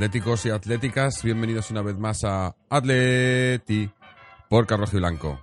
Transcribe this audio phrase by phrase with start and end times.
[0.00, 3.90] atléticos y atléticas, bienvenidos una vez más a Atleti
[4.48, 5.38] por Carrojo y Blanco.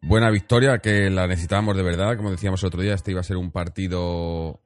[0.00, 3.24] Buena victoria que la necesitábamos de verdad, como decíamos el otro día, este iba a
[3.24, 4.58] ser un partido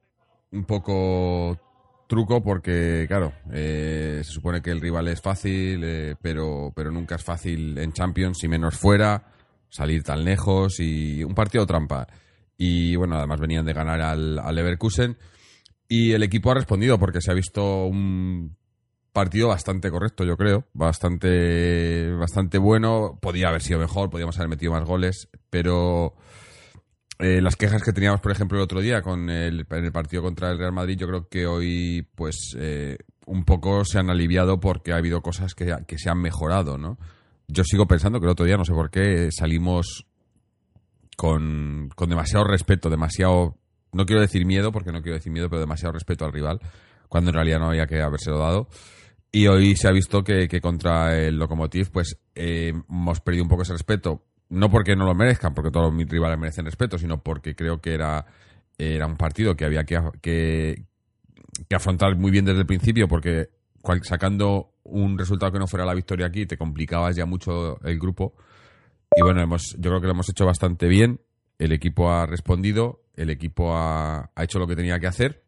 [0.53, 1.59] un poco
[2.07, 7.15] truco porque, claro, eh, se supone que el rival es fácil, eh, pero, pero nunca
[7.15, 9.33] es fácil en Champions y menos fuera,
[9.67, 12.07] salir tan lejos y un partido trampa.
[12.57, 15.17] Y bueno, además venían de ganar al, al Leverkusen
[15.89, 18.55] y el equipo ha respondido porque se ha visto un
[19.11, 23.17] partido bastante correcto, yo creo, bastante, bastante bueno.
[23.21, 26.13] Podía haber sido mejor, podíamos haber metido más goles, pero
[27.17, 30.21] eh, las quejas que teníamos, por ejemplo, el otro día con el, en el partido
[30.21, 34.59] contra el Real Madrid, yo creo que hoy, pues, eh, un poco se han aliviado
[34.59, 36.97] porque ha habido cosas que, que se han mejorado, ¿no?
[37.47, 40.05] Yo sigo pensando que el otro día, no sé por qué, salimos
[41.17, 43.57] con, con demasiado respeto, demasiado,
[43.91, 46.59] no quiero decir miedo, porque no quiero decir miedo, pero demasiado respeto al rival,
[47.07, 48.69] cuando en realidad no había que habérselo dado.
[49.31, 53.61] Y hoy se ha visto que, contra el Lokomotiv, pues eh, hemos perdido un poco
[53.61, 54.23] ese respeto.
[54.49, 57.93] No porque no lo merezcan, porque todos mis rivales merecen respeto, sino porque creo que
[57.93, 58.25] era,
[58.75, 63.49] era un partido que había que, que, afrontar muy bien desde el principio, porque
[64.01, 68.33] sacando un resultado que no fuera la victoria aquí, te complicabas ya mucho el grupo.
[69.15, 71.21] Y bueno, hemos, yo creo que lo hemos hecho bastante bien.
[71.59, 75.43] El equipo ha respondido, el equipo ha, hecho lo que tenía que hacer.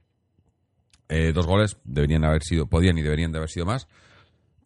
[1.07, 3.87] Eh, dos goles deberían haber sido, podían y deberían de haber sido más,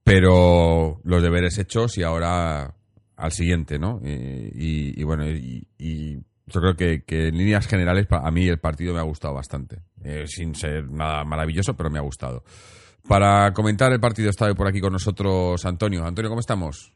[0.04, 2.76] pero los deberes hechos y ahora
[3.16, 4.00] al siguiente, ¿no?
[4.04, 6.18] Y, y bueno, y, y
[6.48, 10.26] yo creo que, en líneas generales a mí el partido me ha gustado bastante, Eh,
[10.28, 12.44] sin ser nada maravilloso, pero me ha gustado.
[13.08, 16.06] Para comentar el partido está por aquí con nosotros Antonio.
[16.06, 16.94] Antonio, ¿cómo estamos?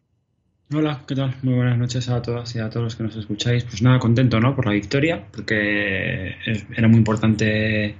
[0.71, 1.35] Hola, ¿qué tal?
[1.41, 3.63] Muy buenas noches a todas y a todos los que nos escucháis.
[3.63, 4.55] Pues nada, contento, ¿no?
[4.55, 6.35] Por la victoria, porque
[6.77, 7.95] era muy importante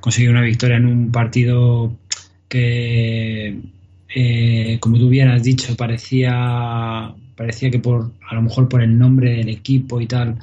[0.00, 1.96] conseguir una victoria en un partido
[2.46, 3.58] que,
[4.14, 8.98] eh, como tú bien has dicho, parecía, parecía que por, a lo mejor por el
[8.98, 10.36] nombre del equipo y tal,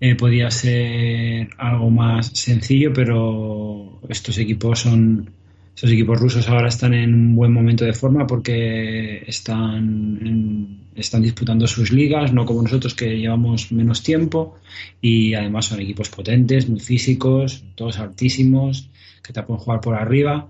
[0.00, 5.30] eh, podía ser algo más sencillo, pero estos equipos son,
[5.74, 11.66] estos equipos rusos ahora están en un buen momento de forma porque están, están disputando
[11.66, 14.58] sus ligas, no como nosotros que llevamos menos tiempo,
[15.00, 18.90] y además son equipos potentes, muy físicos, todos altísimos,
[19.22, 20.46] que te pueden jugar por arriba.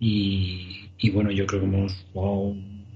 [0.00, 2.86] Y, y bueno, yo creo que hemos jugado un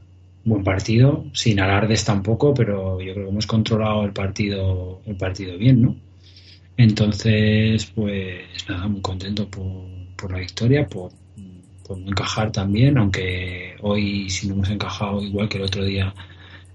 [0.44, 5.58] buen partido, sin alardes tampoco, pero yo creo que hemos controlado el partido, el partido
[5.58, 5.96] bien, ¿no?
[6.78, 9.86] Entonces, pues nada, muy contento por,
[10.16, 11.12] por la victoria, por,
[11.90, 16.14] encajar también, aunque hoy si no hemos encajado igual que el otro día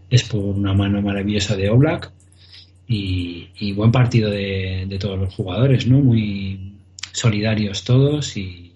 [0.09, 2.11] es por una mano maravillosa de Oblak
[2.87, 5.99] y, buen partido de, de todos los jugadores, ¿no?
[5.99, 6.73] Muy
[7.13, 8.73] solidarios todos y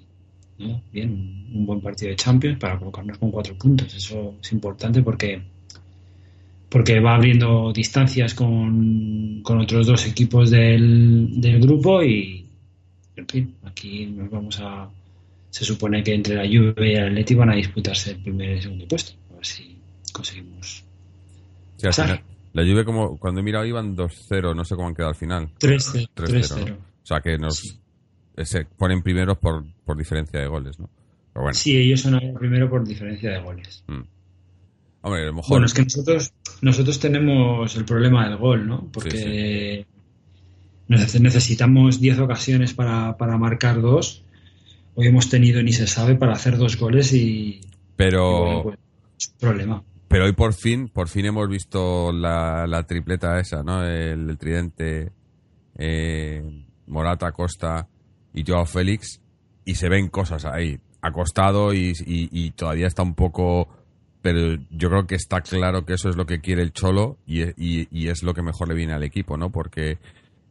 [0.92, 3.94] bien, un buen partido de Champions para colocarnos con cuatro puntos.
[3.94, 5.42] Eso es importante porque
[6.70, 12.46] porque va abriendo distancias con, con otros dos equipos del, del grupo y
[13.16, 14.90] en fin, aquí nos vamos a
[15.56, 18.54] se supone que entre la Juve y el Atleti van a disputarse el primer y
[18.54, 19.14] el segundo puesto.
[19.32, 19.78] A ver si
[20.12, 20.84] conseguimos
[21.78, 22.06] Sí, al Pasar.
[22.08, 22.24] final,
[22.54, 25.48] la Juve, como cuando he mirado, iban 2-0, no sé cómo han quedado al final.
[25.60, 26.10] 3-0.
[26.14, 26.70] 3-0, 3-0.
[26.72, 26.76] ¿no?
[26.76, 27.80] O sea, que nos Sí.
[28.44, 30.90] se ponen primeros por, por diferencia de goles, ¿no?
[31.34, 33.84] Pero bueno, Sí, ellos son primero por diferencia de goles.
[35.02, 35.50] hombre, a lo mejor...
[35.52, 38.90] Bueno, es que nosotros, nosotros tenemos el problema del gol, ¿no?
[38.92, 39.86] Porque
[40.90, 44.22] nece- necesitamos 10 ocasiones para, para marcar dos.
[44.96, 47.62] Hoy hemos tenido, ni se sabe, para hacer dos goles y,
[47.96, 48.38] pero...
[48.38, 48.80] y bueno, pues,
[49.20, 49.84] es un problema.
[50.08, 53.84] Pero hoy por fin, por fin hemos visto la, la tripleta esa, ¿no?
[53.84, 55.12] El, el tridente
[55.78, 57.88] eh, Morata, Costa
[58.34, 59.20] y Joao Félix
[59.66, 60.80] y se ven cosas ahí.
[61.02, 63.68] Acostado y, y, y todavía está un poco...
[64.22, 67.44] Pero yo creo que está claro que eso es lo que quiere el Cholo y,
[67.64, 69.52] y- y es lo que mejor le viene al equipo, ¿no?
[69.52, 70.00] Porque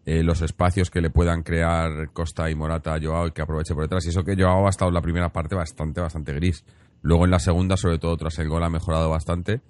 [0.06, 3.74] eh, los espacios que le puedan crear Costa y Morata a Joao y que aproveche
[3.74, 4.04] por detrás.
[4.04, 6.64] Y eso que Joao ha estado en la primera parte bastante, bastante gris.
[7.00, 9.62] Luego en la segunda, sobre todo tras el gol, ha mejorado bastante.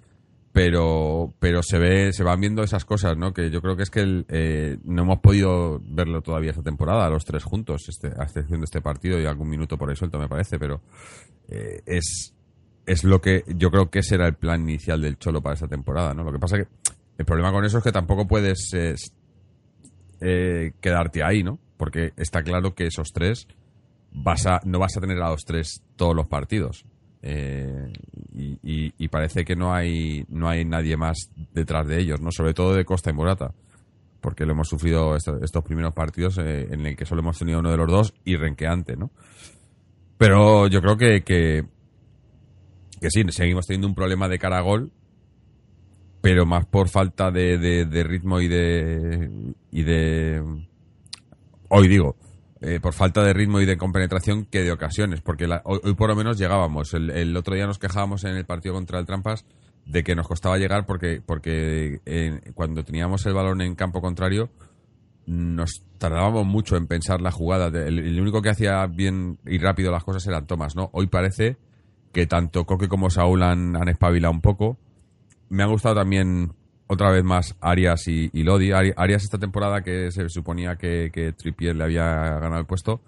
[0.51, 3.33] Pero, pero se ve, se van viendo esas cosas, ¿no?
[3.33, 7.09] Que yo creo que es que el, eh, no hemos podido verlo todavía esta temporada,
[7.09, 10.17] los tres juntos, este, a excepción de este partido y algún minuto por ahí suelto,
[10.17, 10.79] me parece, pero
[11.49, 12.33] eh, es,
[12.85, 15.67] es lo que yo creo que ese era el plan inicial del Cholo para esta
[15.67, 16.23] temporada, ¿no?
[16.23, 16.67] Lo que pasa que
[17.17, 18.73] el problema con eso es que tampoco puedes
[20.21, 21.59] eh, quedarte ahí, ¿no?
[21.77, 23.47] Porque está claro que esos tres
[24.11, 26.85] vas a, no vas a tener a los tres todos los partidos.
[27.21, 27.91] Eh,
[28.33, 32.31] y, parece que no hay, no hay nadie más detrás de ellos, ¿no?
[32.31, 33.53] Sobre todo de Costa y Morata.
[34.21, 37.71] Porque lo hemos sufrido estos, primeros partidos eh, en el que solo hemos tenido uno
[37.71, 39.11] de los dos y renqueante, ¿no?
[40.17, 41.65] Pero yo creo que, que,
[42.99, 44.91] que sí, seguimos teniendo un problema de cara a gol
[46.25, 49.29] pero más por falta de, de, ritmo y de
[49.69, 50.43] y de
[51.69, 52.15] hoy digo
[52.61, 56.15] eh, por falta de ritmo y de compenetración que de ocasiones porque hoy, por lo
[56.15, 56.95] menos llegábamos.
[56.95, 59.45] El, otro día nos quejábamos en el partido contra el Trampas
[59.85, 62.01] de que nos costaba llegar porque porque
[62.55, 64.49] cuando teníamos el balón en campo contrario
[65.27, 67.67] nos tardábamos mucho en pensar la jugada.
[67.67, 71.57] El, único que hacía bien y rápido las cosas era Tomás no hoy parece
[72.11, 74.79] que tanto Coque como Saúl han, han espabilado un poco
[75.49, 76.53] me ha gustado también
[76.87, 78.71] otra vez más Arias y, Lodi.
[78.71, 83.01] Arias esta temporada que se suponía que, que Trippier le había ganado el puesto,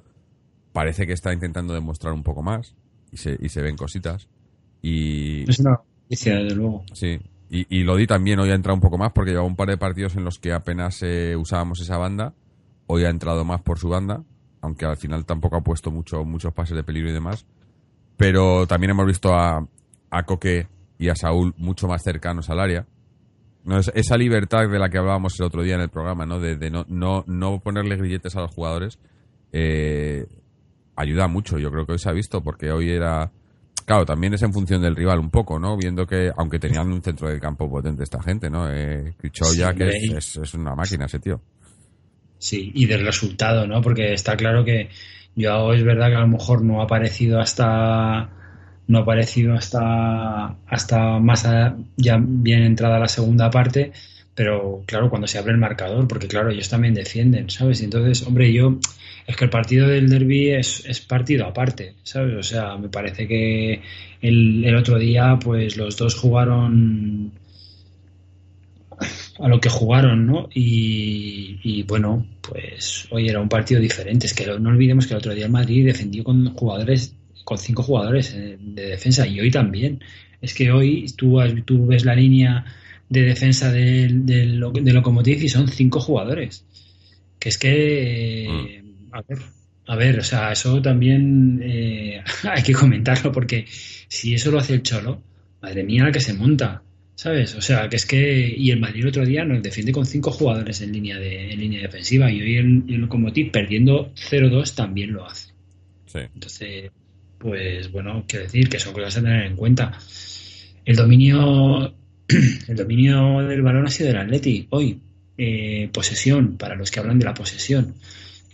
[0.73, 2.75] parece que está intentando demostrar un poco más
[3.11, 4.27] y se, y se ven cositas.
[4.81, 6.83] Y, es una noticia, desde luego.
[6.93, 7.19] Sí,
[7.49, 10.15] y, Lodi también hoy ha entrado un poco más porque llevaba un par de partidos
[10.15, 12.33] en los que apenas eh, usábamos esa banda.
[12.87, 14.23] Hoy ha entrado más por su banda,
[14.61, 17.45] aunque al final tampoco ha puesto mucho, muchos pases de peligro y demás.
[18.17, 19.65] Pero también hemos visto a,
[20.09, 22.85] a Coque y a Saúl mucho más cercanos al área.
[23.63, 26.39] No, esa libertad de la que hablábamos el otro día en el programa, ¿no?
[26.39, 28.97] De, no, no, no, ponerle grilletes a los jugadores,
[29.51, 30.25] eh,
[30.95, 31.59] ayuda mucho.
[31.59, 33.29] Yo creo que hoy se ha visto, porque hoy era.
[33.85, 35.77] Claro, también es en función del rival un poco, ¿no?
[35.77, 38.71] Viendo que, aunque tenían un centro de campo potente esta gente, ¿no?
[38.71, 41.41] Eh, que es, es, una máquina ese tío.
[42.37, 43.81] Sí, y del resultado, ¿no?
[43.81, 44.89] Porque está claro que
[45.35, 48.29] yo es verdad que a lo mejor no ha aparecido hasta
[48.87, 51.47] no ha aparecido hasta, hasta más
[51.97, 53.91] ya bien entrada la segunda parte,
[54.33, 57.81] pero claro, cuando se abre el marcador, porque claro, ellos también defienden, ¿sabes?
[57.81, 58.79] Entonces, hombre, yo,
[59.25, 62.35] es que el partido del derby es, partido aparte, ¿sabes?
[62.35, 63.81] O sea, me parece que
[64.21, 67.31] el, el otro día, pues los dos jugaron
[69.39, 70.49] a lo que jugaron, ¿no?
[70.53, 74.27] Y, y, bueno, pues hoy era un partido diferente.
[74.27, 77.15] Es que no olvidemos que el otro día el Madrid defendió con jugadores
[77.47, 80.03] con cinco jugadores eh, de defensa y hoy también.
[80.41, 82.65] Es que hoy tú, tú ves la línea
[83.07, 86.65] de defensa del, del, Lokomotiv y son cinco jugadores.
[87.39, 89.13] Que es que, mm.
[89.13, 89.39] a ver,
[89.87, 94.73] a ver, o sea, eso también eh, hay que comentarlo porque si eso lo hace
[94.73, 95.21] el Cholo,
[95.61, 96.83] madre mía la que se monta,
[97.15, 97.55] ¿sabes?
[97.55, 100.31] O sea, que es que y el Madrid el otro día nos defiende con cinco
[100.31, 105.13] jugadores en línea de en línea defensiva y hoy el, el Lokomotiv perdiendo 0-2 también
[105.13, 105.53] lo hace.
[106.07, 106.19] Sí.
[106.33, 106.91] Entonces,
[107.37, 109.97] pues bueno, quiero decir que son cosas a tener en cuenta.
[110.85, 111.93] El dominio,
[112.67, 114.99] el dominio del balón ha sido del Atleti hoy.
[115.39, 117.93] Eh, posesión, para los que hablan de la posesión.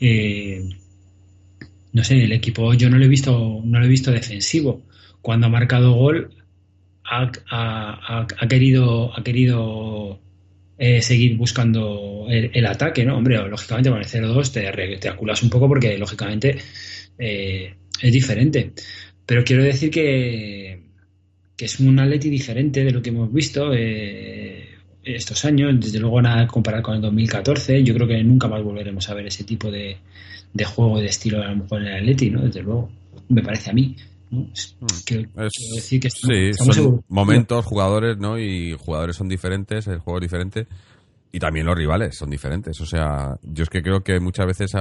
[0.01, 0.67] Eh,
[1.93, 4.81] no sé, el equipo yo no lo he visto, no lo he visto defensivo.
[5.21, 6.31] Cuando ha marcado gol,
[7.05, 10.19] ha, querido, ha querido
[10.77, 13.17] eh, seguir buscando el, ataque, ¿no?
[13.17, 16.57] Hombre, lógicamente con el 0-2 te, te aculas un poco porque lógicamente
[18.03, 18.73] es diferente.
[19.25, 20.83] Pero quiero decir que,
[21.55, 24.67] que es un Atleti diferente de lo que hemos visto eh,
[25.03, 25.73] estos años.
[25.79, 27.81] Desde luego, nada comparar con el 2014.
[27.83, 29.97] Yo creo que nunca más volveremos a ver ese tipo de,
[30.53, 32.41] de juego de estilo a lo mejor en el Atleti, ¿no?
[32.41, 32.89] Desde luego,
[33.29, 33.95] me parece a mí.
[34.31, 34.47] ¿no?
[35.05, 35.29] quiero
[35.75, 38.37] decir que sí, son momentos, jugadores, ¿no?
[38.39, 40.67] Y jugadores son diferentes, el juego es diferente
[41.31, 42.79] y también los rivales son diferentes.
[42.81, 44.71] O sea, yo es que creo que muchas veces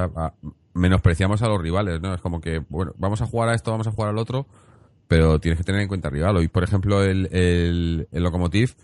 [0.74, 2.14] menospreciamos a los rivales, ¿no?
[2.14, 4.46] Es como que, bueno, vamos a jugar a esto, vamos a jugar al otro,
[5.08, 6.36] pero tienes que tener en cuenta el rival.
[6.36, 8.74] Hoy, por ejemplo, el, el, el Lokomotiv,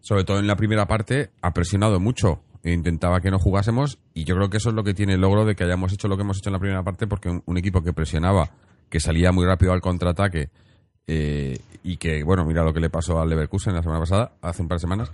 [0.00, 2.42] sobre todo en la primera parte, ha presionado mucho.
[2.64, 5.44] Intentaba que no jugásemos y yo creo que eso es lo que tiene el logro
[5.44, 7.82] de que hayamos hecho lo que hemos hecho en la primera parte porque un, equipo
[7.82, 8.50] que presionaba,
[8.88, 10.50] que salía muy rápido al contraataque
[11.08, 14.62] eh, y que, bueno, mira lo que le pasó al Leverkusen la semana pasada, hace
[14.62, 15.10] un par de semanas,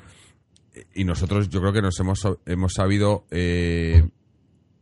[0.94, 4.06] y nosotros yo creo que nos hemos, hemos sabido eh,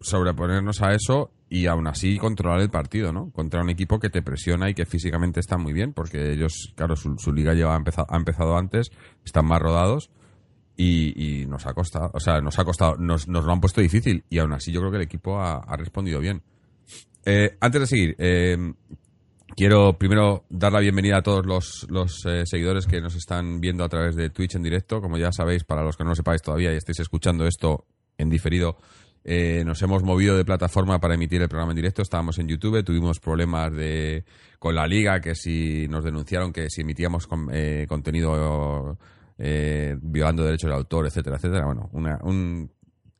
[0.01, 3.31] sobreponernos a eso y aún así controlar el partido, ¿no?
[3.31, 6.97] Contra un equipo que te presiona y que físicamente está muy bien, porque ellos, claro,
[6.97, 8.91] su, liga lleva ha empezado, ha empezado antes,
[9.25, 10.11] están más rodados
[10.77, 14.39] y, nos ha costado, o sea, nos ha costado, nos, lo han puesto difícil y
[14.39, 16.43] aún así yo creo que el equipo ha, respondido bien.
[17.25, 18.75] Eh, antes de seguir, eh,
[19.57, 23.89] Quiero primero dar la bienvenida a todos los, eh, seguidores que nos están viendo a
[23.89, 25.01] través de Twitch en directo.
[25.01, 27.87] Como ya sabéis, para los que no lo sepáis todavía y estéis escuchando esto
[28.19, 28.77] en diferido,
[29.29, 32.01] eh, nos hemos movido de plataforma para emitir el programa en directo.
[32.01, 34.25] Estábamos en YouTube, tuvimos problemas de,
[34.61, 38.97] con la liga, que si nos denunciaron que si emitíamos eh, contenido
[39.37, 41.67] violando derechos de autor, etcétera, etcétera.
[41.67, 41.91] Bueno,
[42.23, 42.71] un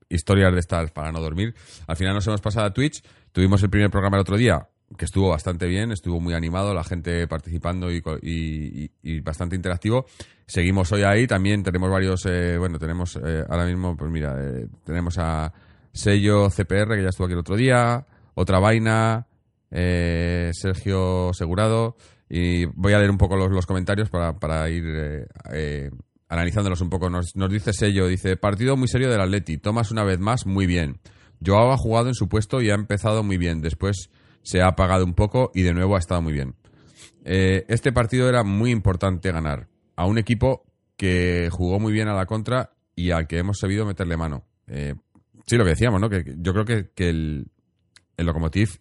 [0.09, 1.55] historias de estas para no dormir.
[1.87, 3.03] Al final nos hemos pasado a Twitch.
[3.33, 6.85] Tuvimos el primer programa el otro día, que estuvo bastante bien, estuvo muy animado, la
[6.85, 10.07] gente participando y, bastante interactivo.
[10.47, 14.69] Seguimos hoy ahí, también tenemos varios, eh, bueno, tenemos eh, ahora mismo, pues mira, eh,
[14.85, 15.53] tenemos a
[15.97, 19.27] Sello CPR, que ya estuvo aquí el otro día, otra vaina,
[19.71, 21.97] Sergio Segurado,
[22.29, 25.27] y voy a leer un poco los, comentarios para, para ir
[26.29, 27.11] analizándolos un poco.
[27.11, 31.01] Nos, dice Sello, dice, partido muy serio del Atleti, tomas una vez más, muy bien.
[31.45, 33.61] Joao ha jugado en su puesto y ha empezado muy bien.
[33.61, 34.11] Después
[34.43, 36.55] se ha apagado un poco y de nuevo ha estado muy bien.
[37.25, 40.65] Eh, este partido era muy importante ganar a un equipo
[40.97, 44.45] que jugó muy bien a la contra y al que hemos sabido meterle mano.
[44.69, 44.95] Eh,
[45.47, 46.09] sí, lo que decíamos, ¿no?
[46.09, 47.47] Que yo creo que, el,
[48.17, 48.79] el Lokomotiv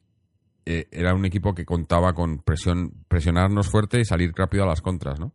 [0.66, 4.82] eh, era un equipo que contaba con presión, presionarnos fuerte y salir rápido a las
[4.82, 5.34] contras, ¿no?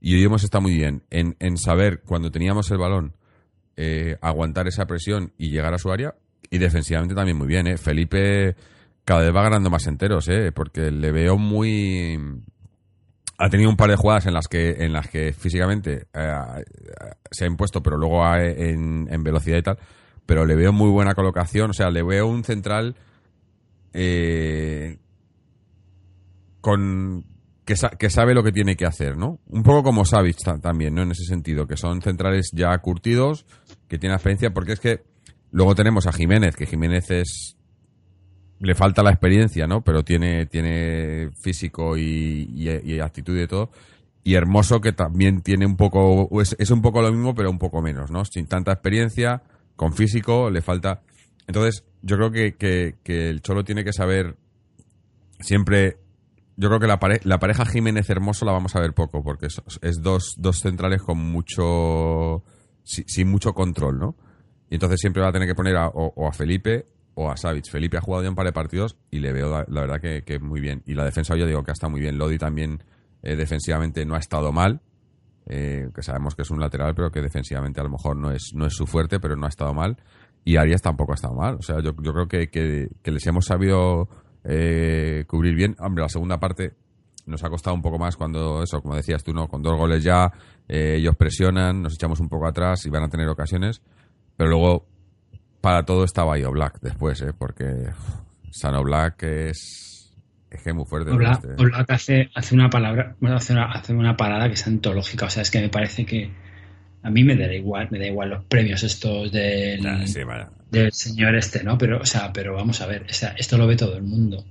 [0.00, 3.14] Y hoy hemos estado muy bien en, en saber cuando teníamos el balón
[4.20, 6.14] aguantar esa presión y llegar a su área
[6.50, 7.78] y defensivamente también muy bien, ¿eh?
[7.78, 8.56] Felipe
[9.04, 10.52] cada vez va ganando más enteros, ¿eh?
[10.52, 12.18] Porque le veo muy...
[13.38, 16.64] Ha tenido un par de jugadas en las que, en las que físicamente eh,
[17.30, 19.78] se ha impuesto, pero luego en, velocidad y tal.
[20.30, 21.70] Pero le veo muy buena colocación.
[21.70, 22.94] O sea, le veo un central
[23.92, 24.98] eh,
[26.60, 27.24] con
[27.64, 29.40] que, sabe lo que tiene que hacer, ¿no?
[29.48, 31.02] Un poco como Savic también, ¿no?
[31.02, 33.44] En ese sentido, que son centrales ya curtidos,
[33.88, 35.10] que tienen experiencia, porque es que
[35.52, 37.56] Luego tenemos a Jiménez, que Jiménez es
[38.60, 39.82] le falta la experiencia, ¿no?
[39.82, 42.68] Pero tiene, tiene físico y,
[43.02, 43.70] actitud y todo.
[44.22, 47.80] Y Hermoso, que también tiene un poco, es, un poco lo mismo, pero un poco
[47.80, 48.24] menos, ¿no?
[48.26, 49.42] Sin tanta experiencia,
[49.80, 51.00] con físico, le falta.
[51.46, 54.36] Entonces, yo creo que, el Cholo tiene que saber
[55.38, 55.96] siempre.
[56.58, 60.34] Yo creo que la, la pareja Jiménez-Hermoso la vamos a ver poco, porque es, dos,
[60.36, 62.44] dos centrales con mucho.
[62.84, 64.16] sin mucho control, ¿no?
[64.68, 66.84] Y entonces siempre va a tener que poner a, o, a Felipe
[67.14, 67.70] o a Savic.
[67.70, 70.60] Felipe ha jugado ya un par de partidos y le veo la, verdad que, muy
[70.60, 70.82] bien.
[70.84, 72.18] Y la defensa yo digo que ha estado muy bien.
[72.18, 72.84] Lodi también
[73.22, 74.82] eh, defensivamente no ha estado mal.
[75.52, 78.52] Eh, que sabemos que es un lateral, pero que defensivamente a lo mejor no es,
[78.54, 79.96] no es su fuerte, pero no ha estado mal.
[80.44, 81.56] Y Arias tampoco ha estado mal.
[81.56, 84.08] O sea, yo, yo creo que, que, les hemos sabido
[84.44, 85.74] eh, cubrir bien.
[85.80, 86.74] Hombre, la segunda parte
[87.26, 89.48] nos ha costado un poco más cuando, eso, como decías tú, ¿no?
[89.48, 90.30] Con dos goles ya,
[90.68, 93.82] ellos presionan, nos echamos un poco atrás y van a tener ocasiones.
[94.36, 94.86] Pero luego,
[95.60, 97.32] para todo está Bayo Black después, ¿eh?
[97.36, 97.90] Porque
[98.52, 99.89] Sano Black es,
[100.50, 101.12] es que muy fuerte.
[101.12, 101.92] Black, este.
[101.92, 105.26] hace, hace, una palabra, hace, una, hace una parada que es antológica.
[105.26, 106.30] O sea, es que me parece que
[107.02, 109.82] a mí me da igual, me da igual los premios estos del,
[110.70, 111.78] del señor este, ¿no?
[111.78, 114.44] Pero, o sea, pero vamos a ver, o sea, esto lo ve todo el mundo.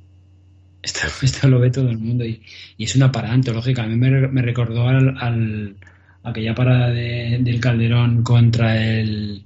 [0.81, 2.41] Esto, esto lo ve todo el mundo y,
[2.77, 3.83] y, es una parada antológica.
[3.83, 5.75] A mí me, me recordó al, al
[6.23, 9.43] aquella parada de, del Calderón contra el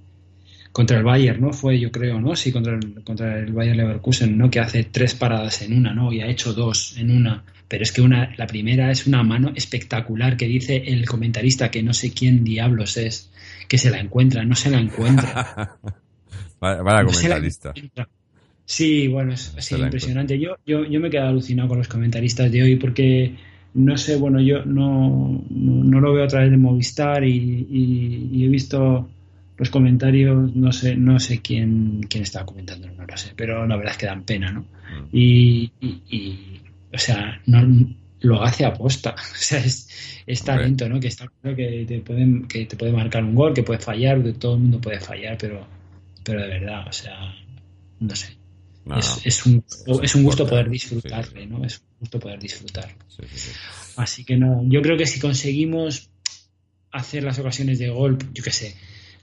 [0.73, 1.53] contra el Bayern, ¿no?
[1.53, 2.35] Fue, yo creo, ¿no?
[2.35, 4.49] Sí, contra el, contra el Bayern Leverkusen, ¿no?
[4.49, 6.11] Que hace tres paradas en una, ¿no?
[6.11, 7.43] Y ha hecho dos en una.
[7.67, 11.83] Pero es que una, la primera es una mano espectacular que dice el comentarista que
[11.83, 13.31] no sé quién diablos es,
[13.67, 15.77] que se la encuentra, no se la encuentra.
[16.59, 17.73] Comentarista.
[18.65, 20.39] Sí, bueno, es, impresionante.
[20.39, 23.35] Yo, yo, yo me he quedado alucinado con los comentaristas de hoy porque
[23.75, 29.09] no sé, bueno, yo no, no, lo veo a través de Movistar y he visto
[29.57, 33.75] los comentarios, no sé, no sé quién, quién estaba comentando, no lo sé, pero la
[33.75, 34.61] verdad es que dan pena, ¿no?
[34.61, 35.07] Mm.
[35.11, 35.71] Y,
[36.91, 37.61] o sea, no,
[38.21, 40.99] lo hace aposta, o sea, es, talento, ¿no?
[40.99, 44.21] Que está claro que te, pueden, que te puede marcar un gol, que puede fallar,
[44.33, 45.67] todo el mundo puede fallar, pero,
[46.23, 47.35] pero de verdad, o sea,
[47.99, 48.37] no sé.
[49.23, 49.63] es, un,
[50.01, 51.63] es un gusto poder disfrutarle, ¿no?
[51.63, 52.95] Es un gusto poder disfrutar.
[53.97, 56.09] Así que no, yo creo que si conseguimos
[56.91, 58.75] hacer las ocasiones de gol, yo qué sé,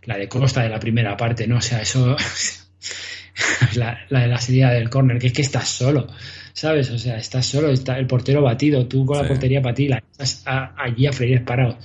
[0.04, 1.56] la de Costa de la primera parte, ¿no?
[1.56, 2.16] O sea, eso.
[3.74, 6.06] la, de la salida del córner, que es que estás solo,
[6.52, 6.90] ¿sabes?
[6.90, 9.98] O sea, estás solo, está el portero batido, tú con la portería para ti, la,
[9.98, 11.78] estás allí a freír parado.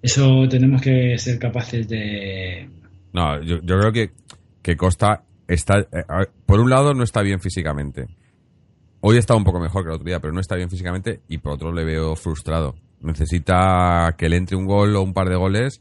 [0.00, 2.68] Eso tenemos que ser capaces de.
[3.12, 4.10] No, yo, creo que,
[4.62, 5.80] que Costa está.
[5.80, 6.04] Eh,
[6.46, 8.06] por un lado, no está bien físicamente.
[9.00, 11.38] Hoy está un poco mejor que el otro día, pero no está bien físicamente y
[11.38, 12.76] por otro le veo frustrado.
[13.00, 15.80] Necesita que le entre un gol o un par de goles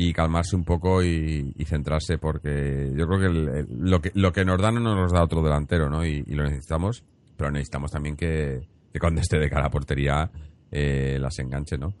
[0.00, 4.62] y calmarse un poco y, centrarse porque yo creo que, lo que lo que nos
[4.62, 6.06] da no nos da otro delantero, ¿no?
[6.06, 7.02] Y, lo necesitamos,
[7.36, 8.60] pero necesitamos también que,
[9.00, 10.30] cuando esté de cara a portería
[10.70, 11.94] eh, las enganche, ¿no?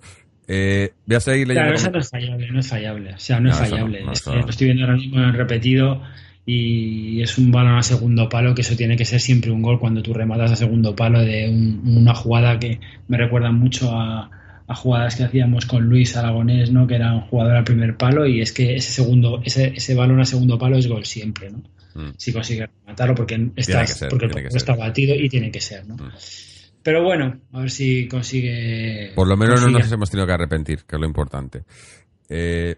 [0.46, 1.70] Eh, voy a seguir leyendo.
[1.70, 3.14] Claro, eso no es fallable, no es fallable.
[3.14, 4.00] O sea, no, es fallable.
[4.02, 6.00] lo estoy viendo ahora mismo en repetido
[6.46, 9.80] y es un balón a segundo palo que eso tiene que ser siempre un gol
[9.80, 12.78] cuando tú rematas a segundo palo de una jugada que
[13.08, 14.30] me recuerda mucho a,
[14.68, 16.86] a jugadas que hacíamos con Luis Aragonés, ¿no?
[16.86, 20.20] Que era un jugador al primer palo y es que ese segundo, ese, ese balón
[20.20, 21.62] a segundo palo es gol siempre, ¿no?
[21.94, 22.12] Mm.
[22.18, 25.94] Si consigue matarlo porque, está, porque está batido y tiene que ser, ¿no?
[25.96, 26.12] Mm.
[26.82, 29.12] Pero bueno, a ver si consigue.
[29.14, 31.64] Por lo menos no nos hemos tenido que arrepentir, que es lo importante.
[32.28, 32.76] Eh,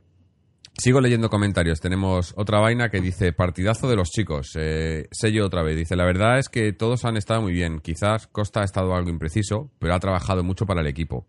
[0.72, 1.80] sigo leyendo comentarios.
[1.80, 4.52] Tenemos otra vaina que dice: Partidazo de los chicos.
[4.56, 5.76] Eh, sello otra vez.
[5.76, 7.80] Dice: La verdad es que todos han estado muy bien.
[7.80, 11.26] Quizás Costa ha estado algo impreciso, pero ha trabajado mucho para el equipo.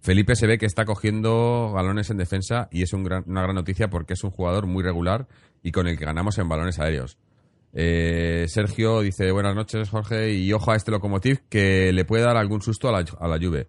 [0.00, 4.14] Felipe se ve que está cogiendo balones en defensa y es una gran noticia porque
[4.14, 5.26] es un jugador muy regular
[5.62, 7.18] y con el que ganamos en balones aéreos.
[7.72, 12.36] Eh, Sergio dice buenas noches Jorge y ojo a este locomotiv que le puede dar
[12.36, 13.66] algún susto a la, a la.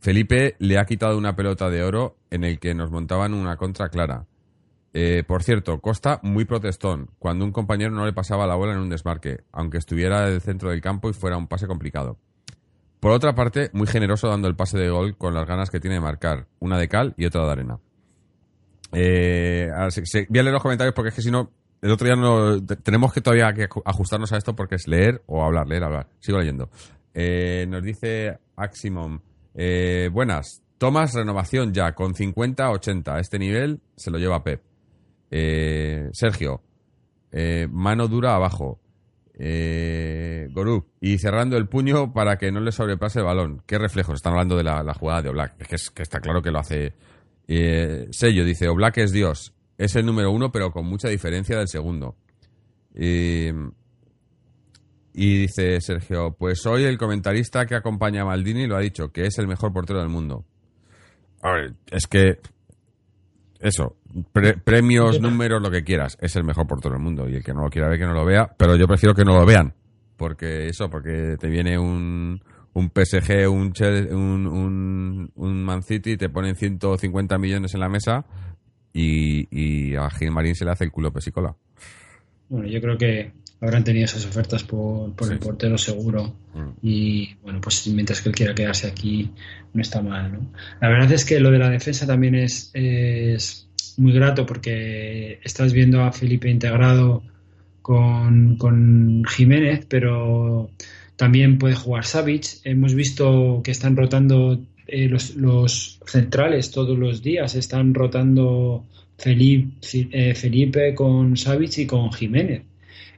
[0.00, 3.88] Felipe le ha quitado una pelota de oro en el que nos montaban una contra
[3.88, 4.26] clara.
[4.94, 8.80] Eh, por cierto, Costa muy protestón cuando un compañero no le pasaba la bola en
[8.80, 12.18] un desmarque, aunque estuviera en el centro del campo y fuera un pase complicado.
[13.00, 15.94] Por otra parte, muy generoso dando el pase de gol con las ganas que tiene
[15.94, 17.78] de marcar, una de cal y otra de arena.
[18.92, 19.70] Eh,
[20.28, 21.50] voy a leer los comentarios porque es que si no,
[21.80, 25.68] el otro día no, tenemos que todavía ajustarnos a esto porque es leer o hablar,
[25.68, 26.08] leer, hablar.
[26.18, 26.70] Sigo leyendo.
[27.14, 29.20] Eh, nos dice Aximum,
[29.54, 33.16] eh, buenas, Tomás renovación ya, con 50-80.
[33.16, 34.62] A este nivel se lo lleva Pep.
[36.12, 36.62] Sergio,
[37.70, 38.80] mano dura abajo.
[39.40, 43.62] Eh, Gorú, y cerrando el puño para que no le sobrepase el balón.
[43.66, 44.16] ¿Qué reflejos?
[44.16, 45.54] Están hablando de la, jugada de Oblak.
[45.72, 46.94] Es que, está claro que lo hace.
[47.46, 49.54] Eh, Sello dice: Oblak es Dios.
[49.78, 52.16] Es el número uno, pero con mucha diferencia del segundo.
[52.94, 53.52] y
[55.14, 59.38] dice Sergio: Pues hoy el comentarista que acompaña a Maldini lo ha dicho, que es
[59.38, 60.44] el mejor portero del mundo.
[61.42, 62.40] A ver, es que
[63.60, 63.96] eso,
[64.64, 66.16] premios, números, lo que quieras.
[66.20, 67.28] Es el mejor por todo el mundo.
[67.28, 68.54] Y el que no lo quiera ver, que no lo vea.
[68.56, 69.74] Pero yo prefiero que no lo vean.
[70.16, 72.40] Porque eso, porque te viene un,
[72.74, 73.72] un PSG, un,
[74.46, 78.24] un, un, Man City, te ponen 150 millones en la mesa
[78.92, 81.54] y, y a Gil Marín se le hace el culo pesicola.
[82.48, 86.34] Bueno, yo creo que habrán tenido esas ofertas por, por el portero seguro.
[86.54, 86.68] Mm.
[86.82, 89.30] y bueno pues mientras que él quiera quedarse aquí
[89.74, 90.52] no está mal ¿no?
[90.80, 95.72] la verdad es que lo de la defensa también es, es muy grato porque estás
[95.72, 97.22] viendo a Felipe integrado
[97.82, 100.70] con, con Jiménez pero
[101.18, 102.60] también puede jugar Savic.
[102.62, 107.56] Hemos visto que están rotando eh, los, los centrales todos los días.
[107.56, 108.84] Están rotando
[109.18, 109.72] Felipe,
[110.12, 112.62] eh, Felipe con Savic y con Jiménez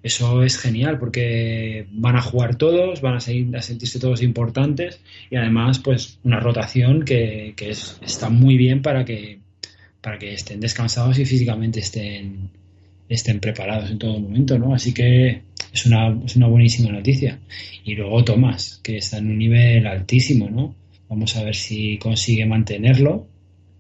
[0.03, 5.01] eso es genial porque van a jugar todos, van a, seguir, a sentirse todos importantes
[5.31, 7.55] y además pues una rotación que,
[8.01, 9.41] está muy bien para que,
[10.01, 12.51] para que estén descansados y físicamente estén,
[13.09, 14.75] estén preparados en todo momento, ¿no?
[14.75, 17.39] Así que es una, es una buenísima noticia.
[17.85, 20.75] Y luego Tomás, que está en un nivel altísimo, ¿no?
[21.09, 23.27] Vamos a ver si consigue mantenerlo,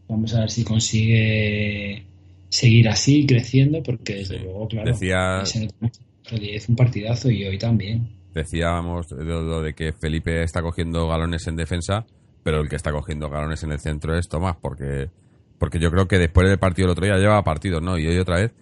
[0.09, 2.03] vamos a ver si consigue
[2.49, 5.43] seguir así creciendo, porque desde luego, claro, Decía,
[6.33, 8.09] es un partidazo y hoy también.
[8.35, 12.07] Decíamos lo de, que Felipe está cogiendo galones en defensa,
[12.43, 15.11] pero el que está cogiendo galones en el centro es Tomás, porque,
[15.59, 17.99] porque yo creo que después del partido del otro día lleva partidos, ¿no?
[17.99, 18.53] Y hoy otra vez,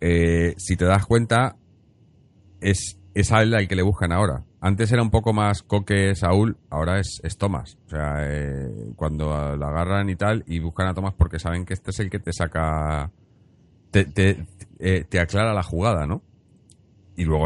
[0.00, 1.56] eh, si te das cuenta,
[2.60, 4.44] es, es a él al que le buscan ahora.
[4.60, 7.76] Antes era un poco más Coque Saúl, ahora es, es Tomás.
[7.86, 11.74] O sea, eh, cuando la agarran y tal, y buscan a Tomás porque saben que
[11.74, 13.10] este es el que te saca,
[13.90, 14.46] te, te,
[14.78, 16.22] eh, te aclara la jugada, ¿no?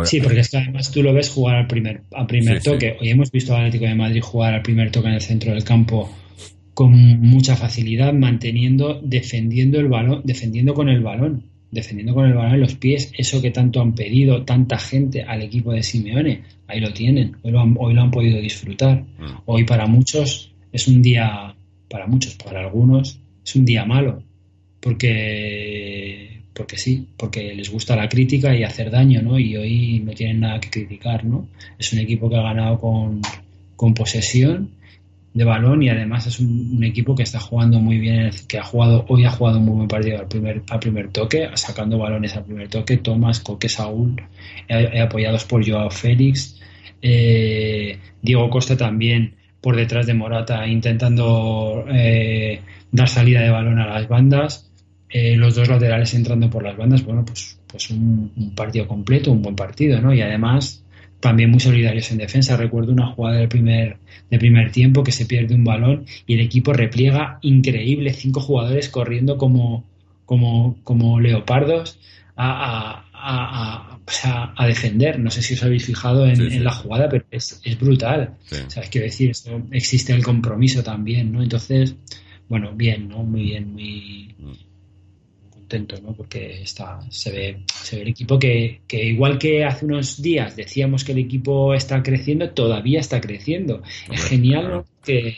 [0.05, 2.97] Sí, porque es que además tú lo ves jugar al primer, al primer toque.
[3.01, 5.65] Hoy hemos visto al Atlético de Madrid jugar al primer toque en el centro del
[5.65, 6.11] campo
[6.75, 12.55] con mucha facilidad, manteniendo, defendiendo el balón, defendiendo con el balón, defendiendo con el balón
[12.55, 16.43] en los pies, eso que tanto han pedido tanta gente al equipo de Simeone.
[16.67, 19.03] Ahí lo tienen, hoy lo han, hoy lo han podido disfrutar.
[19.03, 19.25] Mm.
[19.47, 21.55] Hoy para muchos es un día,
[21.89, 24.23] para muchos, para algunos, es un día malo,
[24.81, 25.92] porque
[26.55, 29.38] porque sí, porque les gusta la crítica y hacer daño, ¿no?
[29.38, 31.49] Y hoy no tienen nada que criticar, ¿no?
[31.79, 33.21] Es un equipo que ha ganado con,
[33.95, 34.71] posesión
[35.35, 39.05] de balón y además es un, equipo que está jugando muy bien, que ha jugado
[39.09, 42.45] hoy ha jugado un muy buen partido al primer, al primer toque, sacando balones al
[42.45, 44.23] primer toque, Tomás, Coque, Saúl,
[45.03, 46.61] apoyados por Joao Félix,
[47.01, 52.61] eh, Diego Costa también por detrás de Morata intentando eh,
[52.93, 54.72] dar salida de balón a las bandas
[55.12, 59.42] eh, los dos laterales entrando por las bandas, bueno, pues, pues un, partido completo, un
[59.42, 60.14] buen partido, ¿no?
[60.14, 60.83] Y además
[61.20, 62.57] también muy solidarios en defensa.
[62.57, 63.98] Recuerdo una jugada del primer,
[64.31, 68.88] del primer tiempo que se pierde un balón y el equipo repliega increíble, cinco jugadores
[68.88, 69.85] corriendo como,
[70.25, 71.98] como, como leopardos
[72.35, 75.18] a, sea, a defender.
[75.18, 78.37] No sé si os habéis fijado en, la jugada, pero es, es brutal.
[78.51, 81.42] O sea, quiero decir, esto, existe el compromiso también, ¿no?
[81.42, 81.96] Entonces,
[82.48, 83.22] bueno, bien, ¿no?
[83.25, 84.72] Muy bien, muy mm.
[85.73, 86.15] Contento, ¿no?
[86.15, 90.55] Porque está, se ve, se ve el equipo que, que, igual que hace unos días
[90.55, 93.83] decíamos que el equipo está creciendo, todavía está creciendo.
[94.11, 94.85] es genial, ¿no?
[95.03, 95.37] Que,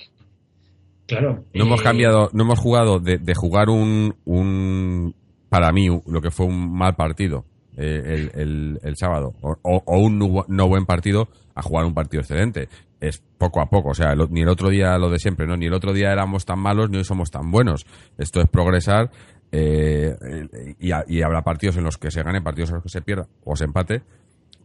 [1.06, 1.44] claro.
[1.54, 5.14] No hemos eh, cambiado, no hemos jugado de, de jugar un, un,
[5.48, 7.44] para mí, lo que fue un mal partido
[7.76, 12.68] eh, el, el, sábado o, un no buen partido a jugar un partido excelente.
[13.00, 15.56] Es poco a poco, o sea, ni el otro día lo de siempre, ¿no?
[15.56, 17.84] Ni el otro día éramos tan malos ni hoy somos tan buenos.
[18.16, 19.10] Esto es progresar
[19.52, 23.02] eh, y, y, habrá partidos en los que se gane, partidos en los que se
[23.02, 24.02] pierda o se empate,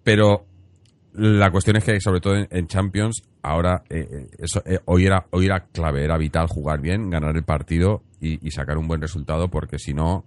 [0.03, 0.45] pero
[1.13, 5.65] la cuestión es que sobre todo en, Champions ahora eh, eso, hoy era hoy era
[5.65, 9.79] clave, era vital jugar bien, ganar el partido y, y sacar un buen resultado porque
[9.79, 10.25] si no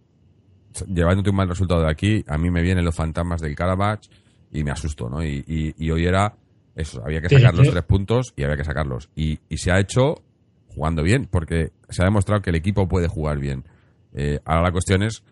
[0.89, 4.01] llevándote un mal resultado de aquí, a mí me vienen los fantasmas del Carabach
[4.51, 5.25] y me asusto, ¿no?
[5.25, 6.35] Y, hoy era
[6.75, 9.11] eso, había que sacar los tres puntos y había que sacarlos.
[9.15, 10.23] Y, se ha hecho
[10.69, 13.65] jugando bien, porque se ha demostrado que el equipo puede jugar bien.
[14.15, 15.23] Eh, ahora la cuestión es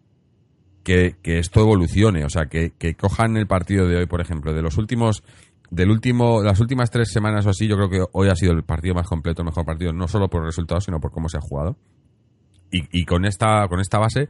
[0.83, 4.79] que, esto evolucione, o sea, que, cojan el partido de hoy, por ejemplo, de los
[4.79, 5.23] últimos,
[5.71, 8.65] del último, las últimas tres semanas o así, yo creo que hoy ha sido el
[8.65, 11.41] partido más completo, el mejor partido, no solo por resultados, sino por cómo se ha
[11.41, 11.77] jugado.
[12.73, 14.29] Y, y con esta, con esta base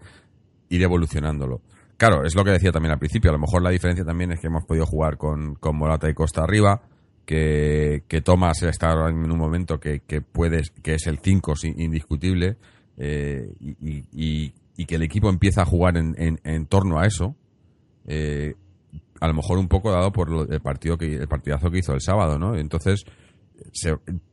[0.70, 1.60] ir evolucionándolo.
[1.96, 3.30] Claro, es lo que decía también al principio.
[3.30, 6.14] A lo mejor la diferencia también es que hemos podido jugar con, con Morata y
[6.14, 6.80] Costa arriba,
[7.26, 12.56] que, que Thomas está en un momento que, que puedes, que es el 5 indiscutible,
[13.00, 14.52] y,
[14.86, 17.36] que el equipo empieza a jugar en, en, torno a eso.
[18.06, 18.54] Eh,
[19.20, 22.00] a lo mejor un poco dado por el partido que el partidazo que hizo el
[22.00, 22.56] sábado, ¿no?
[22.56, 23.04] Entonces,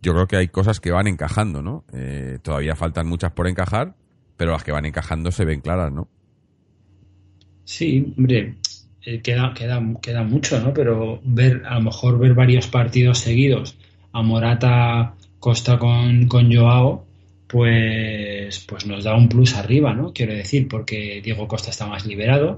[0.01, 1.83] yo creo que hay cosas que van encajando, ¿no?
[1.93, 3.95] Eh, todavía faltan muchas por encajar,
[4.37, 6.07] pero las que van encajando se ven claras, ¿no?
[7.65, 8.55] Sí, hombre,
[9.03, 10.73] eh, queda, queda, queda mucho, ¿no?
[10.73, 13.77] Pero ver, a lo mejor ver varios partidos seguidos
[14.13, 17.05] a Morata Costa con, con Joao,
[17.47, 20.13] pues, pues nos da un plus arriba, ¿no?
[20.13, 22.57] Quiero decir, porque Diego Costa está más liberado.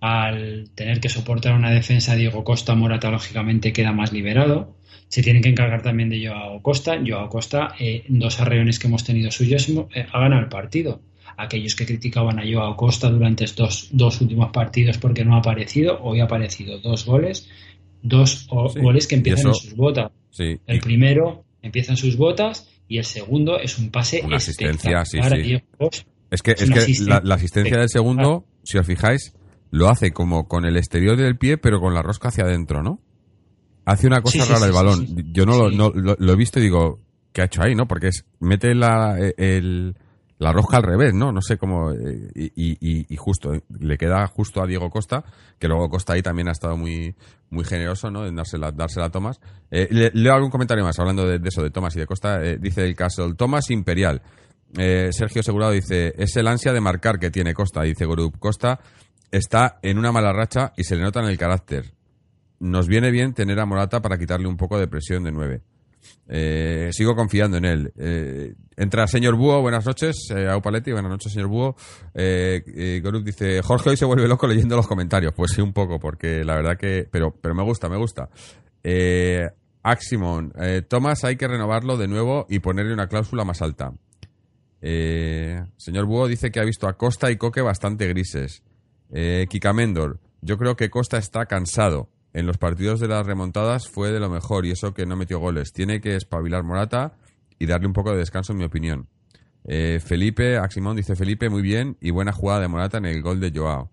[0.00, 4.76] Al tener que soportar una defensa, Diego Costa, Morata lógicamente queda más liberado.
[5.08, 6.98] Se tienen que encargar también de Joao Costa.
[7.06, 11.00] Joao Costa, eh, dos arreones que hemos tenido suyos, eh, ha ganado el partido
[11.36, 15.98] aquellos que criticaban a Joao Costa durante estos dos últimos partidos porque no ha aparecido,
[16.02, 17.48] hoy ha aparecido dos goles,
[18.02, 20.10] dos goles que empiezan en sus botas.
[20.38, 25.18] El primero empieza en sus botas y el segundo es un pase Una asistencia, sí,
[26.30, 29.34] Es que, es que la, asistencia del segundo, si os fijáis,
[29.70, 33.00] lo hace como con el exterior del pie, pero con la rosca hacia adentro, ¿no?
[33.84, 35.32] Hace una cosa rara el balón.
[35.32, 37.00] Yo no, lo, lo, he visto y digo,
[37.32, 37.88] ¿qué ha hecho ahí, no?
[37.88, 39.96] Porque es, mete la, el,
[40.42, 41.30] la rosca al revés, ¿no?
[41.30, 41.92] No sé cómo.
[41.92, 45.24] Eh, y, justo, eh, le queda justo a Diego Costa,
[45.58, 47.14] que luego Costa ahí también ha estado muy,
[47.50, 48.26] muy generoso, ¿no?
[48.26, 48.74] En dársela,
[49.04, 49.40] a Tomás.
[49.70, 52.40] Eh, le, leo algún comentario más hablando de, eso, de Tomás y de Costa.
[52.40, 54.20] dice el caso, el Tomás Imperial.
[54.74, 58.38] Sergio Segurado dice: Es el ansia de marcar que tiene Costa, dice Grup.
[58.38, 58.80] Costa
[59.30, 61.92] está en una mala racha y se le nota en el carácter.
[62.58, 65.62] Nos viene bien tener a Morata para quitarle un poco de presión de nueve.
[66.28, 67.92] Eh, sigo confiando en él.
[67.96, 70.28] Eh, entra señor Búho, buenas noches.
[70.30, 71.76] Eh, buenas noches, señor Búho.
[72.14, 75.32] Eh, Goruk dice, Jorge hoy se vuelve loco leyendo los comentarios.
[75.34, 77.08] Pues sí, un poco, porque la verdad que...
[77.10, 78.28] Pero, pero me gusta, me gusta.
[79.82, 80.52] Aximon,
[80.88, 83.92] Tomás hay que renovarlo de nuevo y ponerle una cláusula más alta.
[84.80, 88.62] señor Búho dice que ha visto a Costa y Coque bastante grises.
[89.10, 94.10] Kika Mendor, yo creo que Costa está cansado en los partidos de las remontadas fue
[94.10, 95.72] de lo mejor y eso que no metió goles.
[95.72, 97.14] Tiene que espabilar Morata
[97.58, 99.06] y darle un poco de descanso, en mi opinión.
[99.64, 103.38] Eh, Felipe, Aximón dice Felipe, muy bien y buena jugada de Morata en el gol
[103.38, 103.90] de Joao.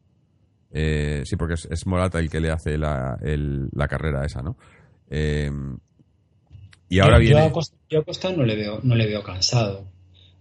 [0.71, 3.17] Eh, sí, porque es, Morata el que le hace la,
[3.89, 4.55] carrera esa, ¿no?
[5.09, 5.51] Eh,
[6.89, 7.41] y ahora yo, viene.
[7.41, 9.85] a Costa, no le veo, no le veo cansado.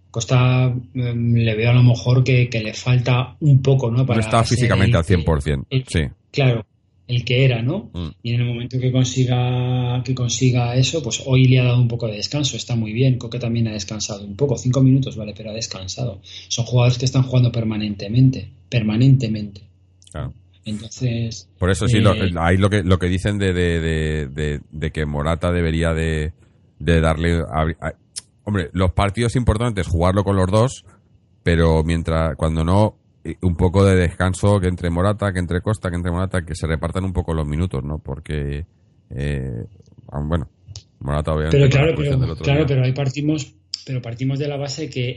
[0.09, 4.05] Costa mm, le veo a lo mejor que, le falta un poco, ¿no?
[4.05, 5.85] Para no está físicamente al 100%.
[5.87, 6.07] sí.
[6.31, 6.65] Claro,
[7.09, 7.89] el que era, ¿no?
[7.91, 8.09] Mm.
[8.21, 11.87] Y en el momento que consiga, que consiga eso, pues hoy le ha dado un
[11.87, 13.17] poco de descanso, está muy bien.
[13.17, 16.21] Coque también ha descansado un poco, cinco minutos, vale, pero ha descansado.
[16.49, 19.61] Son jugadores que están jugando permanentemente, permanentemente.
[20.11, 20.33] Claro.
[20.65, 21.49] Entonces.
[21.57, 25.51] Por eso sí, eh, ahí lo que, lo que dicen de, de, de, que Morata
[25.51, 26.31] debería de,
[26.77, 27.43] darle.
[28.43, 30.85] hombre, los partidos importantes, jugarlo con los dos,
[31.41, 32.97] pero mientras, cuando no,
[33.41, 36.67] un poco de descanso que entre Morata, que entre Costa, que entre Morata, que se
[36.67, 37.99] repartan un poco los minutos, ¿no?
[37.99, 38.65] Porque,
[39.09, 39.63] eh,
[40.23, 40.47] bueno,
[40.99, 41.57] Morata obviamente...
[41.57, 43.53] Pero claro, pero, claro pero ahí partimos,
[43.85, 45.15] pero partimos de la base que,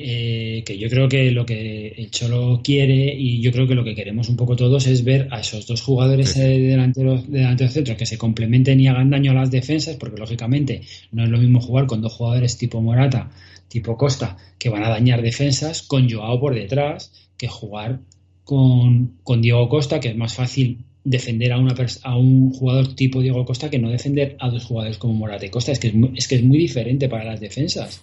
[0.58, 3.84] eh, que, yo creo que lo que el Cholo quiere y yo creo que lo
[3.84, 7.96] que queremos un poco todos es ver a esos dos jugadores eh, delanteros, delantero centro
[7.96, 11.60] que se complementen y hagan daño a las defensas, porque lógicamente no es lo mismo
[11.60, 13.30] jugar con dos jugadores tipo Morata,
[13.68, 17.98] tipo Costa, que van a dañar defensas, con Joao por detrás, que jugar
[18.44, 21.74] con, con Diego Costa, que es más fácil defender a, una
[22.04, 25.50] a un jugador tipo Diego Costa que no defender a dos jugadores como Morata y
[25.50, 25.72] Costa.
[25.72, 28.00] Es que es, es que es muy diferente para las defensas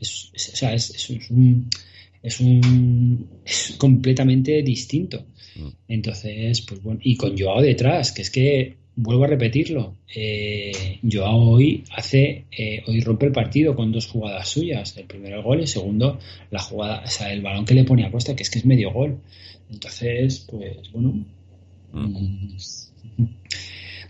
[0.00, 1.68] es, o sea, es, un,
[2.22, 5.24] es un es completamente distinto.
[5.56, 5.68] Mm.
[5.88, 11.50] Entonces, pues bueno, y con Joao detrás, que es que vuelvo a repetirlo, eh, Joao
[11.50, 15.60] hoy hace, eh, hoy rompe el partido con dos jugadas suyas, el primero el gol,
[15.60, 16.18] el segundo
[16.50, 18.66] la jugada, o sea, el balón que le pone a Costa, que es que es
[18.66, 19.20] medio gol.
[19.70, 21.24] Entonces, pues bueno,
[21.92, 22.56] mm.
[23.18, 23.28] Mm,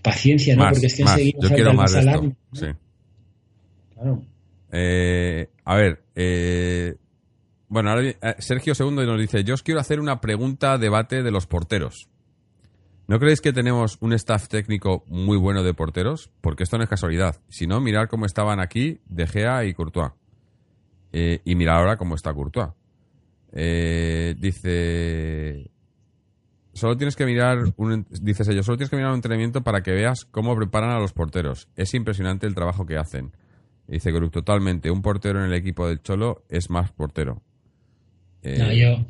[0.00, 0.70] paciencia, ¿no?
[0.70, 2.66] Porque es que enseguida Yo quiero más Sí.
[3.94, 4.22] Claro.
[4.72, 6.94] Eh, a ver, eh,
[7.68, 11.46] bueno, ahora Sergio Segundo nos dice, yo os quiero hacer una pregunta debate de los
[11.46, 12.08] porteros.
[13.08, 16.30] ¿No creéis que tenemos un staff técnico muy bueno de porteros?
[16.42, 17.36] Porque esto no es casualidad.
[17.48, 20.12] Si no, mirar cómo estaban aquí De Gea y Courtois.
[21.10, 22.68] y mirar ahora cómo está Courtois.
[23.50, 25.70] dice...
[26.74, 30.26] Solo tienes que mirar, un, ellos, solo tienes que mirar un entrenamiento para que veas
[30.26, 31.68] cómo preparan a los porteros.
[31.74, 33.32] Es impresionante el trabajo que hacen.
[33.88, 34.90] Dice Group, totalmente.
[34.90, 37.42] Un portero en el equipo del Cholo es más portero.
[38.42, 39.04] Eh, yo,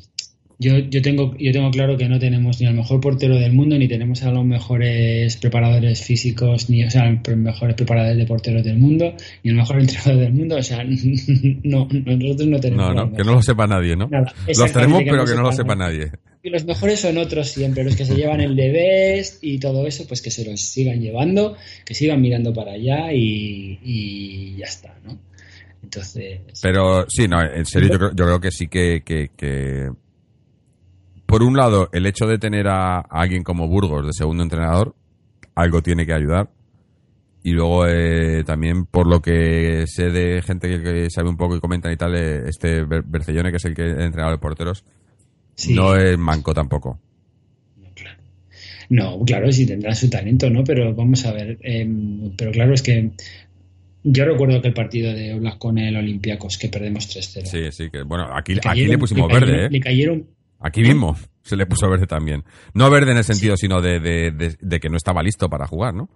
[0.60, 3.86] yo, tengo, yo tengo claro que no tenemos ni al mejor portero del mundo, ni
[3.86, 8.76] tenemos a los mejores preparadores físicos, ni o sea, los mejores preparadores de porteros del
[8.76, 10.56] mundo, ni el mejor entrenador del mundo.
[10.56, 10.84] O sea,
[11.62, 12.94] no, nosotros no tenemos.
[12.94, 14.10] No, no, que no lo sepa nadie, ¿no?
[14.10, 16.10] los tenemos, pero que no lo sepa nadie.
[16.42, 19.86] Y los mejores son otros siempre, los que se llevan el de best y todo
[19.86, 24.96] eso, pues que se los sigan llevando, que sigan mirando para allá y, ya está,
[25.04, 25.18] ¿no?
[25.82, 26.40] Entonces.
[26.62, 29.90] Pero sí, no, en serio, yo creo, que sí que, que,
[31.28, 34.94] Por un lado, el hecho de tener a, alguien como Burgos de segundo entrenador,
[35.54, 36.48] algo tiene que ayudar.
[37.42, 41.60] Y luego eh, también por lo que sé de gente que, sabe un poco y
[41.60, 44.84] comenta y tal, eh, este Bercellone, que es el que entrenador de porteros,
[45.68, 46.98] no es manco tampoco.
[48.88, 49.52] No, claro.
[49.52, 50.64] sí tendrá su talento, ¿no?
[50.64, 51.58] Pero vamos a ver.
[51.60, 53.10] Em, pero claro, es que
[54.02, 57.44] yo recuerdo que el partido de Oblak con el Olympiacos, que perdemos 3-0.
[57.44, 59.68] Sí, sí, que bueno, aquí le, aquí le pusimos verde, ¿eh?
[59.70, 60.37] Le cayeron.
[60.60, 62.44] Aquí mismo se le puso verde también.
[62.74, 66.10] No verde en el sentido, sino de, de, que no estaba listo para jugar, ¿no?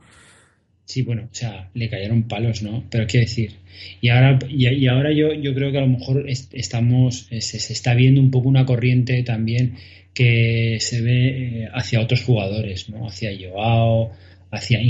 [0.85, 2.85] Sí, bueno, o sea, le cayeron palos, ¿no?
[2.91, 3.53] Pero qué decir.
[4.01, 7.95] Y ahora, y, ahora yo, yo creo que a lo mejor estamos, se, se, está
[7.95, 9.77] viendo un poco una corriente también
[10.13, 13.07] que se ve eh, hacia otros jugadores, ¿no?
[13.07, 14.11] Hacia Joao,
[14.51, 14.81] hacia,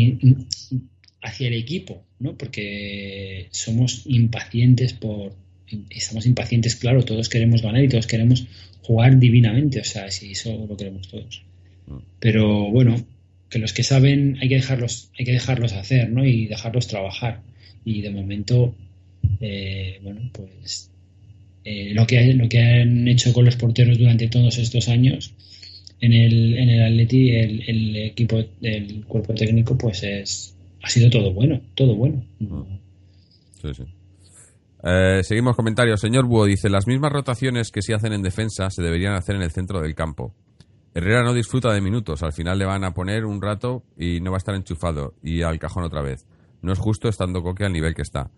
[1.23, 2.37] hacia el equipo, ¿no?
[2.37, 5.35] Porque somos impacientes por,
[5.91, 8.47] estamos impacientes, claro, todos queremos ganar y todos queremos
[8.83, 11.43] jugar divinamente, o sea, si eso lo queremos todos.
[11.87, 11.97] Mm.
[12.19, 13.05] Pero bueno,
[13.49, 16.25] que los que saben hay que dejarlos, hay que dejarlos hacer, ¿no?
[16.25, 17.43] Y dejarlos trabajar.
[17.85, 18.75] Y de momento,
[19.41, 20.91] eh, bueno, pues
[21.65, 25.35] eh, lo, que, lo que han hecho con los porteros durante todos estos años
[26.01, 31.33] en el, en el Atleti, el, equipo, el cuerpo técnico, pues es ha sido todo
[31.33, 32.25] bueno, todo bueno.
[33.61, 33.83] Sí, sí.
[34.83, 36.01] Eh, seguimos comentarios.
[36.01, 39.43] Señor Búho dice, las mismas rotaciones que se hacen en defensa se deberían hacer en
[39.43, 40.35] el centro del campo.
[40.95, 44.31] Herrera no disfruta de minutos, al final le van a poner un rato y no
[44.31, 46.27] va a estar enchufado y al cajón otra vez.
[46.61, 48.31] No es justo estando Coque al nivel que está.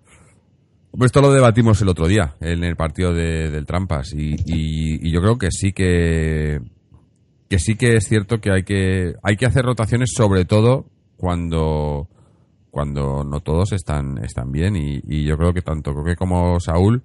[0.96, 5.20] Pues esto lo debatimos el otro día en el partido de, del Trampas y, yo
[5.20, 6.61] creo que sí que
[7.48, 12.09] que sí que es cierto que hay que hay que hacer rotaciones sobre todo cuando
[12.74, 17.04] cuando no todos están están bien y, yo creo que tanto Coque como Saúl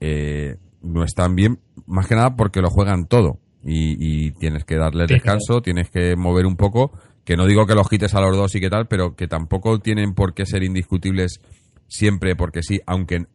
[0.00, 5.06] eh, no están bien más que nada porque lo juegan todo y, tienes que darle
[5.06, 6.92] descanso, tienes que mover un poco,
[7.24, 9.78] que no digo que los quites a los dos y qué tal, pero que tampoco
[9.80, 11.40] tienen por qué ser indiscutibles
[11.88, 13.26] siempre porque sí, aunque,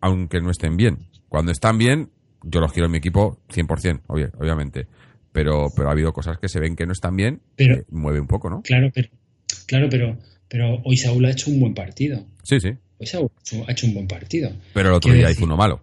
[0.00, 1.08] aunque no estén bien.
[1.28, 2.10] Cuando están bien,
[2.44, 4.02] yo los quiero en mi equipo 100%,
[4.38, 4.86] obviamente.
[5.32, 8.26] Pero, pero ha habido cosas que se ven que no están bien, pero, mueve un
[8.26, 8.62] poco, ¿no?
[8.62, 9.08] Claro, pero,
[9.66, 10.16] claro, pero,
[10.52, 12.26] pero hoy Saúl ha hecho un buen partido.
[12.42, 12.72] Sí, sí.
[12.98, 13.30] Hoy Saúl
[13.66, 14.52] ha hecho un buen partido.
[14.74, 15.82] Pero el otro día hizo uno malo.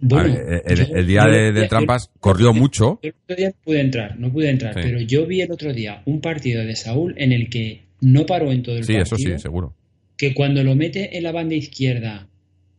[0.00, 2.98] Bueno, el, día de, trampas corrió mucho.
[3.02, 6.02] El otro día no pude entrar, no pude entrar, pero yo vi el otro día
[6.04, 9.04] un partido de Saúl en el que no paró en todo el partido.
[9.04, 9.76] Sí, eso sí, seguro.
[10.16, 12.26] Que cuando lo mete en la banda izquierda,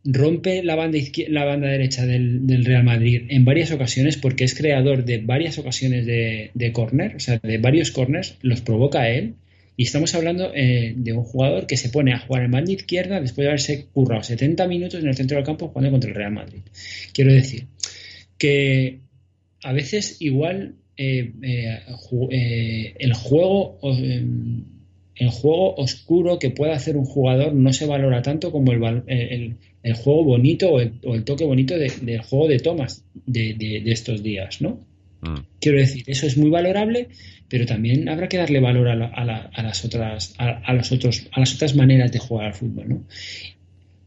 [0.04, 5.06] rompe la banda, la banda derecha del, Real Madrid en varias ocasiones porque es creador
[5.06, 9.36] de varias ocasiones de, de corner, o sea, de varios corners, los provoca él
[9.78, 13.20] Y estamos hablando eh, de un jugador que se pone a jugar en banda izquierda
[13.20, 16.32] después de haberse currado 70 minutos en el centro del campo jugando contra el Real
[16.32, 16.62] Madrid.
[17.14, 17.66] Quiero decir
[18.38, 18.98] que
[19.62, 23.78] a veces igual eh, eh, el juego
[25.14, 29.94] el juego oscuro que puede hacer un jugador no se valora tanto como el, el,
[29.94, 34.80] juego bonito o el, toque bonito del juego de tomas de, estos días, ¿no?
[35.20, 35.38] Mm.
[35.60, 37.08] Quiero decir, eso es muy valorable,
[37.48, 41.74] pero también habrá que darle valor a, las otras a, los otros a las otras
[41.74, 43.04] maneras de jugar al fútbol, ¿no?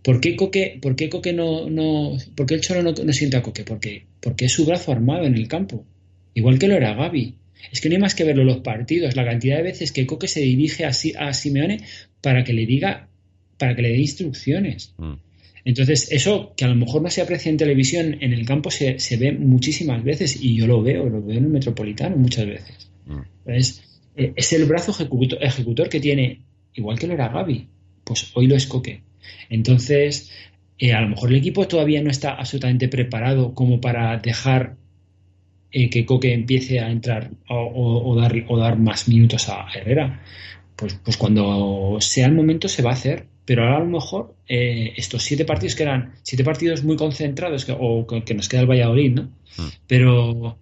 [0.03, 3.37] ¿Por qué Coque, por qué Coque no, no, por qué el Cholo no, no siente
[3.37, 3.63] a Coque?
[3.63, 5.85] Porque, porque es su brazo armado en el campo.
[6.33, 7.35] Igual que lo era Gaby.
[7.71, 10.07] Es que no hay más que verlo en los partidos, la cantidad de veces que
[10.07, 11.81] Coque se dirige a, a Simeone
[12.21, 13.07] para que le diga,
[13.57, 14.93] para que le dé instrucciones.
[14.97, 15.13] Mm.
[15.63, 18.97] Entonces, eso que a lo mejor no se aprecia en televisión, en el campo se,
[19.17, 22.90] ve muchísimas veces y yo lo veo, lo veo en el metropolitano muchas veces.
[23.45, 26.41] Es, eh, es, el brazo ejecutor, ejecutor, que tiene,
[26.73, 27.67] igual que lo era Gaby,
[28.03, 29.03] pues hoy lo es Coque.
[29.49, 30.31] Entonces,
[30.77, 34.75] eh, a lo mejor el equipo todavía no está absolutamente preparado como para dejar
[35.71, 40.23] eh, que Coque empiece a entrar o, dar, o dar más minutos a Herrera.
[40.75, 43.27] Pues, pues cuando sea el momento se va a hacer.
[43.43, 47.67] Pero ahora a lo mejor eh, estos siete partidos que eran siete partidos muy concentrados
[47.69, 49.23] o que nos queda el Valladolid, ¿no?
[49.23, 49.67] Mm.
[49.87, 50.57] Pero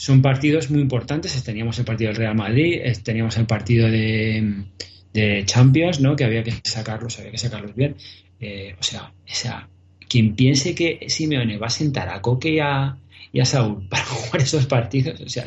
[0.00, 1.44] son partidos muy importantes.
[1.44, 4.64] Teníamos el partido del Real Madrid, teníamos el partido de,
[5.12, 6.16] de Champions, ¿no?
[6.16, 7.96] Que había que sacarlos, había que sacarlos bien.
[8.40, 9.68] Eh, o sea, o sea,
[10.08, 12.96] quien piense que Simeone va a sentar a Coque y a,
[13.30, 15.44] y a Saúl para jugar esos partidos, o sea,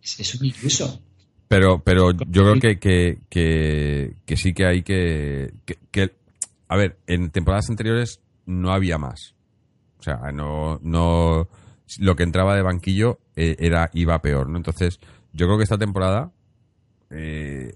[0.00, 1.02] es, un iluso.
[1.48, 5.54] Pero, pero yo creo que, que, que, sí que hay que,
[5.90, 6.12] que,
[6.68, 9.34] A ver, en temporadas anteriores no había más.
[9.98, 10.78] O sea, no.
[10.84, 11.48] no
[11.98, 14.56] lo que entraba de banquillo eh, era iba peor, ¿no?
[14.56, 15.00] Entonces,
[15.32, 16.32] yo creo que esta temporada
[17.10, 17.74] eh,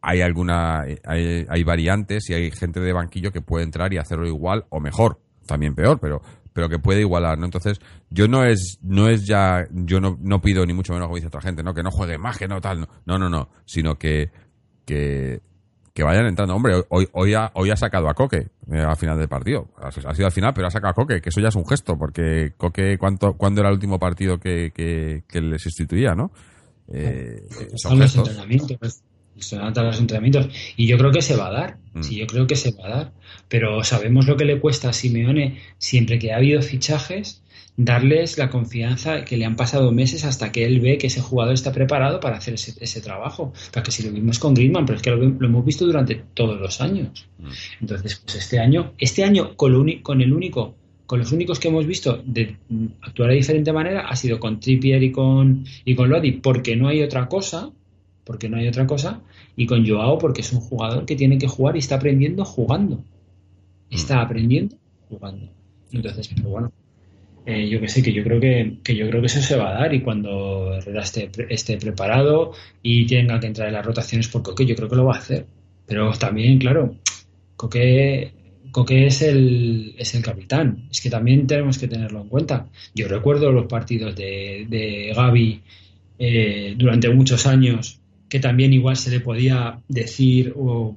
[0.00, 4.26] hay alguna hay, hay, variantes y hay gente de banquillo que puede entrar y hacerlo
[4.26, 6.20] igual o mejor también peor pero
[6.52, 10.40] pero que puede igualar no entonces yo no es no es ya yo no, no
[10.40, 12.60] pido ni mucho menos como dice otra gente no que no juegue más que no
[12.60, 14.30] tal no no no, sino que
[14.84, 15.40] que
[15.94, 16.54] que vayan entrando.
[16.56, 19.68] Hombre, hoy, hoy, ha, hoy ha sacado a Coque eh, al final del partido.
[19.80, 21.96] Ha, sido al final, pero ha sacado a Coque, que eso ya es un gesto,
[21.96, 26.32] porque Coque, ¿cuánto, ¿cuándo era el último partido que, que, que les sustituía, no?
[26.92, 28.28] Eh, son gestos
[29.76, 30.48] los entrenamientos.
[30.76, 31.78] Y yo creo que se va a dar.
[31.92, 32.02] Mm.
[32.02, 33.12] Sí, yo creo que se va a dar.
[33.48, 37.43] Pero sabemos lo que le cuesta a Simeone siempre que ha habido fichajes
[37.76, 41.54] darles la confianza que le han pasado meses hasta que él ve que ese jugador
[41.54, 43.52] está preparado para hacer ese, ese trabajo.
[43.72, 46.60] Para que si lo vimos con Griezmann, pero es que lo, hemos visto durante todos
[46.60, 47.28] los años.
[47.38, 47.48] Mm.
[47.80, 51.68] Entonces, pues este año, este año con, lo con el único con los únicos que
[51.68, 52.56] hemos visto de
[53.02, 56.88] actuar de diferente manera ha sido con Trippier y con, y con Lodi, porque no
[56.88, 57.70] hay otra cosa,
[58.24, 59.20] porque no hay otra cosa,
[59.54, 63.04] y con Joao porque es un jugador que tiene que jugar y está aprendiendo jugando.
[63.90, 64.20] Está mm.
[64.20, 64.76] aprendiendo
[65.10, 65.50] jugando.
[65.92, 66.72] Entonces, pero bueno,
[67.46, 69.70] eh, yo que sé, que yo creo que, que, yo creo que eso se va
[69.70, 72.52] a dar y cuando Herrera esté, esté preparado
[72.82, 75.18] y tenga que entrar en las rotaciones por Coque, yo creo que lo va a
[75.18, 75.46] hacer.
[75.86, 76.96] Pero también, claro,
[77.56, 78.32] Coque,
[78.70, 80.88] Coque es el, es el capitán.
[80.90, 82.66] Es que también tenemos que tenerlo en cuenta.
[82.94, 85.60] Yo recuerdo los partidos de, de Gaby
[86.18, 90.96] eh, durante muchos años que también igual se le podía decir o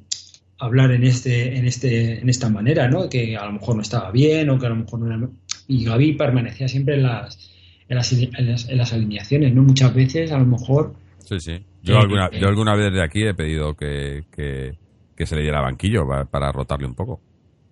[0.60, 4.12] hablar en este en este en esta manera no que a lo mejor no estaba
[4.12, 5.18] bien o que a lo mejor no era
[5.68, 7.52] y Gaby permanecía siempre en las
[7.90, 11.60] en las, en las, alineaciones no muchas veces a lo mejor sí sí.
[11.84, 15.62] Yo eh, alguna yo alguna vez de aquí he pedido que, que, se le diera
[15.62, 17.20] banquillo para, para, rotarle un poco.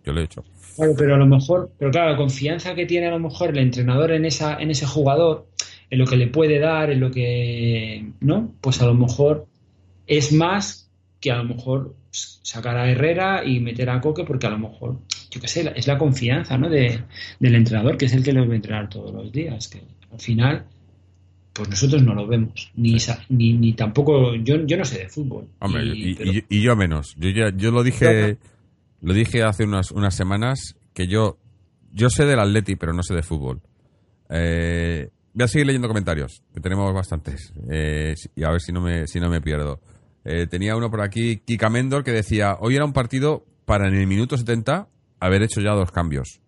[0.03, 0.43] Yo lo he hecho.
[0.75, 3.59] Claro pero a lo mejor pero claro la confianza que tiene a lo mejor el
[3.59, 5.47] entrenador en esa en ese jugador
[5.89, 9.47] en lo que le puede dar en lo que no pues a lo mejor
[10.07, 14.51] es más que a lo mejor sacar a Herrera y meter a Coque porque a
[14.51, 14.99] lo mejor,
[15.29, 16.69] yo qué sé, es la confianza ¿no?
[16.69, 17.01] de,
[17.39, 20.19] del entrenador, que es el que lo va a entrenar todos los días, que al
[20.19, 20.65] final
[21.53, 22.97] pues nosotros no lo vemos, ni,
[23.29, 25.47] ni, ni, tampoco, yo, yo no sé de fútbol.
[25.59, 28.37] Hombre, y, yo menos, yo, ya, yo lo dije
[29.05, 31.37] lo dije hace unas, unas semanas que yo,
[31.91, 33.61] yo sé del Atleti, pero no sé de fútbol.
[34.29, 38.81] Eh, voy a seguir leyendo comentarios, que tenemos bastantes, eh, y a ver si no
[38.81, 39.79] me, si no me pierdo.
[40.25, 43.93] Eh, tenía uno por aquí, Kika Mendor, que decía, hoy era un partido para en
[43.93, 44.87] el minuto 70
[45.19, 46.41] haber hecho ya dos cambios.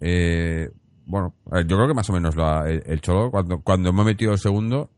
[0.00, 0.70] Eh,
[1.06, 2.34] bueno, yo creo que más o menos
[2.66, 4.90] el, Cholo, cuando, cuando hemos metido el segundo,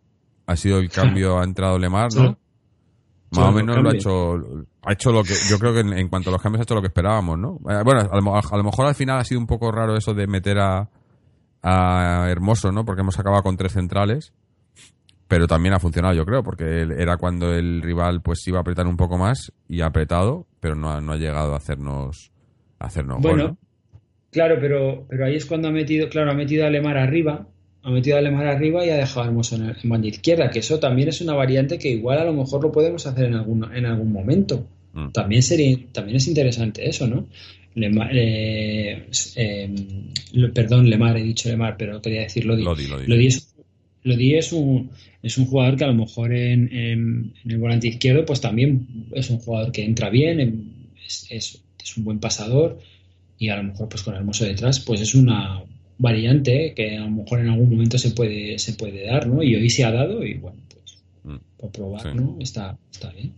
[0.47, 2.36] ha sido el cambio, ha entrado Lemar, ¿no?
[3.30, 4.34] Más o menos lo ha hecho,
[4.82, 6.80] ha hecho lo que, yo creo que en, cuanto a los cambios ha hecho lo
[6.80, 7.59] que esperábamos, ¿no?
[7.70, 10.14] Eh, bueno, a lo, a lo, mejor al final ha sido un poco raro eso
[10.14, 10.88] de meter a,
[11.62, 12.84] a Hermoso, ¿no?
[12.84, 14.32] Porque hemos acabado con tres centrales
[15.29, 18.87] pero también ha funcionado, yo creo, porque era cuando el rival pues iba a apretar
[18.87, 22.31] un poco más y ha apretado, pero no ha, no ha llegado a hacernos,
[22.79, 23.57] a hacernos bueno,
[24.31, 27.47] claro, pero, pero ahí es cuando ha metido, claro, ha metido a Lemar arriba,
[27.83, 30.61] ha metido a Lemar arriba y ha dejado a Hermoso en, en banda izquierda, que
[30.61, 33.64] eso también es una variante que igual a lo mejor lo podemos hacer en algún,
[33.75, 34.66] en algún momento.
[34.93, 35.11] Mm.
[35.11, 37.27] También sería, también es interesante eso, ¿no?
[37.75, 39.75] Lemar, eh, eh,
[40.55, 42.62] perdón, Lemar, he dicho Lemar, pero quería decir Lodi.
[42.62, 43.07] Lodi, Lodi.
[43.09, 43.54] Lodi, es,
[44.05, 44.91] Lodi es, un,
[45.23, 49.31] es un jugador que a lo mejor en, en, el volante izquierdo, pues también es
[49.31, 52.79] un jugador que entra bien, es, es, es, un buen pasador
[53.39, 55.63] y a lo mejor pues con Hermoso detrás, pues es una
[55.97, 59.43] variante que a lo mejor en algún momento se puede, se puede dar, ¿no?
[59.43, 61.37] Y hoy se ha dado y bueno, pues mm.
[61.57, 62.09] por probar, sí.
[62.15, 62.37] ¿no?
[62.41, 63.33] Está, está bien.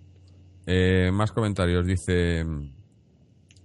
[0.66, 2.44] Eh, más comentarios, dice...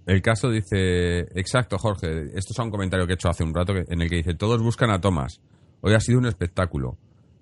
[0.03, 3.73] El caso dice, exacto, Jorge, esto es un comentario que he hecho hace un rato
[3.75, 5.39] en el que dice, todos buscan a Thomas.
[5.81, 6.97] Hoy ha sido un espectáculo.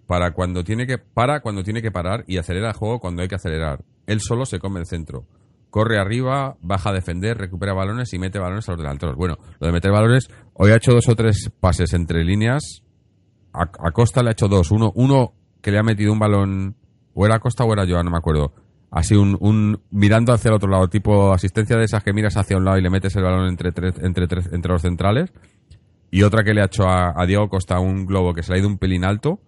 [0.07, 3.27] Para cuando tiene que, para cuando tiene que parar y acelera el juego cuando hay
[3.27, 3.83] que acelerar.
[4.07, 5.25] Él solo se come el centro.
[5.69, 9.15] Corre arriba, baja a defender, recupera balones y mete balones a los delanteros.
[9.15, 12.81] Bueno, lo de meter balones, hoy ha hecho dos o tres pases entre líneas.
[13.53, 14.71] A, Costa le ha hecho dos.
[14.71, 16.75] Uno, uno que le ha metido un balón,
[17.13, 18.53] o era Costa o era yo, no me acuerdo
[18.91, 22.57] así un, un, mirando hacia el otro lado, tipo asistencia de esas que miras hacia
[22.57, 25.31] un lado y le metes el balón entre entre entre los centrales.
[26.11, 28.59] Y otra que le ha hecho a, Diego Costa un globo que se le ha
[28.61, 29.39] ido un pelín alto,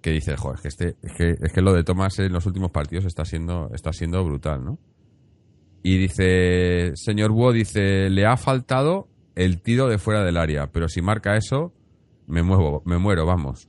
[0.00, 2.44] que dice, joder, es que este, es que, es que lo de Tomás en los
[2.46, 4.78] últimos partidos está siendo, está siendo brutal, ¿no?
[5.84, 10.88] Y dice, señor Wu, dice, le ha faltado el tiro de fuera del área, pero
[10.88, 11.72] si marca eso,
[12.26, 13.68] me muevo, me muero, vamos.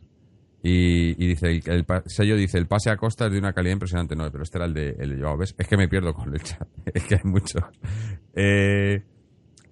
[0.65, 3.73] Y, y, dice, el, el, sello dice, el pase a costa es de una calidad
[3.73, 4.15] impresionante.
[4.15, 5.53] No, pero este era el de, el de Joao, ¿ves?
[5.57, 6.67] Es que me pierdo con el chat.
[6.93, 7.59] es que hay mucho.
[8.33, 9.03] Eh,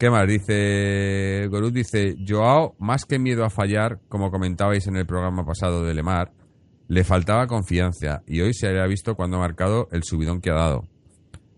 [0.01, 0.27] ¿Qué más?
[0.27, 5.83] Dice, Gorut dice, Joao, más que miedo a fallar, como comentabais en el programa pasado
[5.83, 6.31] de Lemar,
[6.87, 10.55] le faltaba confianza y hoy se había visto cuando ha marcado el subidón que ha
[10.55, 10.87] dado.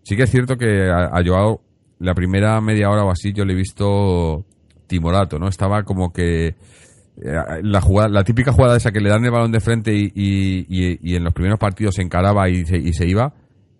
[0.03, 1.61] Sí que es cierto que a, Joao,
[1.99, 4.45] la primera media hora o así, yo le he visto
[4.87, 5.47] timorato, ¿no?
[5.47, 6.57] Estaba como que
[7.15, 11.15] la jugada, la típica jugada esa que le dan el balón de frente y, y
[11.15, 13.33] en los primeros partidos se encaraba y se, se, iba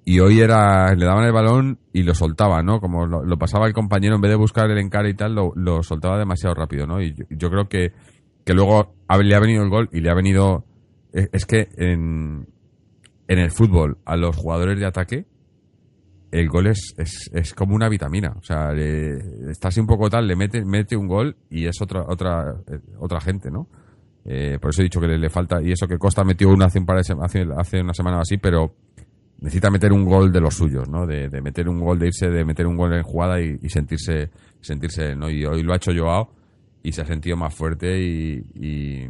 [0.06, 2.80] y hoy era le daban el balón y lo soltaba, ¿no?
[2.80, 5.84] Como lo, pasaba el compañero en vez de buscar el encare y tal, lo, lo
[5.84, 7.01] soltaba demasiado rápido, ¿no?
[7.01, 7.93] Y yo, creo que,
[8.43, 10.66] que luego le ha venido el gol y le ha venido
[11.14, 12.47] es, es que en,
[13.28, 15.26] en el fútbol a los jugadores de ataque
[16.32, 18.34] el gol es, es, es, como una vitamina.
[18.39, 21.80] O sea, le, está así un poco tal, le mete, mete un gol y es
[21.80, 23.68] otra, otra, eh, otra gente, ¿no?
[24.26, 26.80] Eh, por eso he dicho que le, falta, y eso que Costa metió una hace,
[26.80, 28.74] un par de, hace, hace una semana así, pero
[29.44, 31.06] necesita meter un gol de los suyos, ¿no?
[31.06, 34.30] De, meter un gol, de irse, de meter un gol en jugada y, sentirse,
[34.62, 35.30] sentirse, ¿no?
[35.30, 36.34] Y hoy lo ha hecho Joao
[36.82, 39.10] y se ha sentido más fuerte y,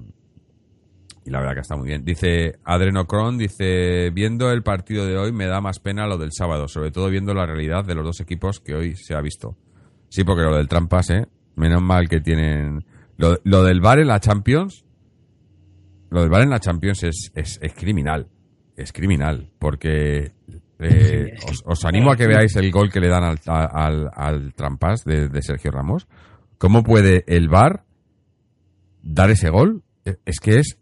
[1.24, 2.04] y la verdad que está muy bien.
[2.04, 6.68] Dice Adrenocron, dice, viendo el partido de hoy me da más pena lo del sábado,
[6.68, 9.56] sobre todo viendo la realidad de los dos equipos que hoy se ha visto.
[10.10, 11.28] Sí, porque lo del Trampas, ¿eh?
[11.56, 12.86] Menos mal que tienen...
[13.18, 14.84] Lo, del bar en la Champions,
[16.10, 18.28] lo del bar en la Champions es, es, es criminal.
[18.76, 20.32] Es criminal, porque
[20.80, 24.54] eh, os, os, animo a que veáis el gol que le dan al, al, al
[24.54, 26.08] Trampas de, de Sergio Ramos.
[26.58, 27.86] ¿Cómo puede el bar
[29.02, 29.84] dar ese gol?
[30.26, 30.78] Es que es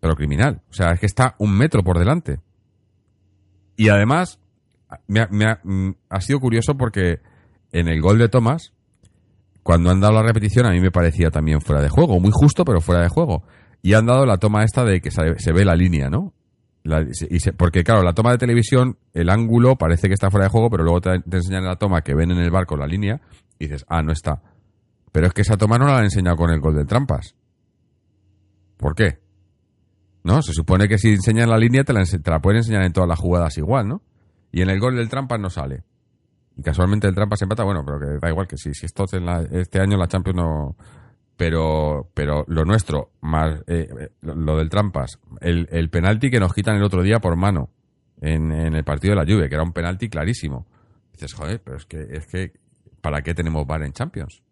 [0.00, 0.62] pero criminal.
[0.70, 2.40] O sea, es que está un metro por delante.
[3.76, 4.38] Y además,
[5.06, 7.20] me ha, me ha, mm, ha sido curioso porque
[7.72, 8.72] en el gol de Thomas,
[9.62, 12.20] cuando han dado la repetición, a mí me parecía también fuera de juego.
[12.20, 13.42] Muy justo, pero fuera de juego.
[13.82, 16.32] Y han dado la toma esta de que se, se ve la línea, ¿no?
[17.30, 20.70] Y porque, claro, la toma de televisión, el ángulo parece que está fuera de juego,
[20.70, 23.20] pero luego te, te enseñan la toma que ven en el barco la línea
[23.58, 24.42] y dices, ah, no está.
[25.12, 27.34] Pero es que esa toma no la han enseñado con el gol de trampas.
[28.76, 29.18] ¿Por qué?
[30.26, 30.42] ¿no?
[30.42, 33.08] Se supone que si enseñan la línea te la, te la, pueden enseñar en todas
[33.08, 34.02] las jugadas igual, ¿no?
[34.50, 35.84] Y en el gol del Trampas no sale.
[36.56, 39.24] Y casualmente el Trampas empata, bueno, pero que da igual que si, si esto en
[39.24, 40.76] la, este año la Champions no...
[41.36, 43.88] Pero, pero lo nuestro, más eh,
[44.22, 47.68] lo del Trampas, el, el penalti que nos quitan el otro día por mano
[48.20, 50.66] en, en el partido de la Juve, que era un penalti clarísimo.
[51.12, 52.52] Dices, joder, pero es que, es que
[53.00, 54.42] ¿para qué tenemos VAR en Champions?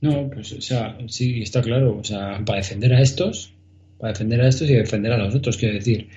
[0.00, 1.98] No, pues, o sea, sí, está claro.
[1.98, 3.54] O sea, para defender a estos,
[3.98, 6.08] para defender a estos y defender a los otros, quiero decir.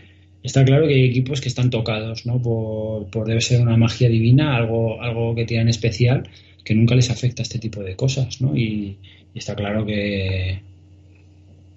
[0.43, 2.41] Está claro que hay equipos que están tocados, ¿no?
[2.41, 6.30] Por, por debe ser una magia divina, algo, algo que tienen especial,
[6.64, 8.55] que nunca les afecta este tipo de cosas, ¿no?
[8.55, 8.97] Y,
[9.34, 10.62] y está claro que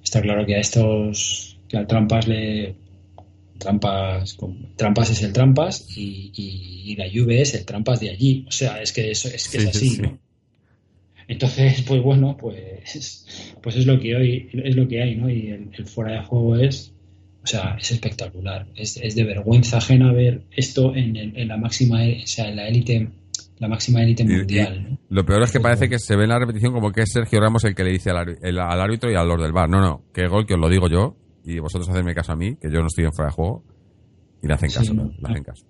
[0.02, 2.74] está claro que a estos que al trampas le
[3.58, 4.36] trampas
[4.76, 8.50] trampas es el trampas y, y, y, la lluvia es el trampas de allí o
[8.50, 10.02] sea es que eso es que sí, es así sí, sí.
[10.02, 10.18] ¿no?
[11.28, 13.26] Entonces, pues bueno, pues,
[13.62, 15.30] pues es lo que hoy es lo que hay, ¿no?
[15.30, 16.92] Y el, fuera de juego es,
[17.42, 18.66] o sea, es espectacular.
[18.74, 22.68] Es, es de vergüenza ajena ver esto en, en la máxima, o sea, en la
[22.68, 23.08] élite
[23.58, 24.98] la máxima élite mundial.
[25.08, 27.40] Lo peor es que parece que se ve en la repetición como que es Sergio
[27.40, 29.68] Ramos el que le dice al, árbitro y al Lord del Bar.
[29.68, 32.56] No, no, que gol que os lo digo yo y vosotros hacedme caso a mí,
[32.56, 33.64] que yo no estoy en fuera de juego
[34.42, 35.64] y le hacen caso, le hacen caso.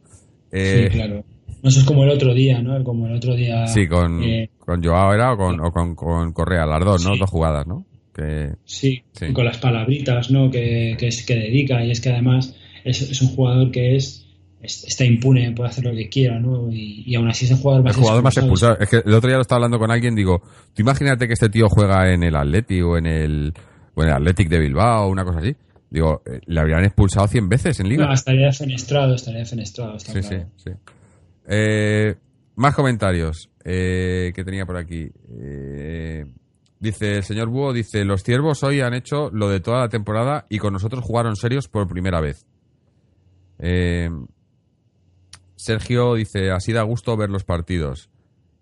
[0.50, 1.24] Eh, sí, claro.
[1.62, 2.82] No, eso es como el otro día, ¿no?
[2.82, 3.66] Como el otro día.
[3.66, 7.16] Sí, con, eh, con Joao era o con, o con, Correa, las dos, ¿no?
[7.16, 7.86] Dos jugadas, ¿no?
[8.14, 9.02] Que, sí,
[9.32, 10.50] con las palabritas, ¿no?
[10.50, 12.54] Que, que, es, que dedica y es que además
[12.84, 14.21] es, es un jugador que es
[14.62, 16.70] está impune, puede hacer lo que quiera, ¿no?
[16.70, 18.78] Y, aún así es el jugador más, el jugador más expulsado.
[18.78, 20.42] Es que el otro día lo estaba hablando con alguien, digo,
[20.72, 23.52] tú imagínate que este tío juega en el Atleti o en el,
[23.94, 25.56] o en el Athletic de Bilbao o una cosa así.
[25.90, 28.06] Digo, eh, le habrían expulsado 100 veces en Liga.
[28.06, 29.96] No, estaría defenestrado, estaría defenestrado.
[29.96, 30.70] Está sí, sí, sí,
[31.48, 32.14] eh,
[32.54, 35.10] más comentarios eh, que tenía por aquí.
[36.78, 40.46] dice el señor Búho, dice, los ciervos hoy han hecho lo de toda la temporada
[40.48, 42.46] y con nosotros jugaron serios por primera vez.
[43.64, 44.10] Eh,
[45.56, 48.10] Sergio dice, así da gusto ver los partidos.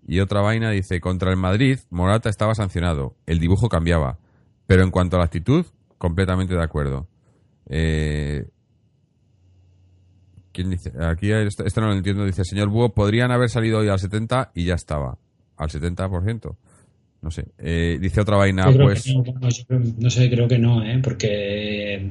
[0.06, 4.18] Y otra vaina dice, contra el Madrid, Morata estaba sancionado, el dibujo cambiaba.
[4.66, 5.66] Pero en cuanto a la actitud,
[5.98, 7.08] completamente de acuerdo.
[7.68, 8.48] Eh,
[10.52, 10.92] ¿Quién dice?
[11.00, 12.24] Aquí esto, no lo entiendo.
[12.24, 15.18] Dice, señor Búho, podrían haber salido hoy al 70 y ya estaba.
[15.56, 16.56] Al 70%.
[17.22, 17.46] No sé.
[17.58, 19.06] Eh, dice otra vaina, pues...
[19.98, 21.00] No, sé, creo que no, ¿eh?
[21.02, 22.10] Porque...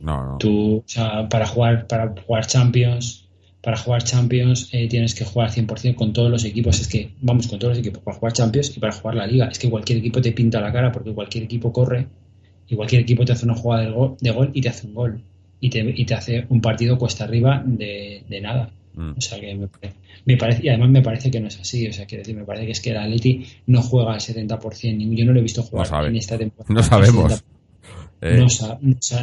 [0.00, 0.38] No, no.
[0.38, 3.23] Tú, o sea, para jugar, para jugar Champions
[3.64, 6.80] para jugar Champions eh, tienes que jugar 100% con todos los equipos.
[6.80, 9.46] Es que vamos con todos los equipos para jugar Champions y para jugar la liga.
[9.46, 12.06] Es que cualquier equipo te pinta la cara porque cualquier equipo corre
[12.68, 15.20] y cualquier equipo te hace una jugada de gol, y te hace un gol.
[15.60, 18.70] Y te, y te hace un partido cuesta arriba de, nada.
[18.94, 19.12] Mm.
[19.16, 19.54] O sea que
[20.26, 21.88] me, parece, y además me parece que no es así.
[21.88, 25.16] O sea, quiero decir, me parece que es que el Atleti no juega al 70%.
[25.16, 26.74] Yo no lo he visto jugar en esta temporada.
[26.74, 27.44] No sabemos.
[28.24, 28.46] No,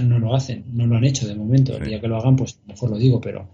[0.02, 1.76] no, lo hacen, no lo han hecho de momento.
[1.76, 3.48] El día que lo hagan, pues mejor lo digo, pero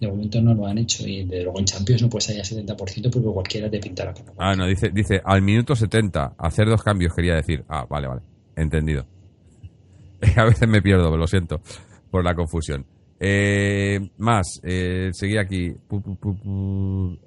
[0.00, 2.42] de momento no lo han hecho y de luego en Champions no puede ser ya
[2.42, 4.32] 70% porque cualquiera te pinta la cara.
[4.38, 7.64] Ah, no, dice, dice al minuto 70 hacer dos cambios quería decir.
[7.68, 8.22] Ah, vale, vale,
[8.56, 9.06] entendido.
[10.36, 11.60] A veces me pierdo, lo siento
[12.10, 12.86] por la confusión.
[13.20, 15.74] Eh, más, eh, seguí aquí.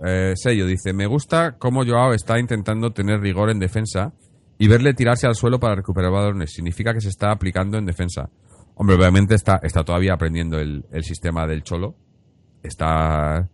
[0.06, 4.14] Eh, sello dice: Me gusta cómo Joao está intentando tener rigor en defensa
[4.58, 6.54] y verle tirarse al suelo para recuperar balones.
[6.54, 8.30] Significa que se está aplicando en defensa.
[8.76, 11.96] Hombre, obviamente está, está todavía aprendiendo el sistema del Cholo,
[12.64, 13.48] está...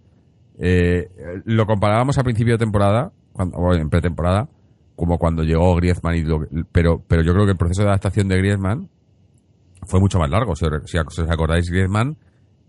[0.60, 1.10] Eh,
[1.46, 4.50] lo comparábamos a principio de temporada, cuando, en pretemporada,
[4.96, 6.24] como cuando llegó Griezmann, y
[6.72, 8.90] pero, pero yo creo que el proceso de adaptación de Griezmann
[9.84, 10.56] fue mucho más largo.
[10.56, 12.18] Si, os acordáis, Griezmann,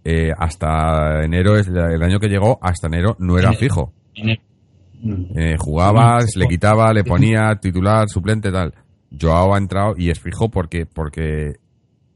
[0.05, 3.93] eh, hasta enero, el año que llegó, hasta enero no era fijo.
[4.15, 8.75] Eh, jugaba, le quitaba, le ponía titular, suplente, tal.
[9.19, 11.57] Joao ha entrado y es fijo porque, porque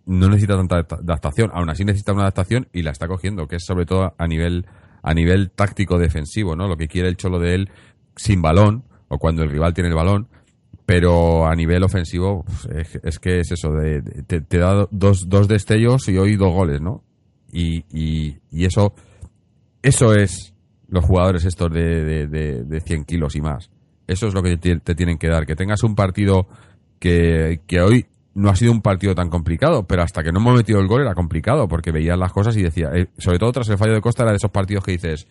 [0.06, 3.64] no necesita tanta adaptación, aún así necesita una adaptación y la está cogiendo, que es
[3.64, 4.66] sobre todo a nivel
[5.02, 6.68] a nivel táctico defensivo, ¿no?
[6.68, 7.70] Lo que quiere el cholo de él
[8.16, 10.28] sin balón o cuando el rival tiene el balón,
[10.86, 16.08] pero a nivel ofensivo pues, es, que es eso, de, te, da dos, dos destellos
[16.08, 17.02] y hoy dos goles, ¿no?
[17.52, 18.94] Y, y, eso
[19.82, 20.54] eso es
[20.88, 23.70] los jugadores estos de, de, de 100 kilos y más.
[24.06, 26.46] Eso es lo que te, te tienen que dar, que tengas un partido
[26.98, 30.56] que, que hoy no ha sido un partido tan complicado, pero hasta que no hemos
[30.56, 33.68] metido el gol era complicado, porque veías las cosas y decía, eh, sobre todo tras
[33.68, 35.26] el fallo de Costa, era de esos partidos que dices,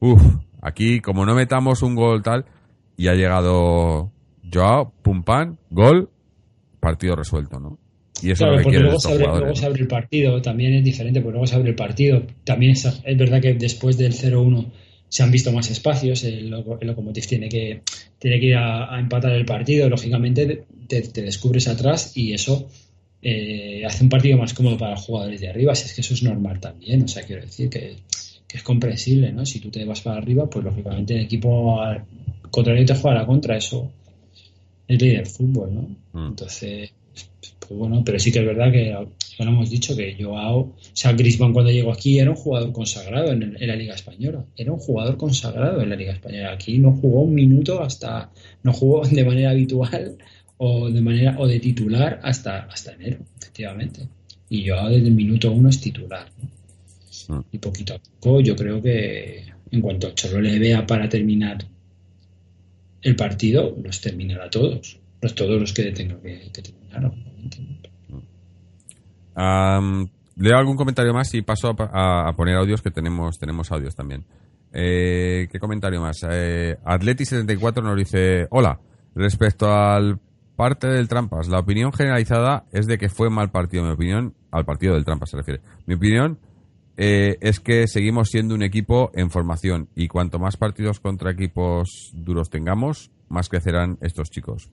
[0.00, 0.22] uff,
[0.60, 2.44] aquí como no metamos un gol tal,
[2.96, 4.10] y ha llegado
[4.52, 6.10] Joao, pum pan, gol,
[6.80, 7.78] partido resuelto, ¿no?
[8.22, 10.84] Y eso es lo que luego, se abre, luego se abre el partido, también es
[10.84, 12.22] diferente, porque luego se abre el partido.
[12.44, 14.70] También es, es verdad que después del 0-1
[15.12, 17.82] se han visto más espacios, el, Lokomotiv tiene que,
[18.18, 22.66] tiene que ir a, empatar el partido, lógicamente te, descubres atrás y eso
[23.20, 26.14] eh, hace un partido más cómodo para los jugadores de arriba, si es que eso
[26.14, 27.96] es normal también, o sea, quiero decir que,
[28.54, 29.44] es comprensible, ¿no?
[29.46, 31.78] Si tú te vas para arriba, pues lógicamente el equipo
[32.50, 33.90] contrario te juega la contra, eso
[34.88, 35.80] es ley del fútbol, ¿no?
[36.12, 36.28] Mm.
[36.28, 36.90] Entonces,
[37.60, 38.90] pues bueno, pero sí que es verdad que
[39.38, 42.72] ya lo hemos dicho que Joao, o sea, Griezmann cuando llegó aquí era un jugador
[42.72, 46.52] consagrado en, la Liga Española, era un jugador consagrado en la Liga Española.
[46.52, 48.30] Aquí no jugó un minuto hasta,
[48.62, 50.16] no jugó de manera habitual
[50.58, 54.06] o de manera o de titular hasta hasta enero, efectivamente.
[54.48, 56.26] Y Joao desde el minuto uno es titular.
[57.28, 57.40] Mm.
[57.52, 61.64] Y poquito a poco yo creo que en cuanto Cholo le vea para terminar
[63.00, 67.12] el partido, los terminará todos, los todos los que tenga que, terminar,
[70.36, 74.24] leo algún comentario más y paso a, poner audios que tenemos, tenemos audios también.
[74.72, 76.18] Eh, ¿Qué comentario más?
[76.28, 78.78] Eh, Atleti74 nos dice, hola,
[79.14, 80.18] Respecto al
[80.56, 83.84] parte del Trampas, la opinión generalizada es de que fue mal partido.
[83.84, 85.60] Mi opinión, al partido del Trampas se refiere.
[85.86, 86.38] Mi opinión
[86.96, 92.10] eh, es que seguimos siendo un equipo en formación y cuanto más partidos contra equipos
[92.14, 94.70] duros tengamos, más crecerán estos chicos.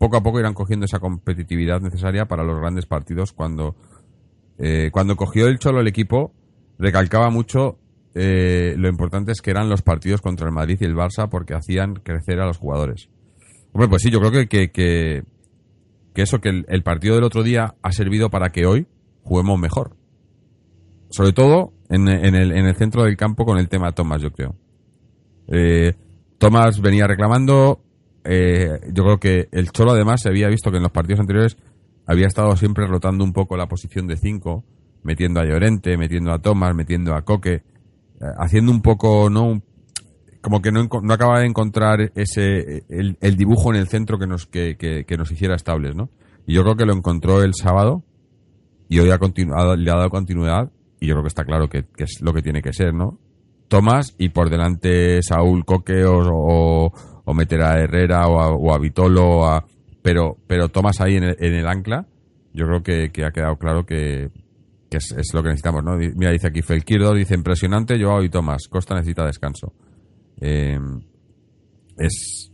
[0.00, 3.34] Poco a poco irán cogiendo esa competitividad necesaria para los grandes partidos.
[3.34, 3.76] Cuando,
[4.56, 6.32] eh, cuando cogió el Cholo el equipo,
[6.78, 7.76] recalcaba mucho
[8.14, 11.52] eh, lo importante es que eran los partidos contra el Madrid y el Barça porque
[11.52, 13.10] hacían crecer a los jugadores.
[13.72, 15.24] Hombre, pues sí, yo creo que, que,
[16.14, 18.86] eso, que el, partido del otro día ha servido para que hoy
[19.22, 19.98] juguemos mejor.
[21.10, 24.56] Sobre todo en, el, en el centro del campo con el tema Tomás, yo creo.
[25.48, 25.92] Eh,
[26.38, 27.82] Tomás venía reclamando.
[28.24, 31.56] Eh, yo creo que el Cholo además se había visto que en los partidos anteriores
[32.06, 34.64] había estado siempre rotando un poco la posición de 5,
[35.02, 37.62] metiendo a Llorente, metiendo a Tomás, metiendo a Coque, eh,
[38.38, 39.62] haciendo un poco, ¿no?
[40.40, 44.46] como que no, no acaba de encontrar ese el, dibujo en el centro que nos
[44.46, 46.08] que, que, nos hiciera estables, ¿no?
[46.46, 48.02] Y yo creo que lo encontró el sábado
[48.88, 49.18] y hoy ha
[49.76, 52.62] le ha dado continuidad y yo creo que está claro que, es lo que tiene
[52.62, 53.18] que ser, ¿no?
[53.68, 56.92] Tomás y por delante Saúl Coque o,
[57.34, 59.64] meter a Herrera o a, o a Vitolo, a,
[60.02, 62.06] pero, pero Tomás ahí en el, en el ancla,
[62.52, 64.30] yo creo que, que ha quedado claro que,
[64.90, 65.96] que es, lo que necesitamos, ¿no?
[65.96, 69.72] Mira, dice aquí Felquirdo, dice impresionante, Joao y Tomás, Costa necesita descanso.
[70.40, 70.78] Eh,
[71.96, 72.50] es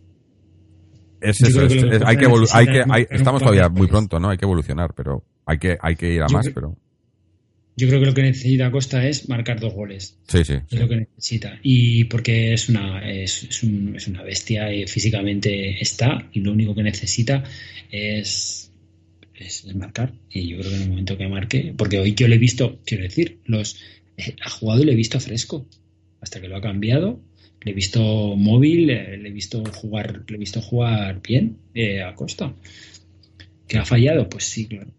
[1.21, 4.29] es eso, hay que, hay que hay, estamos todavía muy pronto, ¿no?
[4.29, 6.77] Hay que evolucionar, pero hay que hay que ir a más, pero
[7.77, 10.17] yo creo que lo que necesita Costa es marcar dos goles.
[10.27, 10.55] Sí, sí.
[10.71, 11.59] Es lo que necesita.
[11.63, 16.75] Y porque es una, es, es, es una bestia, y físicamente está, y lo único
[16.75, 17.45] que necesita
[17.91, 18.73] es,
[19.35, 20.15] es, marcar.
[20.31, 22.81] Y yo creo que en el momento que marque, porque hoy yo le he visto,
[22.87, 23.77] quiero decir, los
[24.17, 25.67] eh, ha jugado y le he visto fresco.
[26.23, 27.21] Hasta que lo ha cambiado,
[27.61, 28.01] le he visto
[28.37, 32.55] móvil, le, he visto jugar, le he visto jugar bien eh, a Costa.
[33.69, 34.31] ¿Que ha fallado?
[34.31, 34.91] Pues sí, claro.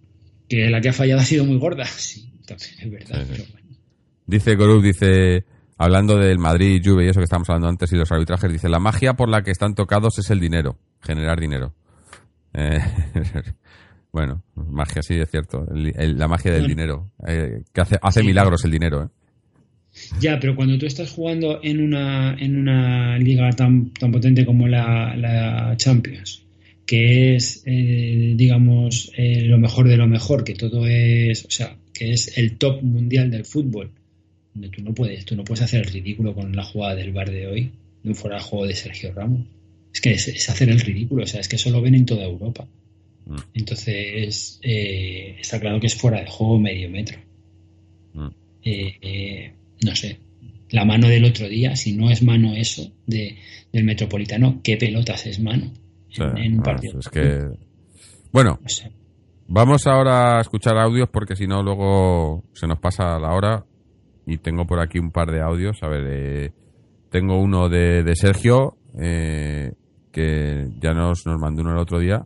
[0.47, 3.25] Que la que ha fallado ha sido muy gorda, sí, es verdad.
[4.25, 5.45] Dice Gorup, dice,
[5.77, 8.79] hablando del Madrid, Juve y eso que estamos hablando antes y los arbitrajes, dice, la
[8.79, 11.73] magia por la que están tocados es el dinero, generar dinero.
[12.53, 12.79] Eh,
[14.11, 18.71] bueno, magia sí, es cierto, la magia del dinero, eh, que hace, hace milagros el
[18.71, 19.03] dinero.
[19.03, 19.07] ¿eh?
[20.19, 24.67] Ya, pero cuando tú estás jugando en una, en una liga tan, tan potente como
[24.67, 26.43] la, Champions,
[26.85, 31.75] que es, eh, digamos, eh, lo mejor de lo mejor, que todo es, o sea,
[31.97, 33.91] que es el top mundial del fútbol,
[34.53, 37.31] donde tú no puedes, tú no puedes hacer el ridículo con la jugada del bar
[37.31, 37.71] de hoy,
[38.03, 39.47] de un fuera de juego de Sergio Ramos.
[39.93, 42.23] Es que es, hacer el ridículo, o sea, es que eso lo ven en toda
[42.23, 42.67] Europa.
[43.25, 43.37] Mm.
[43.55, 47.17] Entonces, eh, está claro que es fuera de juego medio metro.
[48.13, 48.27] Mm.
[48.63, 49.51] eh,
[49.83, 50.19] no sé,
[50.69, 53.37] la mano del otro día, si no es mano eso de,
[53.71, 55.71] del Metropolitano, ¿qué pelotas es mano
[56.17, 56.99] en, un partido?
[56.99, 57.47] Es que...
[58.31, 58.59] Bueno,
[59.47, 63.65] vamos ahora a escuchar audios porque si no luego se nos pasa la hora
[64.25, 65.81] y tengo por aquí un par de audios.
[65.83, 66.53] A ver, eh,
[67.09, 69.73] tengo uno de, de Sergio eh,
[70.11, 72.25] que ya nos, nos mandó uno el otro día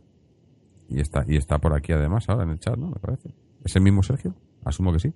[0.88, 2.88] y está, y está por aquí además ahora en el chat, ¿no?
[2.88, 3.30] Me parece.
[3.64, 4.34] ¿Es el mismo Sergio?
[4.64, 5.12] Asumo que sí.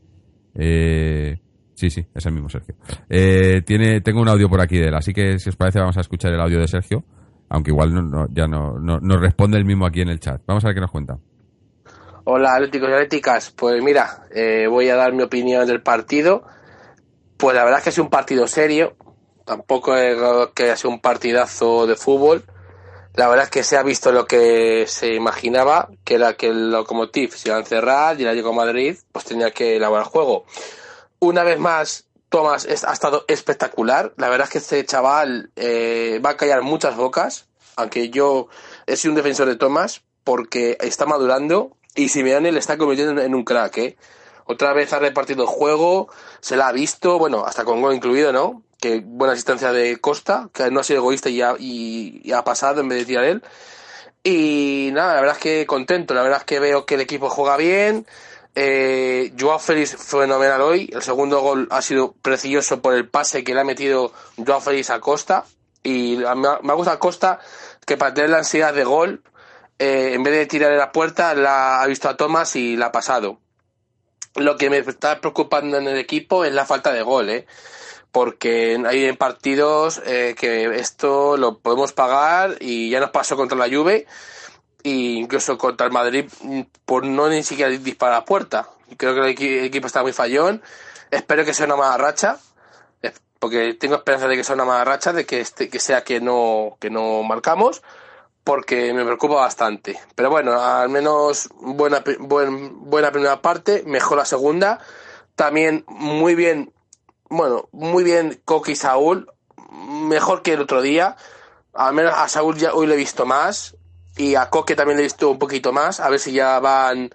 [0.55, 1.41] Eh,
[1.77, 2.75] Sí, sí, es el mismo Sergio.
[3.09, 5.99] Eh, tiene, tengo un audio por aquí de él, así que si os parece vamos
[5.99, 7.05] a escuchar el audio de Sergio,
[7.51, 10.41] aunque igual no, ya no, nos responde el mismo aquí en el chat.
[10.47, 11.19] Vamos a ver qué nos cuenta.
[12.29, 13.51] Hola, atléticos y atléticas.
[13.53, 16.43] Pues mira, eh, voy a dar mi opinión del partido.
[17.37, 18.97] Pues la verdad es que es un partido serio.
[19.45, 20.19] Tampoco es
[20.55, 22.45] que sea un partidazo de fútbol.
[23.15, 26.73] La verdad es que se ha visto lo que se imaginaba, que era que el
[26.73, 30.45] Lokomotiv se iba a encerrar y el Atlético Madrid pues tenía que elaborar el juego
[31.21, 34.13] una vez más, Tomás ha estado espectacular.
[34.17, 37.47] La verdad es que este chaval eh, va a callar muchas bocas,
[37.77, 38.49] aunque yo
[38.87, 43.35] he sido un defensor de Tomás porque está madurando y Simeone le está convirtiendo en
[43.35, 43.79] un crack.
[43.79, 43.97] ¿eh?
[44.45, 46.09] Otra vez ha repartido el juego,
[46.41, 48.63] se la ha visto, bueno, hasta con gol incluido, ¿no?
[48.81, 52.81] Que buena asistencia de Costa, que no ha sido egoísta y ha, y ha pasado
[52.81, 53.43] en vez de tirar él.
[54.23, 57.29] Y nada, la verdad es que contento, la verdad es que veo que el equipo
[57.31, 58.07] juega bien,
[58.59, 60.91] eh, Joao Félix fenomenal hoy.
[60.93, 64.13] El segundo gol ha sido precioso por el pase que le ha metido
[64.45, 65.45] Joao Félix a Costa.
[65.83, 67.39] Y me ha, gustado Costa
[67.85, 69.23] que para tener la ansiedad de gol,
[69.79, 72.93] eh, en vez de tirarle la puerta, la ha visto a Thomas y la ha
[72.93, 73.39] pasado.
[74.35, 77.47] Lo que me está preocupando en el equipo es la falta de gol, ¿eh?
[78.17, 83.69] porque hay partidos eh, que esto lo podemos pagar y ya nos pasó contra la
[83.69, 84.07] Juve
[84.83, 86.25] y incluso contra el Madrid
[86.87, 88.71] por no ni siquiera disparar a puerta.
[88.97, 90.63] Creo que el, equipo está muy fallón.
[91.11, 92.39] Espero que sea una mala racha,
[93.39, 96.21] porque tengo esperanza de que sea una mala racha, de que este, que sea que
[96.21, 97.83] no que no marcamos,
[98.47, 99.99] porque me preocupa bastante.
[100.15, 104.79] Pero bueno, al menos buena, buena primera parte, mejor la segunda.
[105.35, 106.73] También muy bien,
[107.29, 109.29] bueno, muy bien Coqui y Saúl,
[109.69, 111.17] mejor que el otro día.
[111.75, 113.75] Al menos a Saúl ya hoy lo he visto más
[114.17, 117.11] y a Coque también le he visto un poquito más, a ver si ya van,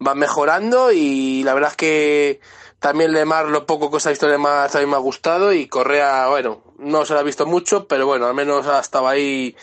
[0.00, 2.40] van mejorando y la verdad es que
[2.80, 6.26] también Lemar, lo poco que os ha visto Lemar también me ha gustado y Correa,
[6.26, 9.54] bueno, no se lo ha visto mucho, pero bueno, al menos ha estado ahí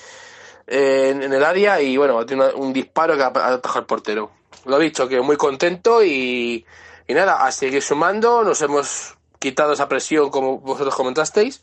[0.69, 4.31] eh, en, el área y bueno, tiene un disparo que ha atajado el portero.
[4.65, 6.65] Lo he dicho, que muy contento y,
[7.07, 11.61] y nada, a seguir sumando, nos hemos quitado esa presión como vosotros comentasteis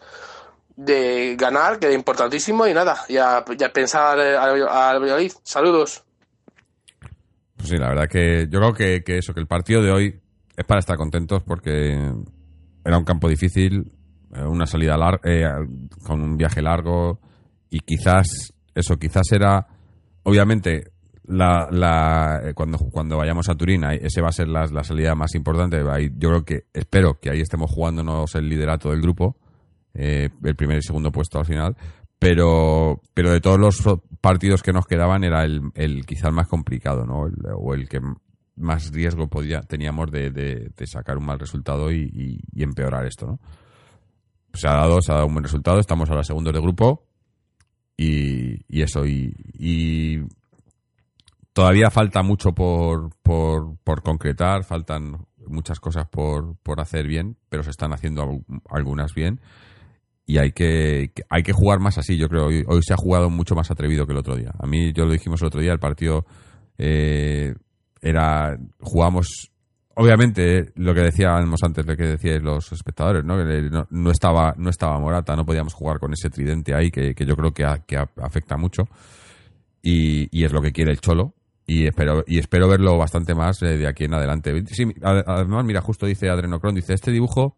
[0.76, 5.32] de ganar, que era importantísimo, y nada, ya, ya pensar al, Valladolid.
[5.42, 6.04] Saludos.
[7.57, 10.20] Pues sí, la verdad que yo creo que, que, eso, que el partido de hoy
[10.54, 11.94] es para estar contentos porque
[12.84, 13.92] era un campo difícil,
[14.34, 15.48] eh, una salida larga, eh,
[16.04, 17.20] con un viaje largo,
[17.70, 19.66] y quizás, eso, quizás era,
[20.22, 20.93] obviamente,
[21.24, 25.14] la, la, eh, cuando, cuando vayamos a Turín, ese va a ser la, la salida
[25.14, 25.83] más importante.
[25.91, 29.37] Ahí, yo creo que, espero que ahí estemos jugándonos el liderato del grupo
[29.95, 31.77] eh, el primer y segundo puesto al final.
[32.18, 33.83] Pero, pero de todos los
[34.20, 37.29] partidos que nos quedaban era el, el quizá el más complicado, ¿no?
[37.57, 38.01] o el que
[38.57, 43.41] más riesgo podía, teníamos de, de, sacar un mal resultado y, y, empeorar esto, ¿no?
[44.55, 47.07] Se ha dado, se ha dado un buen resultado, estamos ahora segundos de grupo
[47.97, 50.24] y, y eso, y,
[51.53, 57.62] todavía falta mucho por, por, por concretar, faltan muchas cosas por, por hacer bien, pero
[57.62, 59.40] se están haciendo algunas bien
[60.26, 62.47] y hay que, hay que jugar más así, yo creo.
[62.47, 64.53] Hoy, hoy, se ha jugado mucho más atrevido que el otro día.
[64.59, 66.26] A mí, yo lo dijimos el otro día, el partido
[66.78, 67.55] eh,
[68.03, 69.53] era, jugamos,
[69.97, 73.36] obviamente, lo que decíamos antes, lo que decíais los espectadores, ¿no?
[73.36, 77.26] no, no estaba, no estaba Morata, no podíamos jugar con ese tridente ahí que, que
[77.26, 78.88] yo creo que, que afecta mucho.
[79.82, 81.34] Y, y, es lo que quiere el Cholo.
[81.66, 84.64] Y espero, y espero verlo bastante más eh, de aquí en adelante.
[84.68, 87.57] Sí, además, mira, justo dice Adrenocron, dice, este dibujo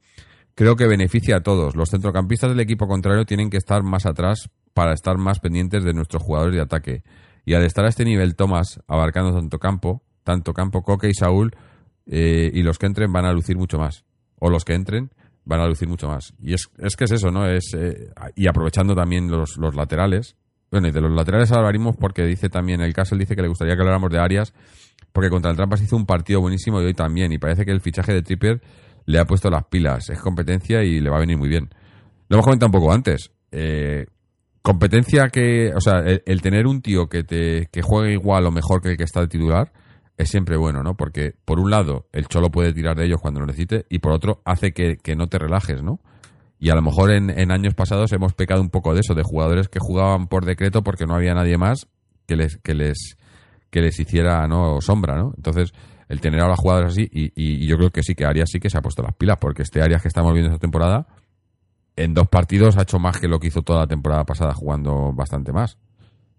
[0.55, 1.77] creo que beneficia a todos.
[1.77, 5.93] Los centrocampistas del equipo contrario tienen que estar más atrás para estar más pendientes de
[5.93, 7.03] nuestros jugadores de ataque.
[7.45, 11.53] Y al estar a este nivel Tomás abarcando tanto campo, tanto campo Coque y Saúl,
[12.09, 14.05] eh, y los que entren van a lucir mucho más.
[14.41, 15.11] O los que entren
[15.45, 16.35] van a lucir mucho más.
[16.41, 17.47] Y es, es que es eso, ¿no?
[17.47, 20.37] Es, eh, y aprovechando también los, los laterales.
[20.71, 23.75] Bueno, y de los laterales hablaremos porque dice también, el Castle dice que le gustaría
[23.75, 24.53] que habláramos de Arias,
[25.13, 27.33] porque contra el Trampas hizo un partido buenísimo y hoy también.
[27.33, 28.61] Y parece que el fichaje de Tripper
[29.07, 31.71] le ha puesto las pilas, es competencia y le va a venir muy bien.
[32.29, 33.31] Lo hemos comentado un poco antes.
[33.51, 34.07] Eh,
[34.61, 38.83] competencia que, o sea, el, tener un tío que te que juegue igual o mejor
[38.83, 39.73] que el que está de titular
[40.19, 40.97] es siempre bueno, ¿no?
[40.97, 44.13] Porque por un lado el cholo puede tirar de ellos cuando lo necesite y por
[44.13, 46.01] otro hace que, no te relajes, ¿no?
[46.59, 49.23] Y a lo mejor en, en, años pasados hemos pecado un poco de eso, de
[49.23, 51.87] jugadores que jugaban por decreto porque no había nadie más
[52.27, 53.17] que les que les
[53.71, 55.33] que les hiciera no sombra, ¿no?
[55.37, 55.73] Entonces
[56.09, 58.79] el tener ahora jugadores así, y, yo creo que sí, que Arias sí que se
[58.79, 61.07] ha puesto las pilas, porque este Arias que estamos viendo esta temporada,
[61.97, 65.13] en dos partidos ha hecho más que lo que hizo toda la temporada pasada, jugando
[65.13, 65.79] bastante más.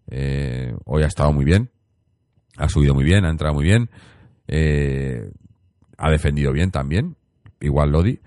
[0.08, 1.70] Eh, hoy ha estado muy bien,
[2.60, 3.90] ha subido muy bien, ha entrado muy bien,
[4.48, 5.30] eh,
[5.98, 7.16] ha defendido bien también,
[7.60, 8.20] igual Lodi,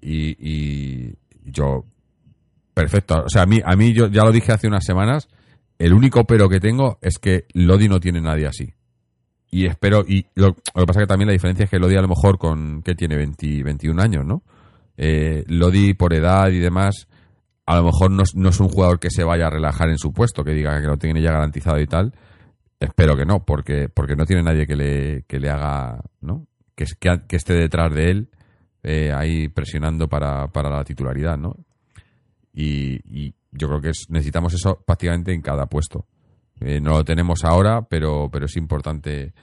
[0.00, 1.14] y,
[1.44, 1.84] yo,
[2.74, 3.24] perfecto.
[3.24, 5.28] O sea, a mí, a mí yo ya lo dije hace unas semanas,
[5.78, 8.74] el único pero que tengo es que Lodi no tiene nadie así
[9.54, 12.08] y espero, y lo, que pasa que también la diferencia es que Lodi a lo
[12.08, 14.42] mejor con, que tiene 20, 21 años, ¿no?
[14.96, 17.06] Eh, Lodi por edad y demás,
[17.66, 20.42] a lo mejor no, es un jugador que se vaya a relajar en su puesto,
[20.42, 22.14] que diga que lo tiene ya garantizado y tal.
[22.82, 26.46] Espero que no, porque, porque no tiene nadie que le, que le haga, ¿no?
[26.74, 26.84] Que,
[27.28, 28.28] que, esté detrás de él,
[28.82, 31.54] eh, ahí presionando para, para la titularidad, ¿no?
[32.52, 36.06] Y, yo creo que necesitamos eso prácticamente en cada puesto.
[36.60, 39.34] Eh, no lo tenemos ahora, pero, pero es importante,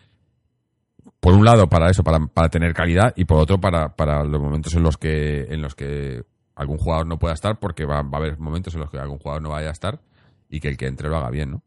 [1.20, 4.42] por un lado, para eso, para, para tener calidad, y por otro, para, para los
[4.42, 6.24] momentos en los que, en los que
[6.56, 9.20] algún jugador no pueda estar, porque va, va a haber momentos en los que algún
[9.20, 10.02] jugador no vaya a estar,
[10.50, 11.64] y que el que entre lo haga bien, ¿no?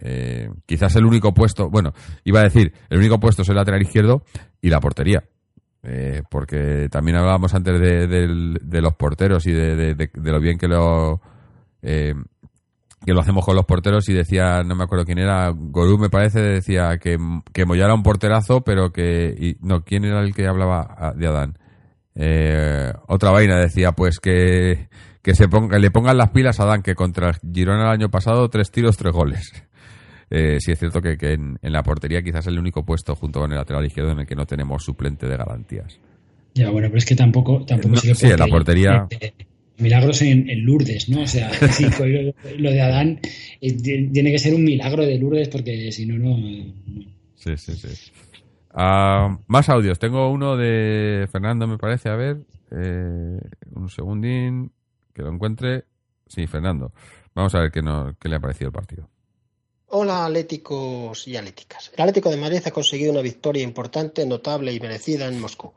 [0.00, 1.92] Eh, quizás el único puesto, bueno,
[2.24, 4.22] iba a decir, el único puesto es el lateral izquierdo
[4.60, 5.24] y la portería.
[5.82, 11.20] Eh, porque también hablábamos antes de, de, los porteros y de, lo bien que lo
[11.82, 12.14] eh,
[13.04, 16.10] que lo hacemos con los porteros y decía, no me acuerdo quién era, Gorú me
[16.10, 17.16] parece, decía que,
[17.52, 19.56] que un porterazo, pero que...
[19.60, 21.58] no, ¿quién era el que hablaba ah, de Adán?
[22.14, 24.88] Eh, otra vaina decía, pues que,
[25.22, 28.48] que se ponga, le pongan las pilas a Adán, que contra Girona el año pasado,
[28.50, 29.52] tres tiros, tres goles.
[30.30, 33.40] Eh, sí es cierto que, que en, la portería quizás es el único puesto junto
[33.40, 35.98] con el lateral izquierdo en el que no tenemos suplente de garantías.
[36.54, 37.64] Ya, bueno, pero es que tampoco...
[37.64, 39.06] tampoco sí, en la portería
[39.78, 41.22] milagros en, Lourdes, ¿no?
[41.22, 41.50] O sea,
[42.58, 43.20] lo, de Adán
[43.60, 43.72] eh,
[44.12, 46.36] tiene que ser un milagro de Lourdes porque si no, no.
[47.36, 48.12] Sí, sí, sí.
[48.74, 49.98] Ah, más audios.
[49.98, 52.08] Tengo uno de Fernando, me parece.
[52.08, 52.38] A ver,
[52.70, 53.38] eh,
[53.74, 54.72] un segundín
[55.14, 55.84] que lo encuentre.
[56.26, 56.92] Sí, Fernando.
[57.34, 57.80] Vamos a ver qué,
[58.20, 59.08] qué le ha parecido el partido.
[59.90, 61.90] Hola atléticos y atléticas.
[61.94, 65.72] El Atlético de Madrid ha conseguido una victoria importante, notable y merecida en Moscú.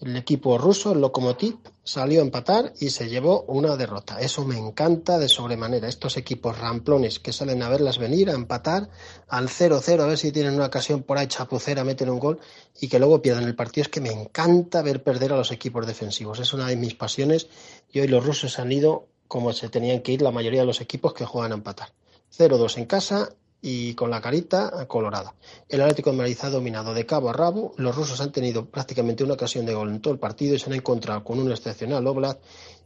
[0.00, 4.18] El equipo ruso, el Lokomotiv, salió a empatar y se llevó una derrota.
[4.18, 5.88] Eso me encanta de sobremanera.
[5.88, 8.88] Estos equipos ramplones que salen a verlas venir, a empatar
[9.28, 12.40] al 0-0, a ver si tienen una ocasión por ahí chapucera, meten un gol
[12.80, 13.82] y que luego pierdan el partido.
[13.82, 16.38] Es que me encanta ver perder a los equipos defensivos.
[16.38, 17.48] Es una de mis pasiones
[17.92, 20.80] y hoy los rusos han ido como se tenían que ir la mayoría de los
[20.80, 21.92] equipos que juegan a empatar.
[22.38, 23.30] 0-2 en casa
[23.66, 25.34] y con la carita colorada.
[25.70, 27.72] El Atlético de Madrid ha dominado de cabo a rabo.
[27.78, 30.66] Los rusos han tenido prácticamente una ocasión de gol en todo el partido y se
[30.66, 32.38] han encontrado con un excepcional Oblak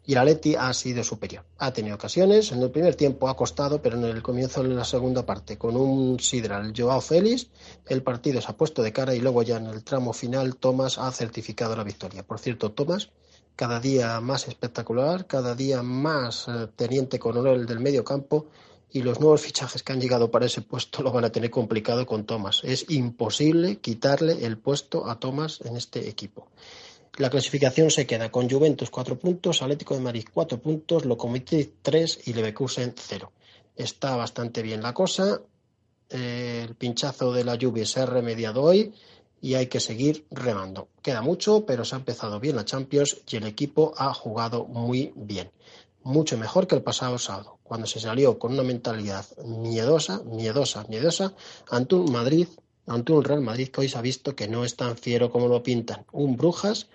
[0.07, 1.44] y el Atleti ha sido superior.
[1.59, 4.84] Ha tenido ocasiones, en el primer tiempo ha costado, pero en el comienzo de la
[4.84, 7.49] segunda parte, con un Sidral Joao Félix,
[7.86, 10.96] el partido se ha puesto de cara y luego ya en el tramo final Tomás
[10.96, 12.22] ha certificado la victoria.
[12.22, 13.11] Por cierto, Tomás
[13.55, 18.46] cada día más espectacular, cada día más eh, teniente coronel del medio campo
[18.91, 22.07] y los nuevos fichajes que han llegado para ese puesto lo van a tener complicado
[22.07, 22.62] con Thomas.
[22.64, 26.49] Es imposible quitarle el puesto a Thomas en este equipo.
[27.16, 32.20] La clasificación se queda con Juventus cuatro puntos, Atlético de Madrid cuatro puntos, Lokomotiv tres
[32.26, 33.32] y Leverkusen cero.
[33.74, 35.41] Está bastante bien la cosa.
[36.09, 38.95] El pinchazo de la lluvia se ha remediado hoy
[39.41, 40.89] y hay que seguir remando.
[41.03, 45.12] Queda mucho, pero se ha empezado bien la Champions y el equipo ha jugado muy
[45.14, 45.51] bien.
[46.09, 51.34] Mucho mejor que el pasado sábado, cuando se salió con una mentalidad miedosa, miedosa, miedosa
[51.70, 52.48] ante un Madrid,
[52.86, 55.48] ante un Real Madrid que hoy se ha visto que no es tan fiero como
[55.48, 56.06] lo pintan.
[56.12, 56.88] Un Brujas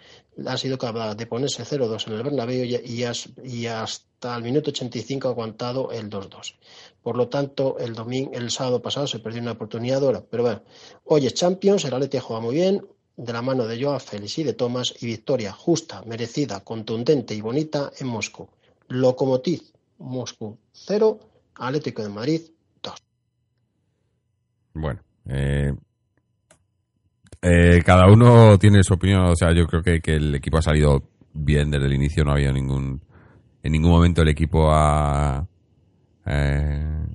[0.47, 5.32] ha sido capaz de ponerse 0-2 en el Bernabéu y, hasta el minuto 85 ha
[5.32, 6.55] aguantado el 2-2.
[7.03, 10.24] Por lo tanto, el domingo, el sábado pasado se perdió una oportunidad ahora.
[10.28, 10.64] Pero bueno,
[11.05, 12.84] hoy es Champions, el Atleti juega muy bien,
[13.16, 17.41] de la mano de Joao Félix y de Tomás, y victoria justa, merecida, contundente y
[17.41, 18.49] bonita en Moscú.
[18.89, 19.61] Lokomotiv
[19.99, 21.19] Moscú 0,
[21.55, 22.41] Atlético de Madrid
[22.81, 22.93] 2.
[24.73, 25.73] Bueno, eh,
[27.41, 29.25] eh, cada uno tiene su opinión.
[29.25, 31.03] O sea, yo creo que, que, el equipo ha salido
[31.34, 32.23] bien desde el inicio.
[32.23, 33.01] No ha habido ningún.
[33.61, 35.47] En ningún momento el equipo ha.
[36.25, 37.05] Eh,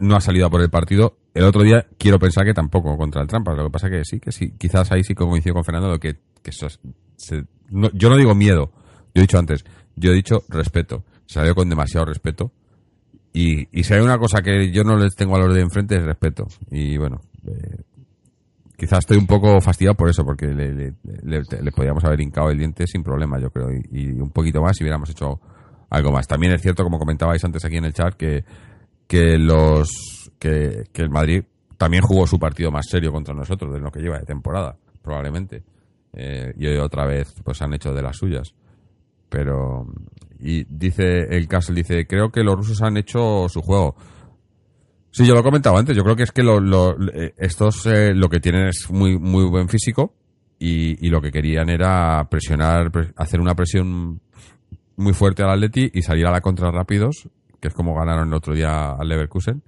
[0.00, 1.16] no ha salido a por el partido.
[1.32, 3.54] El otro día quiero pensar que tampoco contra el Trampa.
[3.54, 4.52] Lo que pasa que sí, que sí.
[4.58, 6.68] Quizás ahí sí coincido con Fernando que, que eso
[7.70, 8.70] yo no digo miedo.
[9.14, 9.64] Yo he dicho antes.
[9.96, 11.04] Yo he dicho respeto.
[11.26, 12.52] Salió con demasiado respeto.
[13.32, 16.04] Y, si hay una cosa que yo no les tengo a los de enfrente es
[16.04, 16.46] respeto.
[16.70, 17.82] Y bueno, eh,
[18.76, 22.86] quizás estoy un poco fastidiado por eso, porque le, le, podíamos haber hincado el diente
[22.86, 25.40] sin problema, yo creo, y, un poquito más si hubiéramos hecho
[25.90, 26.28] algo más.
[26.28, 28.44] También es cierto, como comentabais antes aquí en el chat, que,
[29.08, 31.42] que los que, el Madrid
[31.76, 35.64] también jugó su partido más serio contra nosotros de lo que lleva de temporada, probablemente.
[36.12, 38.54] Eh, y hoy otra vez pues han hecho de las suyas.
[39.34, 39.86] Pero
[40.38, 43.96] y dice el Castle dice, "Creo que los rusos han hecho su juego."
[45.10, 45.96] Sí, yo lo he comentado antes.
[45.96, 49.68] Yo creo que es que eh, estos eh, lo que tienen es muy, muy buen
[49.68, 50.14] físico
[50.58, 54.20] y, lo que querían era presionar, hacer una presión
[54.96, 57.28] muy fuerte al Atleti y salir a la contra rápidos,
[57.60, 59.62] que es como ganaron el otro día al Leverkusen.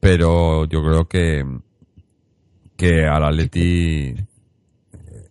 [0.00, 1.44] Pero yo creo que,
[2.76, 4.14] que al Atleti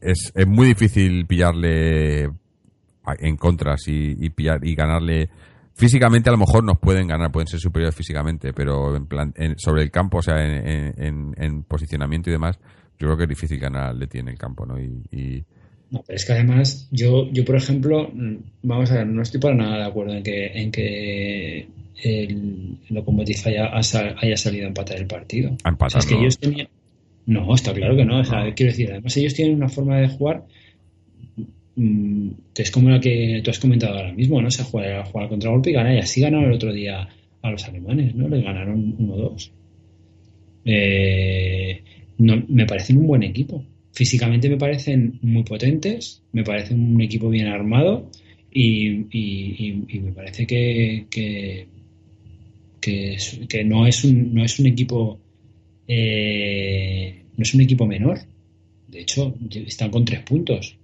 [0.02, 2.30] es, es muy difícil pillarle
[3.20, 5.30] en contras y, y, pillar, y ganarle
[5.76, 9.82] Físicamente a lo mejor nos pueden ganar, pueden ser superiores físicamente, pero en plan, sobre
[9.82, 12.60] el campo, o sea, en, posicionamiento y demás,
[13.00, 14.80] yo creo que es difícil ganar al Leti en el campo, ¿no?
[14.80, 15.44] Y,
[15.90, 18.12] No, pero es que además, yo, yo por ejemplo,
[18.62, 21.68] vamos a ver, no estoy para nada de acuerdo en que, en que
[22.04, 25.58] el Lokomotiv haya, haya salido a empatar el partido.
[25.64, 26.68] A empatar, es que ellos tenían...
[27.26, 28.20] No, está claro que no.
[28.20, 30.44] O sea, quiero decir, además ellos tienen una forma de jugar
[31.76, 34.52] que es como la que tú has comentado ahora mismo, ¿no?
[34.52, 37.08] Se juega, juega contra golpe y gana, y así ganaron el otro día
[37.42, 38.28] a los alemanes, ¿no?
[38.28, 39.52] Les ganaron 1-2.
[40.66, 41.82] Eh,
[42.18, 43.64] me parecen un buen equipo.
[43.92, 48.10] Físicamente me parecen muy potentes, me parece un equipo bien armado
[48.52, 48.90] y,
[50.00, 51.68] me parece que, que,
[52.80, 55.20] que, no, es un, no es un equipo
[55.88, 58.20] eh, no es un equipo menor.
[58.88, 60.78] De hecho, están con tres puntos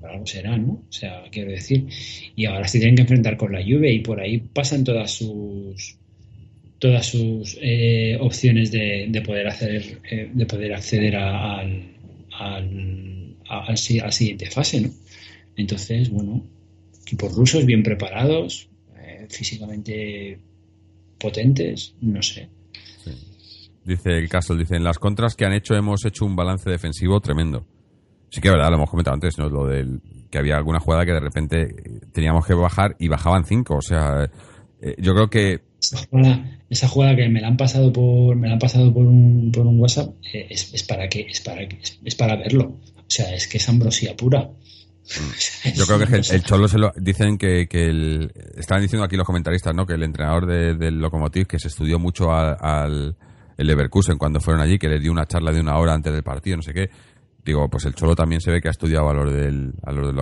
[0.00, 0.82] para algo será, ¿no?
[0.88, 1.86] O sea, quiero decir,
[2.34, 5.96] y ahora se tienen que enfrentar con la lluvia y por ahí pasan todas sus
[6.78, 11.82] todas sus eh, opciones de, poder hacer eh, de poder acceder a, al,
[12.32, 14.90] al, a, la siguiente fase, ¿no?
[15.56, 16.44] Entonces, bueno,
[17.02, 20.38] equipos rusos bien preparados, eh, físicamente
[21.18, 22.48] potentes, no sé.
[23.84, 27.20] Dice el caso, dice, en las contras que han hecho hemos hecho un balance defensivo
[27.20, 27.66] tremendo.
[28.30, 29.48] Sí que es verdad, lo hemos comentado antes, ¿no?
[29.48, 30.00] Lo del
[30.30, 31.74] que había alguna jugada que de repente
[32.12, 33.76] teníamos que bajar y bajaban cinco.
[33.76, 34.30] O sea,
[34.80, 35.60] eh, yo creo que
[36.70, 39.66] esa jugada, que me la han pasado por me la han pasado por un, por
[39.66, 42.78] un WhatsApp eh, es, para que es para es, para verlo.
[42.96, 44.50] O sea, es que es ambrosía pura.
[45.74, 49.26] Yo creo que el, Cholo se lo dicen que, que el, estaban diciendo aquí los
[49.26, 49.86] comentaristas, ¿no?
[49.86, 53.16] Que el entrenador del Lokomotiv que se estudió mucho al,
[53.56, 56.22] el Leverkusen cuando fueron allí, que le dio una charla de una hora antes del
[56.22, 56.90] partido, no sé qué.
[57.48, 60.14] Digo, pues el Cholo también se ve que ha estudiado a los del, a del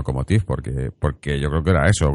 [0.47, 2.13] porque, porque yo creo que era eso.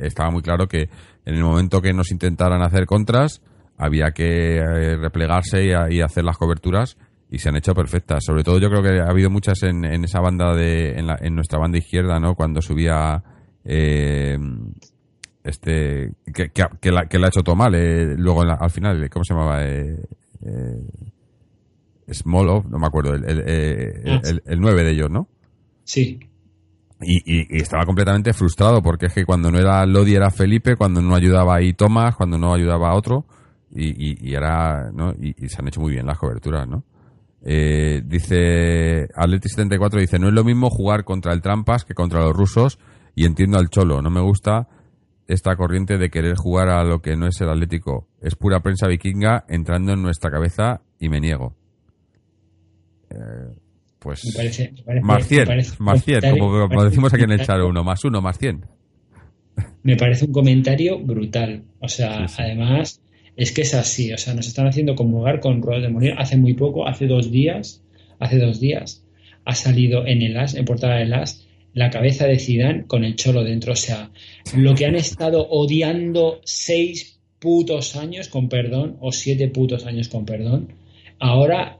[0.00, 0.90] Estaba muy claro que
[1.24, 3.40] en el momento que nos intentaran hacer contras,
[3.76, 6.96] había que eh, replegarse y, hacer las coberturas
[7.30, 8.24] y se han hecho perfectas.
[8.24, 11.36] Sobre todo yo creo que ha habido muchas en, esa banda de, en, la, en,
[11.36, 12.34] nuestra banda izquierda, ¿no?
[12.34, 13.22] Cuando subía
[13.64, 14.36] eh,
[15.44, 17.76] este que, la, que la ha hecho todo mal.
[17.76, 19.64] Eh, luego al final, ¿cómo se llamaba?
[19.64, 20.02] Eh,
[20.42, 20.82] eh,
[22.12, 25.28] Smolov, no me acuerdo, el, el, eh, el, 9 de ellos, ¿no?
[25.84, 26.20] Sí.
[27.00, 31.14] Y, estaba completamente frustrado porque es que cuando no era Lodi era Felipe, cuando no
[31.14, 33.26] ayudaba ahí Tomás, cuando no ayudaba a otro,
[33.70, 35.12] y, y, era, ¿no?
[35.12, 36.84] Y, se han hecho muy bien las coberturas, ¿no?
[37.40, 42.34] Eh, dice Atleti74 dice no es lo mismo jugar contra el Trampas que contra los
[42.34, 42.80] rusos
[43.14, 44.66] y entiendo al Cholo no me gusta
[45.28, 48.08] esta corriente de querer jugar a lo que no es el Atlético.
[48.20, 51.54] Es pura prensa vikinga entrando en nuestra cabeza y me niego.
[53.98, 54.22] Pues
[55.02, 55.46] más 100,
[55.78, 58.64] más 100, como, decimos aquí en el chat, uno más uno, más 100.
[59.82, 61.64] Me parece un comentario brutal.
[61.80, 63.02] O sea, además,
[63.36, 64.12] es que es así.
[64.12, 66.14] O sea, nos están haciendo conjugar con Ruedas de Morir.
[66.16, 67.82] Hace muy poco, hace dos días,
[68.20, 69.04] hace dos días,
[69.44, 73.16] ha salido en el AS, en portada del AS, la cabeza de Zidane con el
[73.16, 73.72] cholo dentro.
[73.72, 74.10] O sea,
[74.54, 80.24] lo que han estado odiando seis putos años, con perdón, o siete putos años, con
[80.24, 80.74] perdón,
[81.18, 81.77] ahora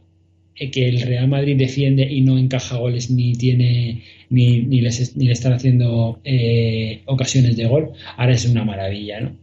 [0.58, 5.26] que el Real Madrid defiende y no encaja goles ni tiene ni, ni, les, ni
[5.26, 9.36] le están haciendo eh, ocasiones de gol, ahora es una maravilla, ¿no?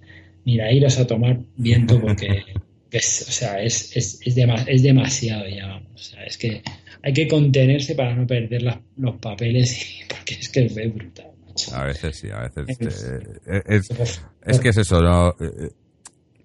[0.46, 2.44] Mira, iros a tomar viento porque
[2.92, 4.38] es, o sea, es, es, es,
[4.68, 5.92] es demasiado ya, vamos.
[5.96, 6.62] O sea, es que
[7.02, 8.64] hay que contenerse para no perder
[8.98, 11.32] los papeles, porque es que es brutal.
[11.74, 12.66] A veces sí, a veces.
[13.48, 13.90] Es,
[14.46, 15.30] es, que es eso, ¿no?
[15.30, 15.70] Eh, eh,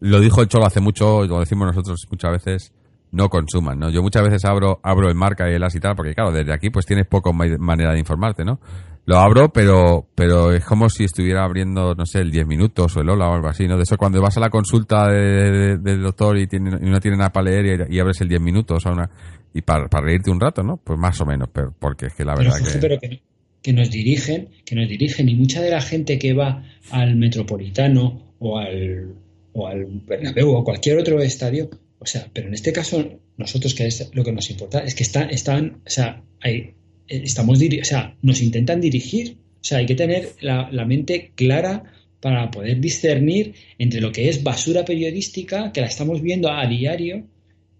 [0.00, 2.72] lo dijo el Cholo hace mucho, lo decimos nosotros muchas veces,
[3.12, 3.90] no consuman, ¿no?
[3.90, 6.52] Yo muchas veces abro, abro el marca y el as y tal, porque claro, desde
[6.52, 8.61] aquí pues tienes poco manera de informarte, ¿no?
[9.06, 13.00] Lo abro, pero, pero es como si estuviera abriendo, no sé, el 10 minutos o
[13.00, 13.76] el hola o algo así, ¿no?
[13.76, 17.32] De eso cuando vas a la consulta del doctor y, tiene, y, no tiene nada
[17.32, 19.11] para leer y, abres el 10 minutos a una,
[19.52, 20.76] y para, para, reírte un rato, ¿no?
[20.76, 22.78] Pues más o menos, pero porque es que la verdad que...
[22.78, 23.20] Pero que,
[23.62, 28.34] que, nos dirigen, que nos dirigen, y mucha de la gente que va al Metropolitano
[28.38, 29.14] o al,
[29.54, 31.68] o al Bernabéu o cualquier otro estadio,
[32.01, 35.03] o sea, pero en este caso, nosotros que es lo que nos importa, es que
[35.03, 36.72] están, están o sea, hay,
[37.07, 41.84] estamos, o sea, nos intentan dirigir, o sea, hay que tener la, la mente clara
[42.20, 47.24] para poder discernir entre lo que es basura periodística, que la estamos viendo a diario,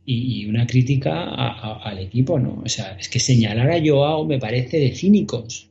[0.05, 2.63] y, una crítica al equipo, ¿no?
[2.65, 5.69] O sea, es que señalar a Joao me parece de cínicos.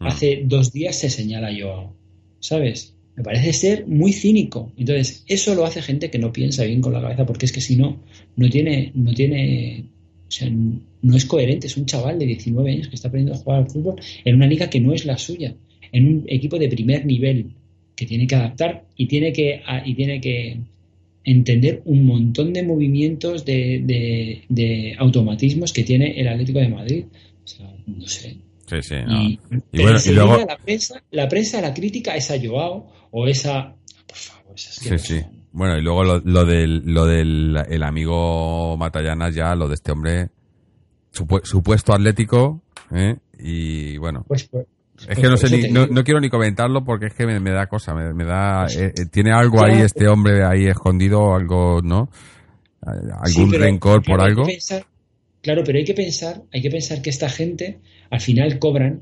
[0.00, 0.06] Mm.
[0.06, 1.96] Hace dos días se señala a Joao,
[2.40, 2.95] ¿sabes?
[3.16, 4.72] Me parece ser muy cínico.
[4.76, 7.62] Entonces, eso lo hace gente que no piensa bien con la cabeza, porque es que
[7.62, 7.98] si no,
[8.36, 9.84] no tiene, no tiene,
[10.28, 11.66] o sea, no es coherente.
[11.66, 14.46] Es un chaval de 19 años que está aprendiendo a jugar al fútbol en una
[14.46, 15.54] liga que no es la suya,
[15.92, 17.52] en un equipo de primer nivel
[17.94, 20.58] que tiene que adaptar y tiene que, y tiene que
[21.24, 27.04] entender un montón de movimientos, de, de, automatismos que tiene el Atlético de Madrid.
[27.44, 28.36] O sea, no sé.
[28.66, 29.38] Sí, sí, y,
[29.80, 30.38] bueno, y luego...
[30.38, 33.74] la, prensa, la prensa, la crítica es a Joao o esa...
[34.06, 35.24] Por favor, esa Sí, sí.
[35.52, 39.90] Bueno, y luego lo, lo del, lo del el amigo Matallanas ya, lo de este
[39.90, 40.28] hombre
[41.10, 42.62] supuesto atlético,
[42.94, 43.16] ¿eh?
[43.38, 44.22] y bueno.
[44.28, 44.66] Pues, pues,
[45.08, 47.94] es que no sé ni, no, quiero ni comentarlo porque es que me, da cosa,
[47.94, 52.10] me, da eh, eh, tiene algo ahí este hombre ahí escondido, algo, ¿no?
[52.82, 54.46] algún rencor por algo.
[55.40, 59.00] claro, pero hay que pensar, hay que pensar que esta gente al final cobran,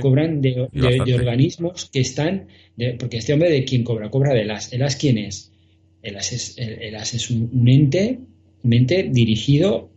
[0.00, 0.68] cobran de,
[1.14, 2.48] organismos que están,
[2.98, 5.52] porque este hombre de quién cobra, cobra de las, el as quién es,
[6.02, 8.18] el as es, el, as es un, ente,
[8.62, 9.90] un ente dirigido,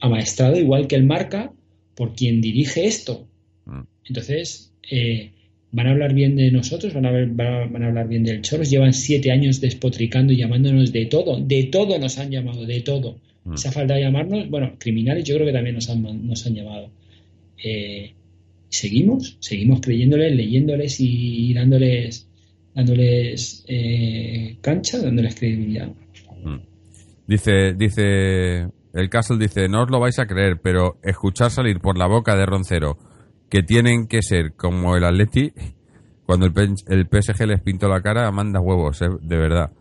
[0.00, 1.52] amaestrado igual que el marca
[1.94, 3.28] por quien dirige esto.
[3.66, 3.80] Mm.
[4.06, 5.32] Entonces, eh,
[5.72, 8.70] van a hablar bien de nosotros, van a, van a, hablar bien del Choros.
[8.70, 13.18] Llevan siete años despotricando y llamándonos de todo, de todo nos han llamado, de todo.
[13.44, 13.54] Mm.
[13.54, 16.90] Esa falta de llamarnos, bueno, criminales yo creo que también nos han, nos han llamado.
[17.62, 18.12] Eh,
[18.70, 22.28] seguimos, seguimos creyéndoles, leyéndoles y dándoles,
[22.74, 25.88] dándoles eh, cancha, dándoles credibilidad.
[26.42, 26.60] Mm.
[27.26, 31.98] Dice, dice, el Castle dice, no os lo vais a creer, pero escuchar salir por
[31.98, 32.98] la boca de Roncero
[33.50, 35.52] que tienen que ser como el Atleti,
[36.24, 39.72] cuando el, el PSG les pintó la cara, manda huevos, eh, de verdad.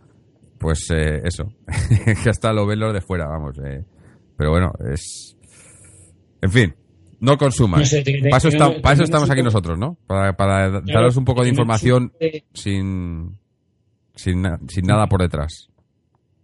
[0.58, 1.54] Pues eh, eso,
[2.24, 3.58] que hasta lo ven los de fuera, vamos.
[3.64, 3.86] Eh.
[4.36, 5.38] Pero bueno, es...
[6.42, 6.74] En fin,
[7.20, 7.84] no consuman.
[8.30, 9.98] para eso, estamos aquí nosotros, ¿no?
[10.08, 12.14] Para, daros un poco de información
[12.54, 13.38] sin,
[14.16, 15.70] sin, sin nada por detrás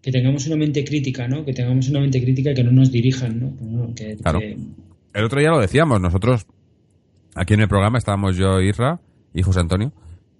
[0.06, 1.44] que tengamos una mente crítica, ¿no?
[1.44, 3.92] Que tengamos una mente crítica y que no nos dirijan, ¿no?
[4.22, 4.40] claro.
[4.40, 6.46] El otro día lo decíamos, nosotros
[7.34, 9.00] aquí en el programa estábamos yo, Isra
[9.34, 9.94] y José Antonio,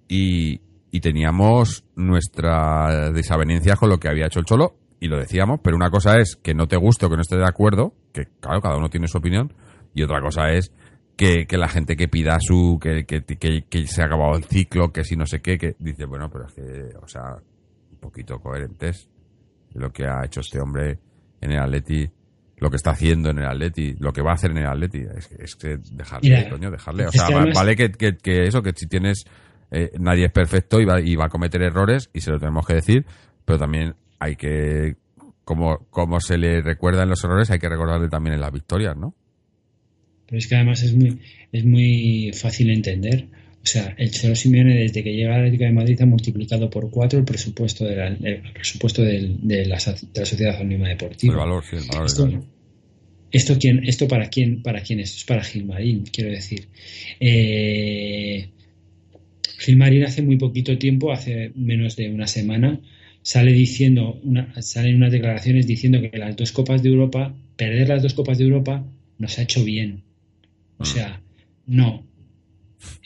[0.06, 0.60] y,
[0.92, 5.74] y teníamos nuestra desavenencia con lo que había hecho el Cholo, y lo decíamos, pero
[5.74, 8.60] una cosa es que no te guste o que no esté de acuerdo, que claro,
[8.60, 9.52] cada uno tiene su opinión,
[9.96, 10.70] y otra cosa es
[11.16, 15.04] que, la gente que pida su, que, que, que, se ha acabado el ciclo, que
[15.04, 17.36] si no sé qué, que dice, bueno, pero es que, o sea,
[17.90, 19.08] un poquito coherentes
[19.72, 20.98] lo que ha hecho este hombre
[21.40, 22.08] en el Atleti,
[22.58, 25.04] lo que está haciendo en el Atleti, lo que va a hacer en el Atleti.
[25.38, 27.06] Es, que dejarle, coño, dejarle.
[27.06, 29.24] O sea, vale que, que, eso, que si tienes.
[29.70, 32.64] Eh, nadie es perfecto y va, y va a cometer errores y se lo tenemos
[32.64, 33.06] que decir,
[33.44, 34.96] pero también hay que.
[35.44, 38.96] Como, como se le recuerda en los errores, hay que recordarle también en las victorias,
[38.96, 39.14] ¿no?
[40.26, 41.18] Pero es que además es muy,
[41.52, 43.26] es muy fácil entender.
[43.62, 46.88] O sea, el Cholo Simeone desde que llega al Atlético de Madrid ha multiplicado por
[46.88, 51.32] cuatro el presupuesto de la, el presupuesto de, la, Sociedad Anónima Deportiva.
[51.32, 52.30] El valor, sí, el valor, esto,
[53.32, 55.10] esto, quién, esto para quién, para quién es?
[55.10, 56.68] Esto es para Gilmarín, quiero decir.
[57.18, 58.50] Eh,
[59.58, 62.80] Gilmarín hace muy poquito tiempo, hace menos de una semana,
[63.22, 68.02] sale diciendo, una, salen unas declaraciones diciendo que las dos copas de Europa, perder las
[68.04, 68.84] dos copas de Europa
[69.18, 70.05] nos ha hecho bien.
[70.78, 70.86] O mm.
[70.86, 71.20] sea,
[71.66, 72.06] no,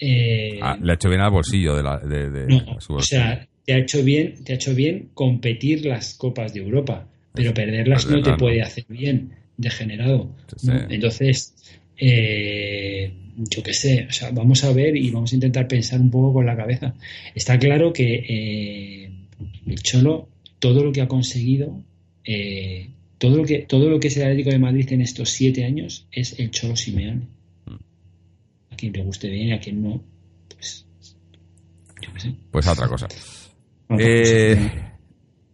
[0.01, 3.79] eh, ah, le ha hecho bien al bolsillo de, la, de, O sea, te ha
[3.79, 8.33] hecho bien, te ha hecho bien competir las copas de Europa, pero perderlas no te
[8.35, 10.35] puede hacer bien, degenerado.
[10.89, 11.55] Entonces,
[11.97, 16.11] eh, yo qué sé, o sea, vamos a ver y vamos a intentar pensar un
[16.11, 16.95] poco con la cabeza.
[17.35, 19.11] Está claro que eh,
[19.67, 21.83] el Cholo, todo lo que ha conseguido,
[23.19, 26.07] todo lo que todo lo que es el Atlético de Madrid en estos siete años
[26.13, 27.40] es el Cholo Simeone
[28.81, 30.03] quien le guste bien y a quien no,
[30.49, 30.87] pues
[32.01, 32.35] yo qué sé.
[32.51, 33.07] Pues a otra cosa.
[33.99, 34.57] Eh,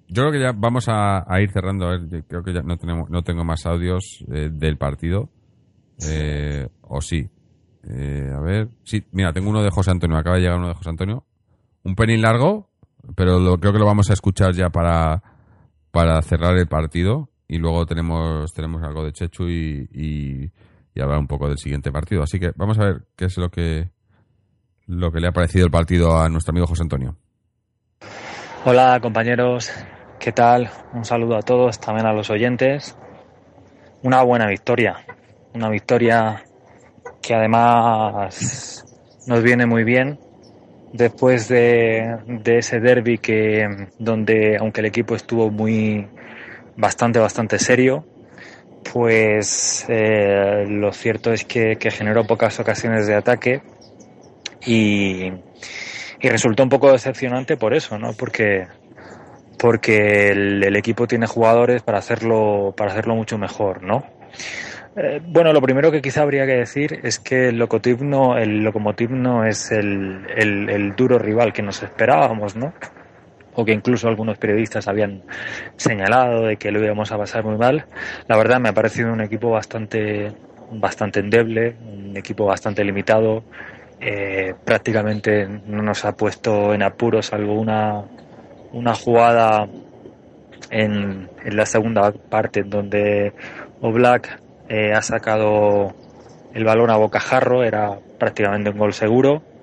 [0.08, 1.86] yo creo que ya vamos a, ir cerrando.
[1.86, 5.30] A ver, creo que ya no tenemos, no tengo más audios eh, del partido.
[6.08, 7.28] Eh, o sí.
[7.84, 8.68] a ver.
[8.84, 10.16] Sí, mira, tengo uno de José Antonio.
[10.16, 11.24] Acaba de llegar uno de José Antonio.
[11.82, 12.70] Un pelín largo,
[13.14, 15.22] pero creo que lo vamos a escuchar ya para,
[15.90, 17.30] para cerrar el partido.
[17.48, 20.50] Y luego tenemos, tenemos algo de Chechu y y
[21.04, 22.22] hablar un poco del siguiente partido.
[22.22, 23.88] Así que vamos a ver qué es lo que,
[24.86, 27.16] lo que le ha parecido el partido a nuestro amigo José Antonio.
[28.64, 29.70] Hola compañeros,
[30.18, 30.70] ¿qué tal?
[30.92, 32.96] Un saludo a todos, también a los oyentes.
[34.02, 35.04] Una buena victoria,
[35.54, 36.44] una victoria
[37.22, 38.84] que además
[39.26, 40.18] nos viene muy bien
[40.92, 46.08] después de, de ese derby que donde aunque el equipo estuvo muy
[46.76, 48.04] bastante bastante serio
[48.92, 53.62] pues eh, lo cierto es que, generó pocas ocasiones de ataque
[54.64, 55.32] y,
[56.20, 58.12] resultó un poco decepcionante por eso, ¿no?
[58.12, 58.66] Porque,
[59.58, 64.04] porque el, equipo tiene jugadores para hacerlo, para hacerlo mucho mejor, ¿no?
[64.96, 68.02] Eh, bueno, lo primero que quizá habría que decir es que el Locomotiv
[68.38, 72.72] el Lokomotiv no es el, el duro rival que nos esperábamos, ¿no?
[73.56, 75.22] O que incluso algunos periodistas habían
[75.76, 77.86] señalado de que lo íbamos a pasar muy mal.
[78.28, 80.32] La verdad me ha parecido un equipo bastante,
[80.72, 83.44] bastante endeble, un equipo bastante limitado.
[83.98, 88.04] Eh, prácticamente no nos ha puesto en apuros salvo una,
[88.94, 89.66] jugada
[90.70, 93.32] en, en la segunda parte en donde
[93.80, 94.38] Oblak
[94.68, 95.94] eh, ha sacado
[96.52, 99.55] el balón a bocajarro, era prácticamente un gol seguro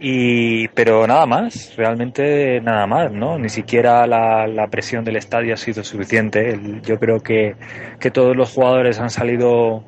[0.00, 3.38] y, pero nada más, realmente nada más, ¿no?
[3.38, 6.58] Ni siquiera la, la presión del estadio ha sido suficiente.
[6.82, 7.56] yo creo que,
[7.98, 9.82] que, todos los jugadores han salido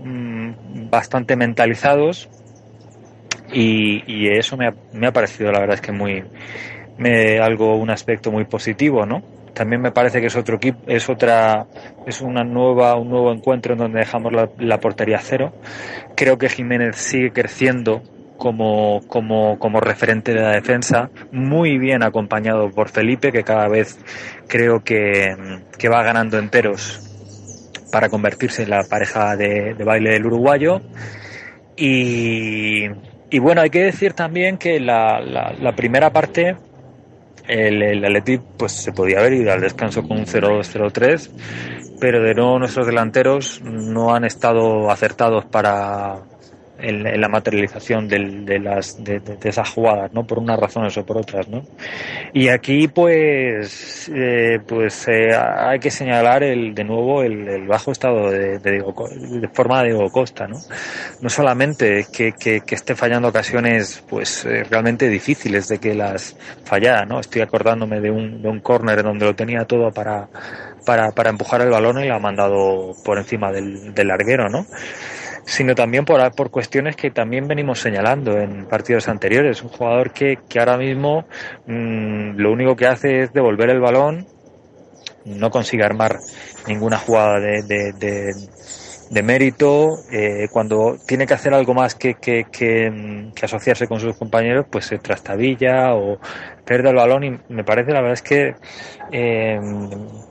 [0.00, 2.28] mm, bastante mentalizados
[3.50, 6.24] y, y eso me ha, me ha, parecido, la verdad es que muy,
[6.98, 9.22] me, algo, un aspecto muy positivo, ¿no?
[9.54, 11.66] También me parece que es otro equipo, es otra,
[12.06, 15.52] es una nueva, un nuevo encuentro en donde dejamos la portería cero.
[16.14, 18.02] Creo que Jiménez sigue creciendo
[18.38, 23.98] como, como, como referente de la defensa, muy bien acompañado por Felipe, que cada vez
[24.46, 25.36] creo que,
[25.76, 27.00] que va ganando enteros
[27.90, 30.80] para convertirse en la pareja de, baile del uruguayo.
[31.76, 32.84] Y,
[33.30, 36.56] y bueno, hay que decir también que la, la, primera parte
[37.46, 41.30] el, el pues se podía haber ido al descanso con un 0-2-0-3,
[42.00, 46.18] pero de nuevo nuestros delanteros no han estado acertados para,
[46.78, 50.26] en, la materialización de, las, de, esas jugadas, ¿no?
[50.26, 51.62] Por unas razones o por otras, ¿no?
[52.32, 58.30] Y aquí, pues, eh, pues eh, hay que señalar el, de nuevo el, bajo estado
[58.30, 60.58] de, de, forma de Diego Costa, ¿no?
[61.20, 67.04] No solamente que, que, esté fallando ocasiones, pues, eh, realmente difíciles de que las fallara,
[67.04, 67.20] ¿no?
[67.20, 70.28] Estoy acordándome de un, de un córner donde lo tenía todo para,
[70.86, 74.66] para, para empujar el balón y lo ha mandado por encima del, del larguero, ¿no?
[75.48, 79.62] Sino también por, por cuestiones que también venimos señalando en partidos anteriores.
[79.62, 81.24] Un jugador que, que ahora mismo
[81.66, 84.26] mm, lo único que hace es devolver el balón,
[85.24, 86.18] no consigue armar
[86.66, 88.32] ninguna jugada de, de,
[89.22, 89.98] mérito.
[90.10, 94.86] Eh, cuando tiene que hacer algo más que, que, que, asociarse con sus compañeros, pues
[94.86, 96.18] se trastabilla o
[96.64, 98.54] pierde el balón y me parece, la verdad es que
[99.12, 99.58] eh,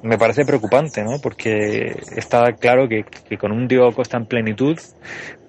[0.04, 1.20] me parece preocupante, ¿no?
[1.22, 3.06] Porque está claro que,
[3.38, 4.78] con un Diego Costa en plenitud,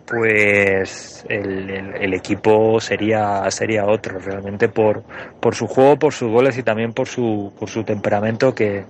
[0.07, 5.05] pues el, equipo sería sería otro realmente por
[5.39, 8.85] por su juego por sus goles y también por su por su temperamento que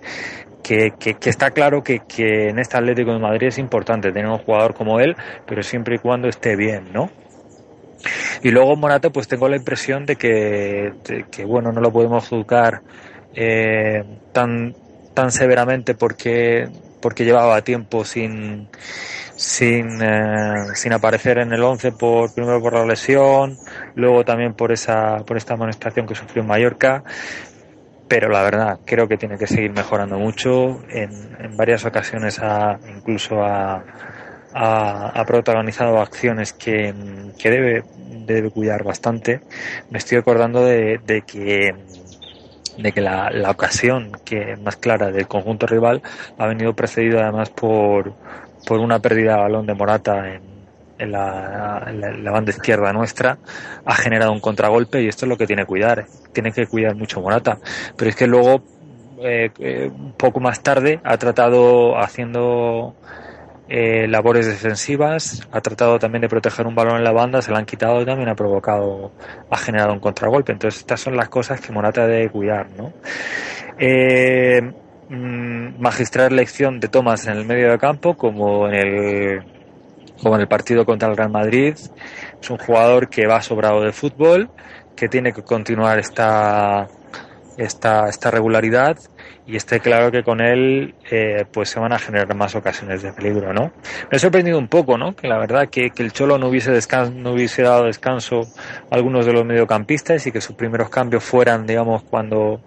[0.62, 4.39] que, que, está claro que, que en este Atlético de Madrid es importante tener un
[4.39, 5.16] jugador como él
[5.47, 7.10] pero siempre y cuando esté bien no
[8.43, 10.93] y luego Morata, pues tengo la impresión de que,
[11.30, 12.82] que bueno, no lo podemos juzgar
[13.35, 14.74] eh, tan,
[15.14, 16.68] tan severamente porque,
[17.01, 18.68] porque llevaba tiempo sin,
[19.35, 23.59] sin, eh, sin aparecer en el 11 por, primero por la lesión,
[23.94, 27.02] luego también por esa, por esta amonestación que sufrió en Mallorca.
[28.09, 30.82] Pero la verdad, creo que tiene que seguir mejorando mucho.
[30.89, 33.85] En, varias ocasiones a, incluso ha,
[35.26, 36.94] protagonizado acciones que,
[37.43, 37.85] debe,
[38.26, 39.40] debe cuidar bastante.
[39.90, 41.74] Me estoy acordando de, que
[42.78, 46.01] de que la, la, ocasión que más clara del conjunto rival
[46.39, 48.14] ha venido precedida además por,
[48.66, 50.48] por una pérdida de balón de Morata en,
[50.99, 53.39] en, la, la, banda izquierda nuestra,
[53.85, 56.07] ha generado un contragolpe y esto es lo que tiene que cuidar.
[56.33, 57.59] Tiene que cuidar mucho Morata.
[57.97, 58.62] Pero es que luego,
[59.23, 62.95] eh, eh, un poco más tarde, ha tratado haciendo
[63.70, 67.59] eh, labores defensivas, ha tratado también de proteger un balón en la banda, se la
[67.59, 69.12] han quitado y también ha provocado,
[69.51, 70.53] ha generado un contragolpe.
[70.53, 72.95] Entonces estas son las cosas que Morata debe cuidar, ¿no?
[73.79, 74.62] Eh,
[75.11, 79.43] mm, magistral lección de Tomás en el medio de campo, como en el
[80.23, 81.74] como en el partido contra el Real Madrid.
[82.40, 84.51] Es un jugador que va sobrado de fútbol,
[84.97, 86.89] que tiene que continuar esta,
[87.57, 88.99] esta, esta regularidad
[89.49, 93.15] y esté claro que con él eh, pues se van a generar más ocasiones de
[93.15, 93.73] peligro, ¿no?
[94.11, 95.16] Me ha sorprendido un poco, ¿no?
[95.16, 96.79] Que la verdad que, que el Cholo no hubiese,
[97.15, 98.43] no hubiese dado descanso
[98.91, 102.61] a algunos de los mediocampistas y que sus primeros cambios fueran, digamos, cuando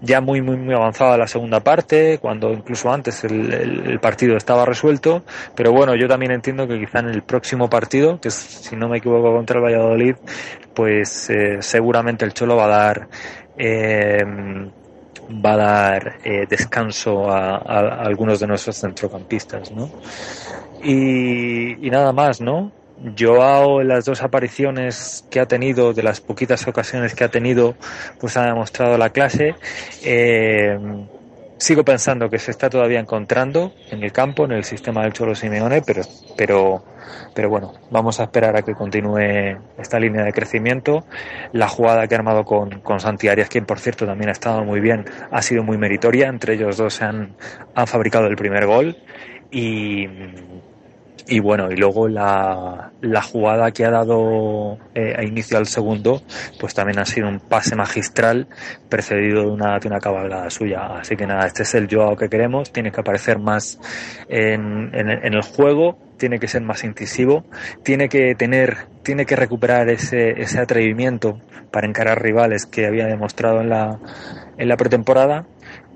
[0.00, 4.66] ya muy, muy, muy avanzada la segunda parte, cuando incluso antes el, el, partido estaba
[4.66, 5.22] resuelto,
[5.54, 8.88] pero bueno, yo también entiendo que quizá en el próximo partido, que es, si no
[8.88, 10.16] me equivoco contra el Valladolid,
[10.74, 13.08] pues eh, seguramente el Cholo va a dar
[13.56, 14.24] eh,
[15.30, 19.90] va a dar eh, descanso a, algunos de nuestros centrocampistas, ¿no?
[20.82, 22.72] Y, nada más, ¿no?
[23.18, 27.74] Joao en las dos apariciones que ha tenido, de las poquitas ocasiones que ha tenido,
[28.18, 29.54] pues ha demostrado la clase.
[30.02, 30.78] Eh,
[31.58, 35.34] sigo pensando que se está todavía encontrando en el campo, en el sistema del Cholo
[35.34, 36.02] Simeone, pero,
[36.36, 36.84] pero,
[37.34, 41.04] pero bueno, vamos a esperar a que continúe esta línea de crecimiento.
[41.52, 44.64] La jugada que ha armado con, con Santi Arias, quien por cierto también ha estado
[44.64, 46.28] muy bien, ha sido muy meritoria.
[46.28, 47.34] Entre ellos dos han,
[47.74, 48.96] han fabricado el primer gol
[49.50, 50.08] y,
[51.28, 56.22] y bueno, y luego la, la jugada que ha dado eh, a inicio al segundo,
[56.60, 58.46] pues también ha sido un pase magistral
[58.88, 60.86] precedido de una, de una cabalgada suya.
[61.00, 63.80] Así que nada, este es el Joao que queremos, tiene que aparecer más
[64.28, 67.44] en, en, el juego, tiene que ser más incisivo,
[67.82, 71.40] tiene que tener, tiene que recuperar ese, ese atrevimiento
[71.72, 73.98] para encarar rivales que había demostrado en la,
[74.58, 75.44] en la pretemporada.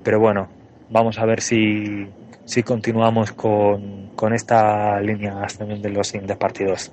[0.03, 0.49] Pero bueno,
[0.89, 2.09] vamos a ver si,
[2.43, 6.91] si continuamos con, con esta línea también de los siguientes partidos.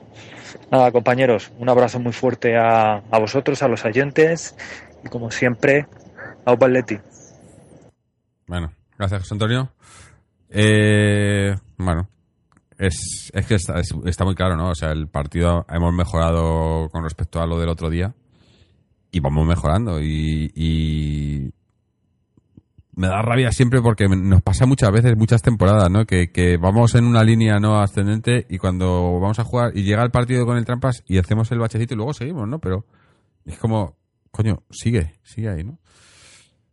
[0.70, 4.56] Nada, compañeros, un abrazo muy fuerte a, a vosotros, a los oyentes
[5.04, 5.86] y como siempre,
[6.44, 6.98] a Opaletti.
[8.46, 9.72] Bueno, gracias José Antonio.
[10.50, 12.08] Eh, bueno,
[12.78, 14.70] es, es que está, está, muy claro, ¿no?
[14.70, 18.14] O sea, el partido hemos mejorado con respecto a lo del otro día
[19.10, 21.50] y vamos mejorando y, y
[22.98, 26.04] me da rabia siempre porque nos pasa muchas veces, muchas temporadas, ¿no?
[26.04, 30.02] Que, que vamos en una línea no ascendente y cuando vamos a jugar y llega
[30.02, 32.58] el partido con el trampas y hacemos el bachecito y luego seguimos, ¿no?
[32.58, 32.86] Pero
[33.44, 33.96] es como,
[34.32, 35.78] coño, sigue, sigue ahí, ¿no?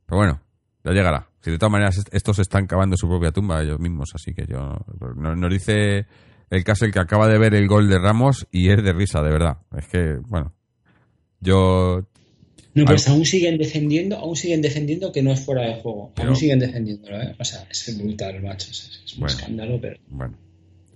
[0.08, 0.42] Pero bueno,
[0.84, 1.30] ya llegará.
[1.42, 4.78] Si de todas maneras estos están cavando su propia tumba ellos mismos, así que yo...
[5.16, 6.08] Nos, dice
[6.50, 9.22] el caso el que acaba de ver el gol de Ramos y es de risa,
[9.22, 9.60] de verdad.
[9.78, 10.54] Es que, bueno,
[11.40, 12.08] yo
[12.76, 16.12] no, pues aún siguen defendiendo, aún siguen defendiendo que no es fuera de juego.
[16.18, 17.36] aún siguen defendiéndolo, ¿eh?
[17.40, 18.70] O sea, es brutal, macho.
[18.70, 19.98] Es, un escándalo, pero.
[20.10, 20.38] Bueno.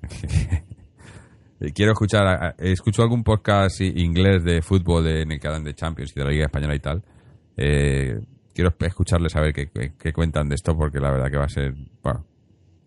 [1.73, 6.11] Quiero escuchar, escucho algún podcast inglés de fútbol de, en el que hablan de Champions
[6.11, 7.03] y de la Liga Española y tal.
[7.57, 8.18] Eh,
[8.53, 11.49] quiero escucharles a ver qué, qué, cuentan de esto porque la verdad que va a
[11.49, 12.26] ser, bueno,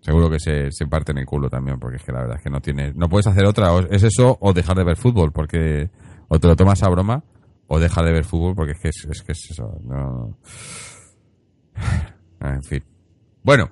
[0.01, 2.49] seguro que se, se parten el culo también porque es que la verdad es que
[2.49, 5.91] no tienes, no puedes hacer otra, es eso o dejar de ver fútbol porque
[6.29, 7.25] o te lo tomas a broma
[7.75, 9.79] o deja de ver fútbol porque es que es, que es eso.
[9.83, 10.37] No...
[12.41, 12.85] En fin.
[13.45, 13.71] Bueno,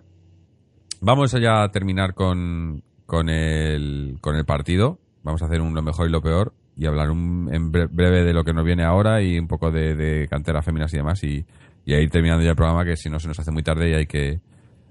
[1.00, 5.00] vamos allá a terminar con, con, el, con el partido.
[5.22, 8.32] Vamos a hacer un lo mejor y lo peor y hablar un, en breve de
[8.32, 11.44] lo que nos viene ahora y un poco de, de cantera féminas y demás y,
[11.84, 13.90] y a ir terminando ya el programa que si no se nos hace muy tarde
[13.90, 14.40] y hay que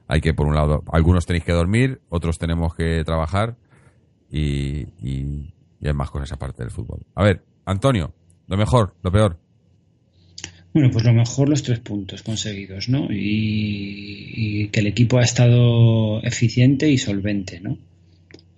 [0.07, 3.55] hay que por un lado algunos tenéis que dormir otros tenemos que trabajar
[4.29, 8.13] y, y, y hay más cosas aparte del fútbol a ver Antonio
[8.49, 9.39] lo mejor, lo peor.
[10.73, 13.07] Bueno, pues lo mejor los tres puntos conseguidos, ¿no?
[13.11, 17.77] Y, que el equipo ha estado eficiente y solvente, ¿no?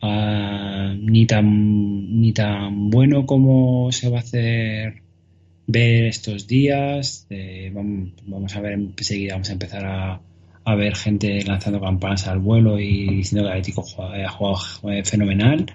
[0.01, 5.03] Ah, ni tan ni tan bueno como se va a hacer
[5.67, 7.27] ver estos días.
[7.73, 10.21] vamos, a ver enseguida, vamos a empezar a,
[10.65, 15.65] a, ver gente lanzando campanas al vuelo y diciendo que Atlético ha jugado, fenomenal,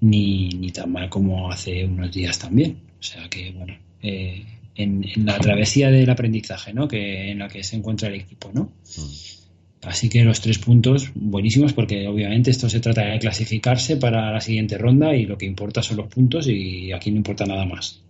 [0.00, 2.89] ni, ni tan mal como hace unos días también.
[3.00, 4.44] O sea que, bueno, eh,
[4.76, 6.86] en, la travesía del aprendizaje, ¿no?
[6.86, 8.72] Que en la que se encuentra el equipo, ¿no?
[8.96, 9.88] Mm.
[9.88, 14.40] Así que los tres puntos buenísimos porque obviamente esto se trata de clasificarse para la
[14.40, 18.02] siguiente ronda y lo que importa son los puntos y aquí no importa nada más.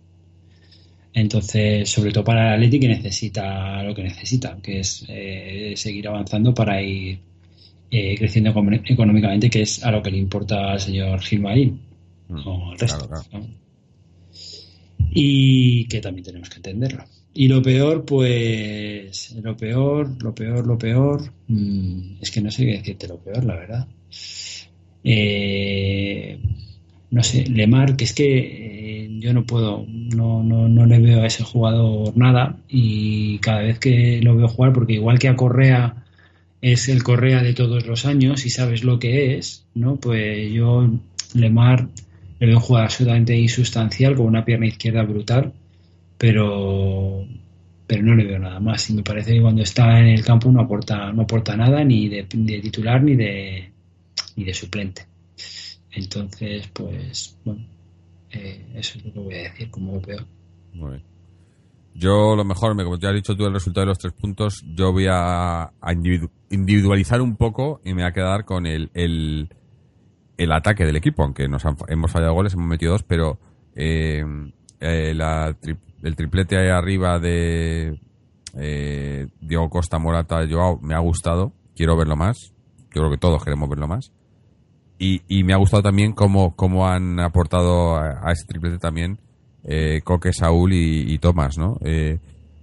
[1.13, 6.07] Entonces, sobre todo para el Atleti que necesita lo que necesita, que es eh, seguir
[6.09, 7.19] avanzando para ir
[7.89, 8.53] eh, creciendo
[8.85, 11.79] económicamente, que es a lo que le importa al señor Gilmarín
[12.29, 13.09] mm, o al resto
[15.11, 17.03] y que también tenemos que entenderlo.
[17.33, 22.65] Y lo peor, pues, lo peor, lo peor, lo peor, mm, es que no sé
[22.65, 23.87] qué decirte lo peor, la verdad.
[25.03, 26.39] Eh,
[27.11, 31.21] no sé, Lemar, que es que eh, yo no puedo, no, no, no le veo
[31.21, 35.35] a ese jugador nada y cada vez que lo veo jugar, porque igual que a
[35.35, 36.05] Correa
[36.61, 39.97] es el Correa de todos los años y sabes lo que es, ¿no?
[39.97, 40.89] Pues yo,
[41.33, 41.89] Lemar,
[42.41, 45.53] le veo un jugador absolutamente insustancial, con una pierna izquierda brutal,
[46.17, 47.23] pero,
[47.85, 48.89] pero no le veo nada más.
[48.89, 52.09] Y me parece que cuando está en el campo no aporta, no aporta nada ni
[52.09, 53.71] de, titular ni de,
[54.35, 55.05] ni de suplente.
[55.91, 57.63] Entonces, pues, bueno,
[58.31, 60.25] eh, eso es lo que voy a decir como lo peor.
[61.93, 64.91] Yo lo mejor, como ya has dicho tú el resultado de los tres puntos, yo
[64.91, 65.71] voy a,
[66.49, 69.47] individualizar un poco y me voy a quedar con el,
[70.37, 73.39] el ataque del equipo, aunque nos hemos fallado goles, hemos metido dos, pero
[73.75, 74.23] eh,
[74.79, 75.13] eh,
[76.03, 77.99] el triplete ahí arriba de
[78.57, 82.53] eh, Diego Costa, Morata, Joao, me ha gustado, quiero verlo más,
[82.93, 84.11] yo creo que todos queremos verlo más.
[85.03, 89.17] Y, me ha gustado también cómo, cómo han aportado a, ese triplete también
[90.03, 91.79] Coque, Saúl y, Tomás, ¿no?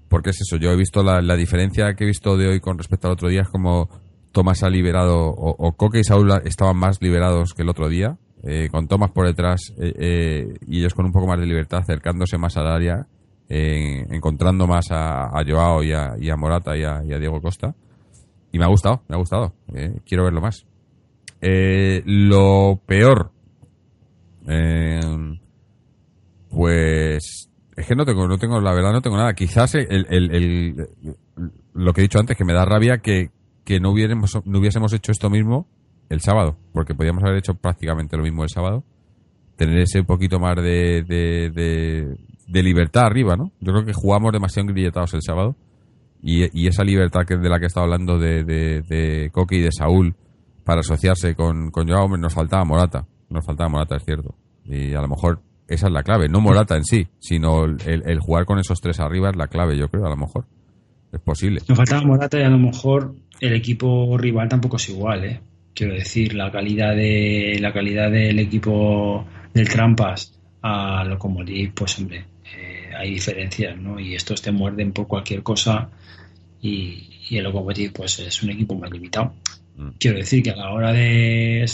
[0.08, 2.78] porque es eso, yo he visto la, la diferencia que he visto de hoy con
[2.78, 3.88] respecto al otro día, es como
[4.32, 8.68] Tomás ha liberado, o, Coque y Saúl estaban más liberados que el otro día, eh,
[8.70, 12.38] con Tomás por detrás eh, eh, y ellos con un poco más de libertad, acercándose
[12.38, 13.06] más al área,
[13.48, 17.74] encontrando más a, Joao y a, Morata y a, Diego Costa.
[18.52, 19.54] Y me ha gustado, me ha gustado.
[20.04, 20.66] quiero verlo más.
[21.40, 23.30] lo peor,
[26.50, 29.32] pues es que no tengo, no tengo, la verdad no tengo nada.
[29.32, 29.74] Quizás
[31.74, 33.30] lo que he dicho antes, que me da rabia que,
[33.68, 35.68] que no hubiéramos, no hubiésemos hecho esto mismo
[36.08, 38.82] el sábado, porque podíamos haber hecho prácticamente lo mismo el sábado,
[39.56, 43.52] tener ese poquito más de, de, libertad arriba, ¿no?
[43.60, 45.54] Yo creo que jugamos demasiado grilletados el sábado
[46.22, 50.14] y, esa libertad que de la que estaba hablando de, de, Coqui y de Saúl
[50.64, 54.34] para asociarse con, con Joao, nos faltaba Morata, nos faltaba Morata, es cierto.
[54.64, 58.18] Y a lo mejor esa es la clave, no Morata en sí, sino el, el
[58.20, 60.46] jugar con esos tres arriba es la clave, yo creo, a lo mejor.
[61.12, 61.60] Es posible.
[61.66, 65.40] Nos faltaba Morata y a lo mejor el equipo rival tampoco es igual, ¿eh?
[65.74, 69.24] Quiero decir, la calidad de la calidad del equipo
[69.54, 72.24] del Trampas a lo Locomotiv, pues hombre,
[72.56, 73.98] eh, hay diferencias, ¿no?
[74.00, 75.88] Y estos te muerden por cualquier cosa
[76.60, 79.34] y, y el Lokomotiv pues es un equipo más limitado.
[79.76, 79.90] Mm.
[80.00, 81.64] Quiero decir que a la hora de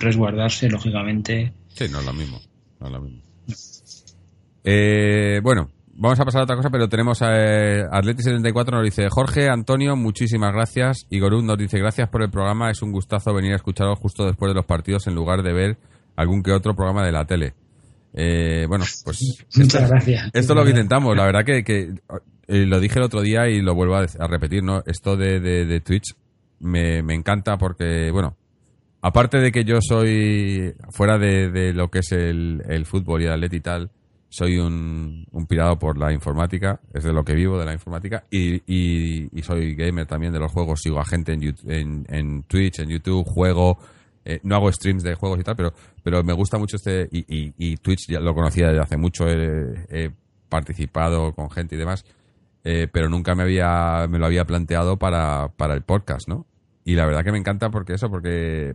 [0.00, 2.40] resguardarse, lógicamente, Sí, no es lo mismo.
[2.80, 3.22] No es lo mismo.
[4.64, 9.08] Eh, bueno, vamos a pasar a otra cosa, pero tenemos a eh, Atleti74 nos dice
[9.10, 11.06] Jorge, Antonio, muchísimas gracias.
[11.10, 14.50] Igorud nos dice gracias por el programa, es un gustazo venir a escucharos justo después
[14.50, 15.78] de los partidos en lugar de ver
[16.16, 17.54] algún que otro programa de la tele.
[18.14, 20.30] Eh, bueno, pues muchas gracias.
[20.32, 21.16] esto es lo que intentamos.
[21.16, 21.94] La verdad que, que,
[22.48, 24.82] eh, lo dije el otro día y lo vuelvo a, repetir, ¿no?
[24.86, 26.14] Esto de, de- de Twitch
[26.60, 28.36] me, me encanta porque, bueno,
[29.02, 33.26] aparte de que yo soy, fuera de, de lo que es el, el fútbol y
[33.26, 33.90] el atleti y tal,
[34.28, 38.24] soy un, un pirado por la informática, es de lo que vivo, de la informática,
[38.30, 42.80] y, y, y soy gamer también de los juegos, sigo a gente en, en Twitch,
[42.80, 43.78] en YouTube, juego,
[44.24, 45.72] eh, no hago streams de juegos y tal, pero,
[46.02, 49.26] pero me gusta mucho este, y, y, y Twitch ya lo conocía desde hace mucho,
[49.26, 50.10] he, he
[50.48, 52.04] participado con gente y demás,
[52.64, 56.46] eh, pero nunca me había, me lo había planteado para, para el podcast, ¿no?
[56.84, 58.74] Y la verdad que me encanta porque eso, porque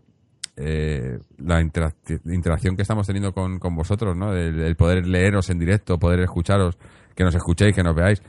[0.56, 4.34] eh, la interac- interacción que estamos teniendo con, con vosotros, ¿no?
[4.34, 6.78] El, poder leeros en directo, poder escucharos,
[7.16, 8.22] que nos escuchéis, que nos veáis,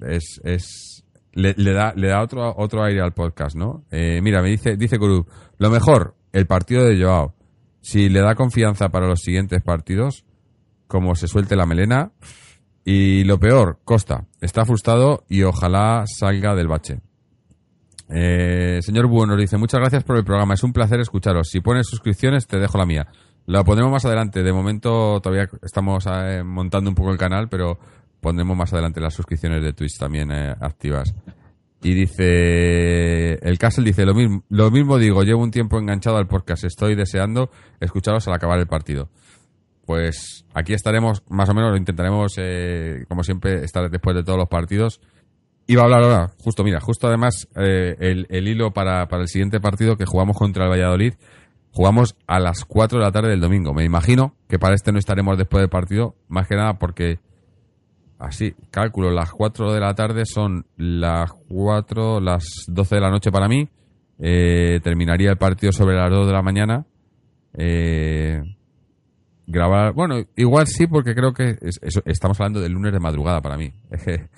[0.00, 3.84] es, es le, le da, le da otro, otro aire al podcast, ¿no?
[3.90, 5.26] Eh, mira, me dice, dice Guru,
[5.58, 7.34] lo mejor, el partido de Joao.
[7.80, 10.24] Si le da confianza para los siguientes partidos,
[10.88, 12.12] como se suelte la melena.
[12.84, 17.00] Y lo peor, Costa, está frustrado y ojalá salga del bache.
[18.08, 21.48] Eh, señor nos dice, muchas gracias por el programa, es un placer escucharos.
[21.48, 23.08] Si pones suscripciones, te dejo la mía.
[23.46, 24.42] La pondremos más adelante.
[24.42, 27.78] De momento todavía estamos eh, montando un poco el canal, pero
[28.20, 31.14] pondremos más adelante las suscripciones de Twitch también eh, activas.
[31.82, 36.26] Y dice, el Castle dice, lo mismo, lo mismo digo, llevo un tiempo enganchado al
[36.26, 39.08] podcast, estoy deseando escucharos al acabar el partido.
[39.86, 44.38] Pues aquí estaremos, más o menos, lo intentaremos, eh, como siempre, estar después de todos
[44.38, 45.00] los partidos.
[45.70, 49.28] Iba a hablar ahora, justo, mira, justo además eh, el, el hilo para, para el
[49.28, 51.12] siguiente partido que jugamos contra el Valladolid,
[51.72, 53.74] jugamos a las 4 de la tarde del domingo.
[53.74, 57.18] Me imagino que para este no estaremos después del partido, más que nada porque,
[58.18, 63.30] así, cálculo, las 4 de la tarde son las 4, las 12 de la noche
[63.30, 63.68] para mí.
[64.18, 66.86] Eh, terminaría el partido sobre las 2 de la mañana.
[67.52, 68.42] Eh,
[69.46, 73.42] grabar, bueno, igual sí, porque creo que es- eso- estamos hablando del lunes de madrugada
[73.42, 73.70] para mí.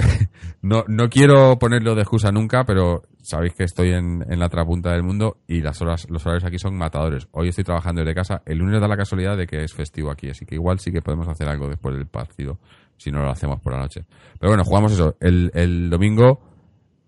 [0.62, 4.62] No, no quiero ponerlo de excusa nunca, pero sabéis que estoy en, en la otra
[4.66, 7.28] punta del mundo y las horas, los horarios aquí son matadores.
[7.30, 8.42] Hoy estoy trabajando desde casa.
[8.44, 11.00] El lunes da la casualidad de que es festivo aquí, así que igual sí que
[11.00, 12.58] podemos hacer algo después del partido,
[12.98, 14.04] si no lo hacemos por la noche.
[14.38, 15.16] Pero bueno, jugamos eso.
[15.18, 16.40] El, el domingo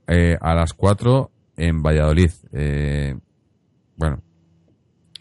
[0.06, 2.30] eh, a las 4 en Valladolid.
[2.52, 3.14] Eh,
[3.96, 4.22] bueno,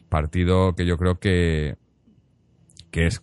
[0.09, 1.75] partido que yo creo que,
[2.89, 3.21] que es,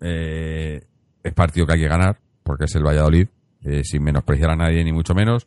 [0.00, 0.86] eh,
[1.22, 3.28] es partido que hay que ganar, porque es el Valladolid,
[3.64, 5.46] eh, sin menospreciar a nadie ni mucho menos,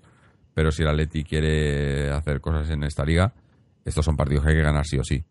[0.54, 3.34] pero si el Atleti quiere hacer cosas en esta liga,
[3.86, 5.24] estos son partidos que hay que ganar sí o sí.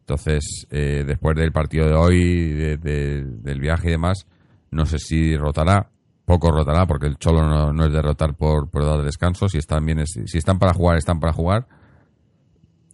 [0.00, 4.26] Entonces, eh, después del partido de hoy, de- de- del viaje y demás,
[4.70, 5.88] no sé si rotará,
[6.24, 9.84] poco rotará, porque el Cholo no, es de rotar por, por dar descanso, si están
[9.84, 11.66] bien, si están para jugar, están para jugar.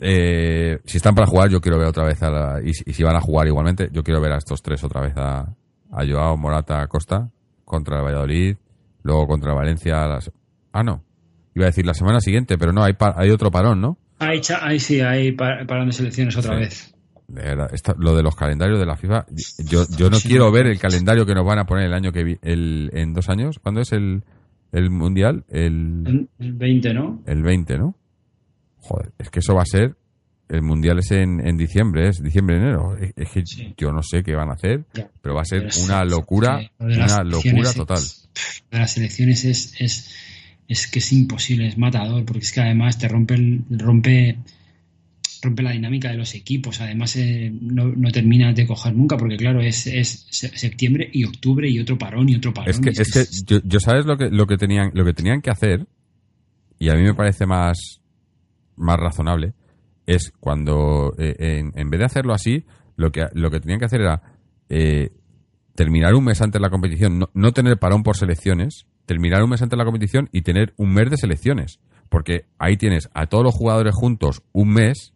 [0.01, 2.93] Eh, si están para jugar, yo quiero ver otra vez a la, y, si- y
[2.93, 5.40] si van a jugar igualmente, yo quiero ver a estos tres otra vez a,
[5.93, 7.31] a Joao, Morata, Costa
[7.64, 8.56] contra el Valladolid,
[9.02, 10.06] luego contra Valencia.
[10.06, 10.30] las-
[10.72, 11.04] ah, no,
[11.54, 13.98] iba a decir la semana siguiente, pero no, hay, pa- hay otro parón, ¿no?
[14.18, 16.60] Ahí, cha- ahí sí, ahí pa- parando de selecciones otra Sí.
[16.60, 16.94] vez.
[17.28, 19.26] De verdad, esta- lo de los calendarios de la FIFA,
[19.64, 22.12] yo, yo no Sí, quiero ver el calendario que nos van a poner el año
[22.12, 23.58] que vi- el, en dos años.
[23.58, 24.22] ¿Cuándo es el,
[24.70, 25.44] el mundial?
[25.48, 27.22] El, El el 20, ¿no?
[27.26, 27.94] el 20, ¿no?
[28.80, 29.96] Joder, es que eso va a ser.
[30.48, 32.96] El mundial es en, en diciembre, es diciembre, enero.
[32.96, 33.74] Es, es que Sí.
[33.78, 35.08] yo no sé qué van a hacer, Ya.
[35.22, 38.00] pero va a ser una locura, sí, una locura total.
[38.70, 40.10] De las selecciones es, es,
[40.68, 44.38] es que es imposible, es matador, porque es que además te rompe, el- rompe,
[45.42, 46.80] rompe la dinámica de los equipos.
[46.80, 51.24] Además, eh, no, no terminas de coger nunca, porque claro, es, es se- septiembre y
[51.24, 52.70] octubre y otro parón y otro parón.
[52.70, 55.42] Es que, es que yo, yo sabes lo que, lo que tenían, lo que tenían
[55.42, 55.86] que hacer,
[56.78, 58.00] y a mí me parece más,
[58.76, 59.52] más razonable,
[60.06, 62.64] es cuando, eh, en, en vez de hacerlo así,
[62.96, 64.22] lo que, lo que tenían que hacer era
[64.68, 65.10] eh,
[65.74, 69.62] terminar un mes antes la competición, no, no tener parón por selecciones, terminar un mes
[69.62, 71.80] antes la competición y tener un mes de selecciones.
[72.08, 75.14] Porque ahí tienes a todos los jugadores juntos un mes,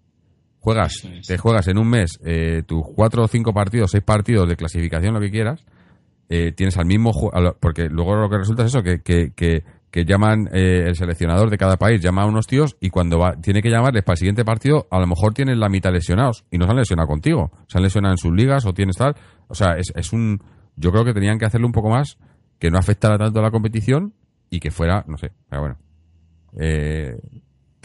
[0.61, 1.27] juegas, es.
[1.27, 5.15] te juegas en un mes eh, tus cuatro o cinco partidos, seis partidos de clasificación,
[5.15, 5.65] lo que quieras,
[6.29, 7.13] eh, tienes al mismo
[7.61, 11.49] porque luego lo que resulta es eso que, que, que, que llaman eh, el seleccionador
[11.51, 14.19] de cada país llama a unos tíos y cuando va, tiene que llamarles para el
[14.19, 17.51] siguiente partido a lo mejor tienen la mitad lesionados y no se han lesionado contigo
[17.69, 19.15] se han lesionado en sus ligas o tienes tal
[19.49, 20.43] o sea es, es un
[20.77, 22.19] yo creo que tenían que hacerlo un poco más
[22.59, 24.13] que no afectara tanto a la competición
[24.51, 25.79] y que fuera no sé pero bueno
[26.59, 27.17] eh,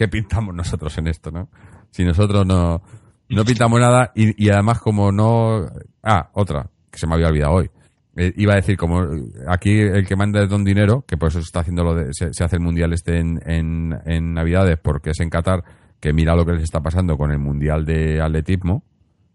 [0.01, 1.49] ¿qué pintamos nosotros en esto, no?
[1.91, 2.81] Si nosotros no,
[3.29, 5.67] no pintamos nada y, y además como no...
[6.01, 7.69] Ah, otra, que se me había olvidado hoy.
[8.17, 9.05] Eh, iba a decir, como
[9.47, 12.13] aquí el que manda es Don Dinero, que por eso se está haciendo lo de,
[12.13, 15.63] se, se hace el mundial este en, en, en Navidades, porque es en Qatar,
[15.99, 18.83] que mira lo que les está pasando con el mundial de atletismo,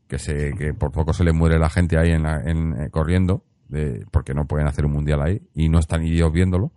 [0.09, 2.91] que se, que por poco se le muere la gente ahí en, la- en, eh,
[2.91, 6.71] corriendo, de, porque no pueden hacer un mundial ahí, y no están ellos viéndolo,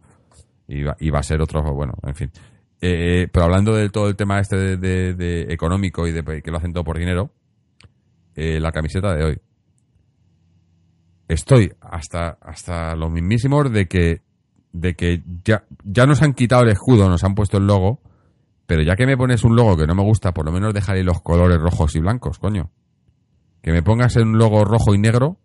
[0.67, 2.31] y va, y va a ser otro, bueno, en fin.
[2.81, 6.49] Eh, pero hablando de todo el tema este de, de- de económico y de que
[6.49, 7.31] lo hacen todo por dinero,
[8.35, 9.37] eh, la camiseta de hoy.
[11.29, 14.21] Estoy hasta, hasta los mismísimos de que,
[14.73, 18.01] de que ya, ya nos han quitado el escudo, nos han puesto el logo,
[18.65, 21.03] pero ya que me pones un logo que no me gusta, por lo menos dejaré
[21.03, 22.71] los colores rojos y blancos, coño.
[23.61, 25.37] Que me pongas un logo rojo y negro,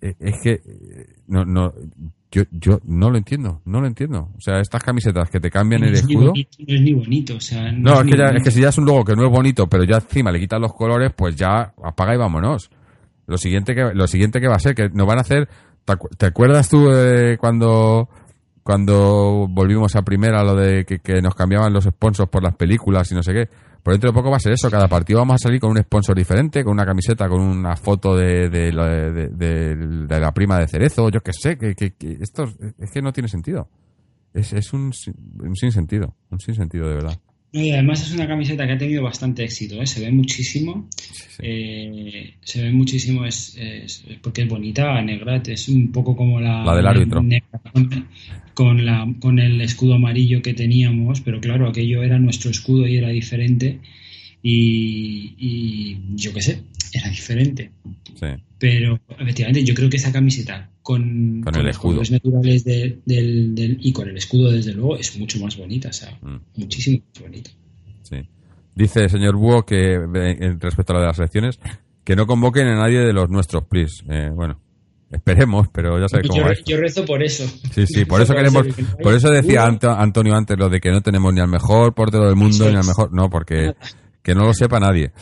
[0.00, 1.72] eh, es que eh, no, no,
[2.32, 4.30] yo, yo no lo entiendo, no lo entiendo.
[4.36, 6.30] O sea, estas camisetas que te cambian el es ni escudo.
[6.30, 8.60] bonito, no es ni bonito, o sea, No, es ni que, ya- es que si
[8.62, 11.12] ya es un logo que no es bonito, pero ya encima le quitan los colores,
[11.16, 12.70] pues ya apaga y vámonos.
[13.28, 15.48] Lo siguiente que, lo siguiente que va a ser, que nos van a hacer.
[15.84, 18.08] ¿Te, acu- te acuerdas tú de cuando,
[18.62, 23.14] cuando volvimos a primera lo de que, nos cambiaban los sponsors por las películas y
[23.14, 23.48] no sé qué?
[23.82, 24.70] Por dentro de poco va a ser eso.
[24.70, 28.16] Cada partido vamos a salir con un sponsor diferente, con una camiseta, con una foto
[28.16, 31.56] de, de, de- de- la prima de cerezo, yo qué sé.
[31.56, 32.44] Que, que- que esto
[32.78, 33.68] es que no tiene sentido.
[34.34, 34.90] Es, es un,
[35.40, 37.18] un sinsentido, un sinsentido de verdad.
[37.52, 39.86] No, y además es una camiseta que ha tenido bastante éxito, ¿eh?
[39.86, 40.86] se ve muchísimo.
[40.90, 41.36] sí.
[41.40, 46.40] eh, se ve muchísimo, es, es- es porque es bonita, negra, es un poco como
[46.40, 47.22] la, La del árbitro.
[47.22, 48.06] negra con,
[48.54, 52.96] con la, con el escudo amarillo que teníamos, pero claro, aquello era nuestro escudo y
[52.98, 53.78] era diferente.
[54.42, 56.62] Y, y yo qué sé,
[56.92, 57.70] era diferente.
[58.14, 58.26] Sí.
[58.58, 61.90] Pero efectivamente, yo creo que esa camiseta con, Con el los escudo.
[61.96, 65.90] colores naturales de- del, del- y con el escudo, desde luego, es mucho más bonita,
[65.90, 66.36] o sea, Mm.
[66.56, 67.50] muchísimo más bonita.
[68.04, 68.16] Sí.
[68.74, 71.60] Dice el señor Búho que, eh, respecto a lo de las elecciones,
[72.04, 74.02] que no convoquen a nadie de los nuestros, please.
[74.08, 74.58] Eh, bueno,
[75.10, 76.64] esperemos, pero ya sabes Yo, cómo esto.
[76.70, 77.44] yo rezo por eso.
[77.74, 78.66] Sí, sí, por eso queremos,
[79.02, 82.24] por eso decía Anto- Antonio antes lo de que no tenemos ni al mejor portero
[82.24, 83.74] del mundo ni al mejor, no, porque
[84.22, 85.12] que no lo sepa nadie.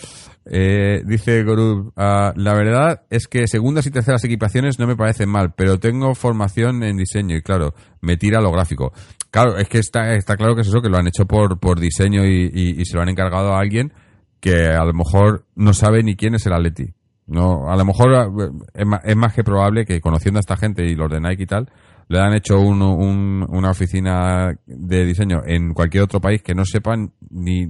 [0.48, 5.28] Eh, dice Gorub, "Ah, la verdad es que segundas y terceras equipaciones no me parecen
[5.28, 8.92] mal, pero tengo formación en diseño y claro, me tira lo gráfico.
[9.32, 11.80] Claro, es que está, está claro que es eso, que lo han hecho por, por
[11.80, 13.92] diseño y, y- se lo han encargado a alguien
[14.40, 16.94] que a lo mejor no sabe ni quién es el Atleti.
[17.26, 20.94] No, a lo mejor eh, es más, que probable que conociendo a esta gente y
[20.94, 21.68] los de Nike y tal,
[22.08, 26.64] le han hecho un- un- una oficina de diseño en cualquier otro país que no
[26.64, 27.66] sepan ni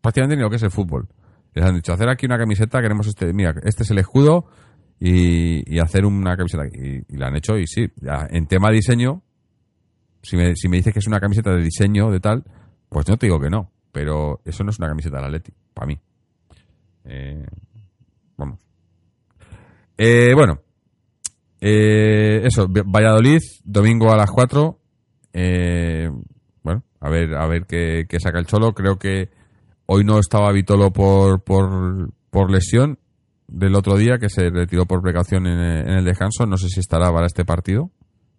[0.00, 1.06] prácticamente ni lo que es el fútbol.
[1.56, 4.44] Les han dicho, hacer aquí una camiseta, queremos este, mira, este es el escudo
[5.00, 6.66] y, hacer una camiseta.
[6.66, 7.90] Y, la han hecho y sí,
[8.28, 9.22] en tema diseño,
[10.22, 12.44] si me, si me dices que es una camiseta de diseño de tal,
[12.90, 15.86] pues no te digo que no, pero eso no es una camiseta del Atleti, para
[15.86, 15.98] mí.
[17.06, 17.46] Eh,
[18.36, 18.60] vamos.
[19.96, 20.60] Eh, bueno,
[21.58, 24.78] eh, eso, Va- Valladolid, domingo a las 4.
[25.32, 26.10] Eh,
[26.62, 28.74] bueno, a ver, a ver qué saca el Cholo.
[28.74, 29.30] Creo que
[29.86, 32.98] hoy no estaba Vitolo por, por, por lesión
[33.48, 36.46] del otro día, que se retiró por precaución en, en el descanso.
[36.46, 37.90] No sé si estará para este partido.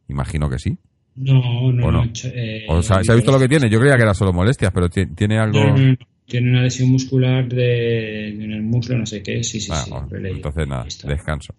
[0.09, 0.77] Imagino que sí.
[1.15, 1.91] No, no, ¿O no?
[1.91, 3.69] no, ch- eh, O sea, ¿se ha visto lo que tiene?
[3.69, 5.59] Yo creía que era solo molestias, pero ti- tiene algo...
[5.59, 5.95] No, no, no,
[6.25, 9.43] Tiene una lesión muscular de, en el muslo, no sé qué.
[9.43, 9.91] Sí, sí, Ah, sí.
[10.25, 11.53] entonces nada, descanso.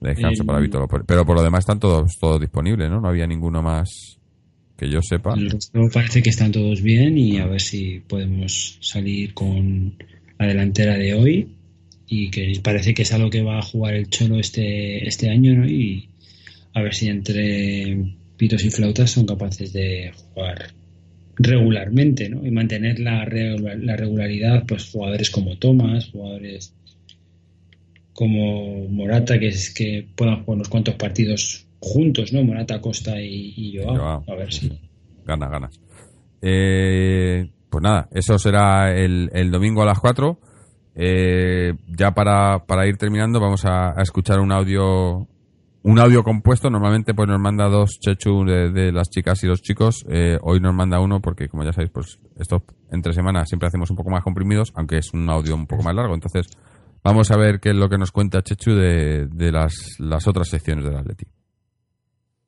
[0.00, 0.88] Descanso Eh, para Vitolo.
[1.06, 3.00] Pero por lo demás están todos, todos disponibles, ¿no?
[3.00, 4.18] No había ninguno más
[4.82, 5.34] que yo sepa.
[5.34, 9.94] El resto parece que están todos bien y a ver si podemos salir con
[10.38, 11.48] la delantera de hoy
[12.08, 15.64] y que parece que es algo que va a jugar el Cholo este, este año
[15.66, 16.08] y
[16.74, 17.96] a ver si entre
[18.36, 20.72] pitos y flautas son capaces de jugar
[21.36, 22.44] regularmente ¿no?
[22.44, 26.74] y mantener la, la regularidad pues jugadores como Thomas jugadores
[28.12, 32.42] como Morata que es que puedan jugar unos cuantos partidos juntos ¿no?
[32.44, 33.96] Morata Costa y, y Joao.
[33.96, 34.80] Joao, a ver si sí.
[35.26, 35.80] Ganas, ganas.
[36.40, 40.38] Eh, pues nada, eso será el, el domingo a las 4.
[40.94, 45.26] Eh, ya para, para ir terminando, vamos a, a escuchar un audio
[45.84, 46.70] un audio compuesto.
[46.70, 50.04] Normalmente pues nos manda dos Chechu de, de las chicas y los chicos.
[50.08, 53.90] Eh, hoy nos manda uno porque, como ya sabéis, pues estos entre semanas siempre hacemos
[53.90, 56.14] un poco más comprimidos, aunque es un audio un poco más largo.
[56.14, 56.46] Entonces,
[57.02, 60.48] vamos a ver qué es lo que nos cuenta Chechu de, de las, las otras
[60.48, 61.26] secciones del Atleti.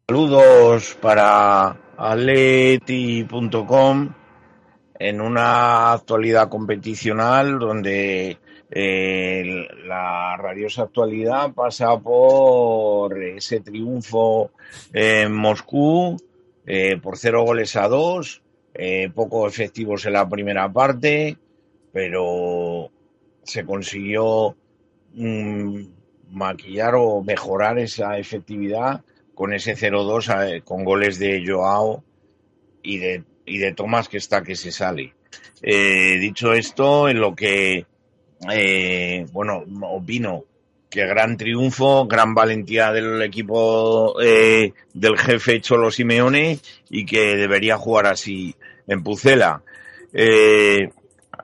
[0.07, 3.35] Saludos para atleti.com
[4.99, 8.37] en una actualidad competicional donde
[8.71, 14.51] eh, la rabiosa actualidad pasa por ese triunfo
[14.93, 16.19] en Moscú
[16.67, 18.43] eh, por cero goles a dos
[18.75, 21.39] eh, poco efectivos en la primera parte,
[21.95, 22.91] pero
[23.43, 24.55] se consiguió
[25.15, 25.81] mm,
[26.29, 29.03] maquillar o mejorar esa efectividad
[29.35, 32.05] con ese 0-2 eh, con goles de Joao
[32.83, 35.15] y de, y de Tomás que está que se sale.
[35.63, 37.87] Eh, dicho esto, en lo que,
[38.53, 40.45] eh, bueno, opino
[40.91, 46.59] que gran triunfo, gran valentía del equipo eh, del jefe Cholo Simeone
[46.91, 48.55] y que debería jugar así
[48.87, 49.63] en Pucela.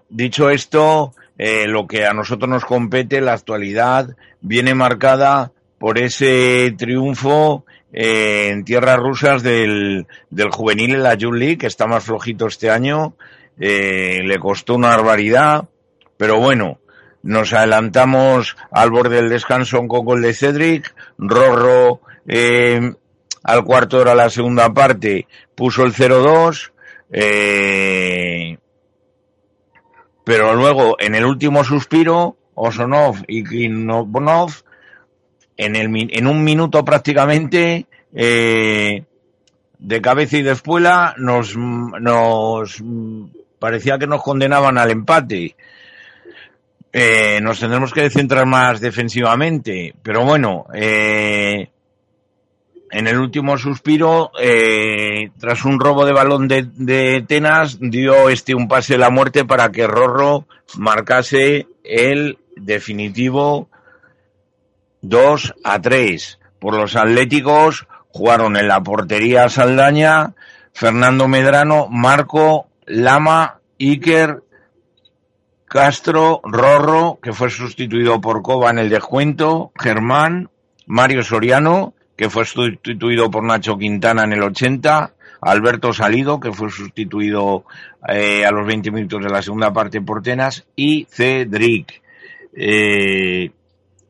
[0.08, 7.64] Dicho esto, lo que a nosotros nos compete, la actualidad, viene marcada por ese triunfo
[7.92, 13.14] en tierras rusas del, del juvenil en la League, que está más flojito este año.
[13.58, 15.68] Eh, le costó una barbaridad,
[16.16, 16.80] pero bueno,
[17.22, 22.94] nos adelantamos al borde del descanso con gol de Cedric, Rorro eh,
[23.42, 26.72] al cuarto hora la segunda parte puso el 0-2,
[27.10, 28.58] eh,
[30.24, 34.62] pero luego en el último suspiro, Osonov y Klinovnov,
[35.60, 39.04] en, el, en un minuto prácticamente, eh,
[39.78, 42.82] de cabeza y de espuela, nos, nos
[43.58, 45.56] parecía que nos condenaban al empate.
[46.92, 51.68] Eh, nos tendremos que centrar más defensivamente, pero bueno, eh,
[52.90, 54.32] en el último suspiro,
[55.38, 59.44] tras un robo de balón de, de Tenas, dio este un pase de la muerte
[59.44, 60.46] para que Rorro
[60.78, 63.69] marcase el definitivo
[65.02, 66.38] 2 a 3.
[66.58, 70.34] Por los Atléticos jugaron en la portería Saldaña,
[70.72, 74.42] Fernando Medrano, Marco, Lama, Iker,
[75.66, 80.50] Castro, Rorro, que fue sustituido por Cova en el descuento, Germán,
[80.86, 86.70] Mario Soriano, que fue sustituido por Nacho Quintana en el 80, Alberto Salido, que fue
[86.70, 87.64] sustituido
[88.08, 92.02] eh, a los 20 minutos de la segunda parte por Tenas, y Cedric.
[92.52, 93.50] Eh,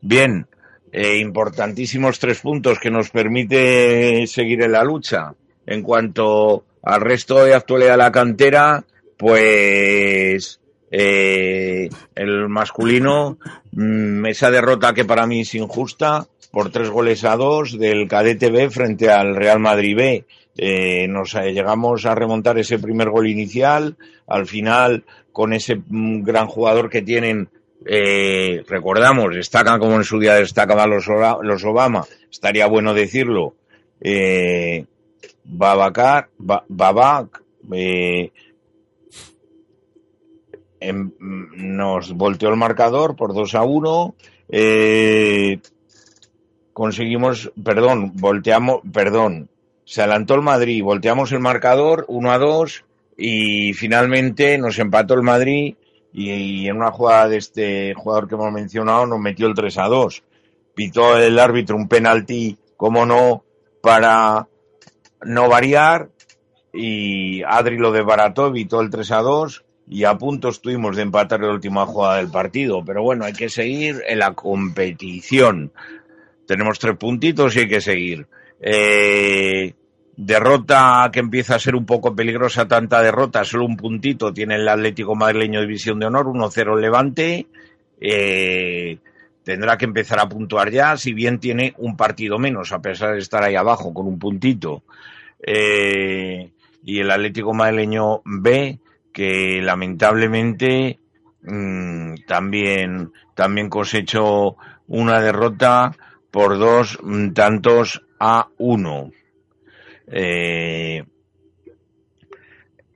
[0.00, 0.46] bien,
[0.92, 5.34] eh, importantísimos tres puntos que nos permite seguir en la lucha.
[5.66, 8.84] En cuanto al resto de actualidad de la cantera,
[9.16, 10.60] pues
[10.90, 13.38] eh, el masculino,
[13.72, 18.50] mm, esa derrota que para mí es injusta, por tres goles a dos del cadete
[18.50, 20.24] B frente al Real Madrid B.
[20.56, 23.96] Eh, nos eh, llegamos a remontar ese primer gol inicial,
[24.26, 27.48] al final con ese mm, gran jugador que tienen,
[27.86, 31.06] eh, recordamos, destacan como en su día destacaban los,
[31.42, 33.54] los Obama, estaría bueno decirlo,
[34.00, 34.84] eh,
[35.44, 36.64] Babacar, Ba-
[37.72, 38.30] eh,
[40.80, 44.14] em- nos volteó el marcador por 2 a 1.
[44.48, 45.58] Eh,
[46.72, 49.48] conseguimos, perdón, volteamos, perdón,
[49.84, 52.84] se adelantó el Madrid, volteamos el marcador 1 a 2
[53.16, 55.74] y finalmente nos empató el Madrid
[56.12, 59.84] y, en una jugada de este jugador que hemos mencionado nos metió el 3 a
[59.84, 60.22] 2.
[60.74, 63.44] Pitó el árbitro un penalti, como no,
[63.82, 64.48] para
[65.22, 66.10] no variar
[66.72, 71.40] y Adri lo desbarató, evitó el 3 a 2 y a punto estuvimos de empatar
[71.40, 72.84] la última jugada del partido.
[72.84, 75.72] Pero bueno, hay que seguir en la competición.
[76.46, 78.26] Tenemos tres puntitos y hay que seguir.
[78.60, 79.74] Eh,
[80.22, 84.68] derrota que empieza a ser un poco peligrosa, tanta derrota, solo un puntito tiene el
[84.68, 87.46] Atlético Madrileño División de Honor, 1-0 Levante.
[87.98, 88.98] Eh,
[89.42, 93.20] tendrá que empezar a puntuar ya, si bien tiene un partido menos, a pesar de
[93.20, 94.82] estar ahí abajo con un puntito.
[95.42, 96.50] Eh,
[96.84, 98.78] y el Atlético Madrileño B,
[99.14, 100.98] que lamentablemente
[101.44, 104.56] mm, también, también cosechó
[104.86, 105.96] una derrota
[106.30, 109.12] por dos mm, tantos a uno.
[110.10, 111.04] Eh,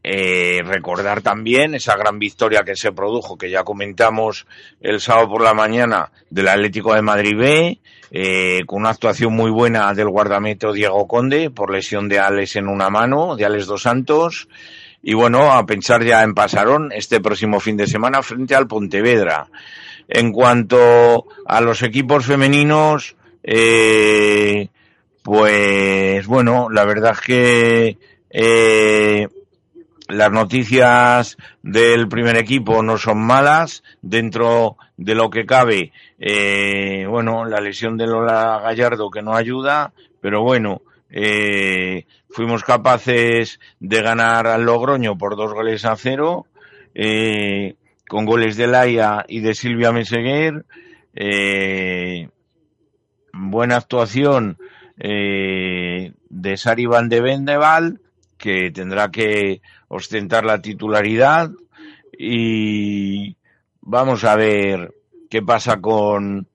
[0.06, 4.46] eh, recordar también esa gran victoria que se produjo, que ya comentamos
[4.82, 7.80] el sábado por la mañana, del Atlético de Madrid B,
[8.10, 12.68] eh, con una actuación muy buena del guardameta Diego Conde, por lesión de Alex en
[12.68, 14.46] una mano, de Alex Dos Santos,
[15.02, 19.48] y bueno, a pensar ya en Pasarón este próximo fin de semana frente al Pontevedra.
[20.06, 24.68] En cuanto a los equipos femeninos, eh,
[25.24, 27.98] pues bueno, la verdad es que
[28.28, 29.26] eh,
[30.08, 35.92] las noticias del primer equipo no son malas dentro de lo que cabe.
[36.18, 43.60] Eh, bueno, la lesión de Lola Gallardo que no ayuda, pero bueno, eh, fuimos capaces
[43.80, 46.44] de ganar al Logroño por dos goles a cero,
[46.94, 47.76] eh,
[48.06, 50.66] con goles de Laia y de Silvia Meseguer.
[51.14, 52.28] Eh,
[53.32, 54.58] buena actuación
[54.98, 58.00] eh, de Sari Van de Vendeval,
[58.38, 61.50] que tendrá que ostentar la titularidad
[62.18, 63.36] y
[63.80, 64.94] vamos a ver
[65.30, 66.46] qué pasa con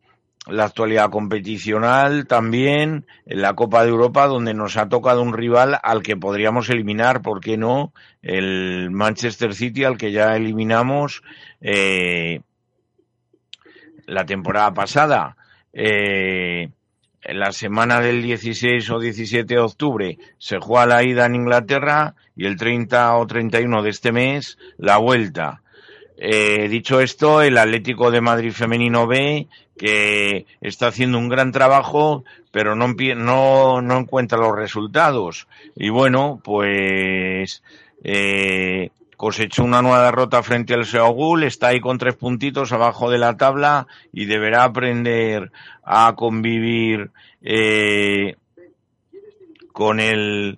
[0.48, 5.80] la actualidad competicional también en la Copa de Europa donde nos ha tocado un rival
[5.84, 7.94] al que podríamos eliminar, ¿por qué no?
[8.22, 11.24] El Manchester City al que ya eliminamos
[11.62, 12.42] eh,
[14.06, 15.38] la temporada pasada.
[15.72, 16.70] Eh,
[17.24, 22.16] en la semana del 16 o 17 de octubre se juega la ida en Inglaterra
[22.36, 25.62] y el 30 o 31 de este mes la vuelta.
[26.18, 29.48] Eh, dicho esto, el Atlético de Madrid Femenino B,
[29.78, 35.48] que está haciendo un gran trabajo, pero no, no, no encuentra los resultados.
[35.76, 37.64] Y bueno, pues
[38.04, 38.90] eh,
[39.20, 43.36] cosechó una nueva derrota frente al Seogul, está ahí con tres puntitos abajo de la
[43.36, 45.52] tabla y deberá aprender
[45.84, 48.38] a convivir eh,
[49.74, 50.58] con el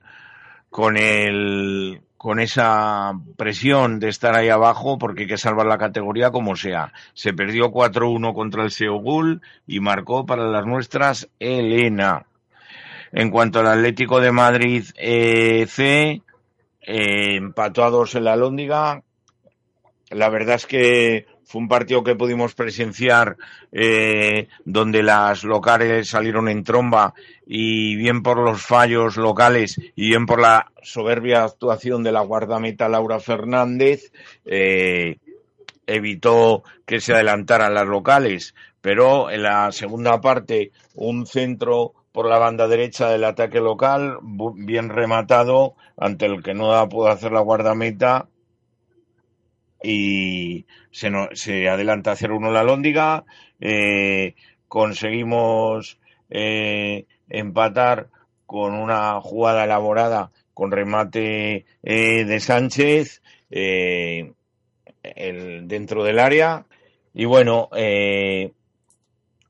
[0.70, 6.30] con el con esa presión de estar ahí abajo porque hay que salvar la categoría
[6.30, 6.94] como sea.
[7.16, 12.28] Se perdió 4-1 contra el Seogul y marcó para las nuestras Elena.
[13.12, 16.22] En cuanto al Atlético de Madrid eh, C,
[16.82, 19.04] eh, empató a dos en la Lóndiga.
[20.10, 23.38] La verdad es que fue un partido que pudimos presenciar
[23.72, 27.14] eh, donde las locales salieron en tromba
[27.46, 32.88] y bien por los fallos locales y bien por la soberbia actuación de la guardameta
[32.88, 34.14] Laura Fernández
[34.46, 35.18] eh,
[35.86, 38.56] evitó que se adelantaran las locales.
[38.80, 44.18] Pero en la segunda parte un centro por la banda derecha del ataque local,
[44.56, 48.28] bien rematado, ante el que no pudo hacer la guardameta
[49.84, 53.26] y se, se adelanta a 0-1 la Lóndiga.
[53.60, 54.36] Eh,
[54.68, 58.10] conseguimos eh, empatar
[58.46, 63.22] con una jugada elaborada con remate eh, de Sánchez
[65.64, 66.66] dentro del área.
[67.14, 67.70] Y bueno,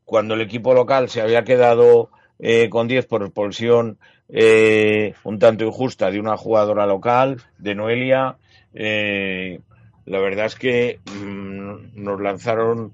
[0.05, 2.09] cuando el equipo local se había quedado
[2.43, 8.37] eh, con 10 por expulsión eh, un tanto injusta de una jugadora local, de Noelia.
[8.73, 9.59] Eh,
[10.05, 12.93] la verdad es que mm, nos lanzaron,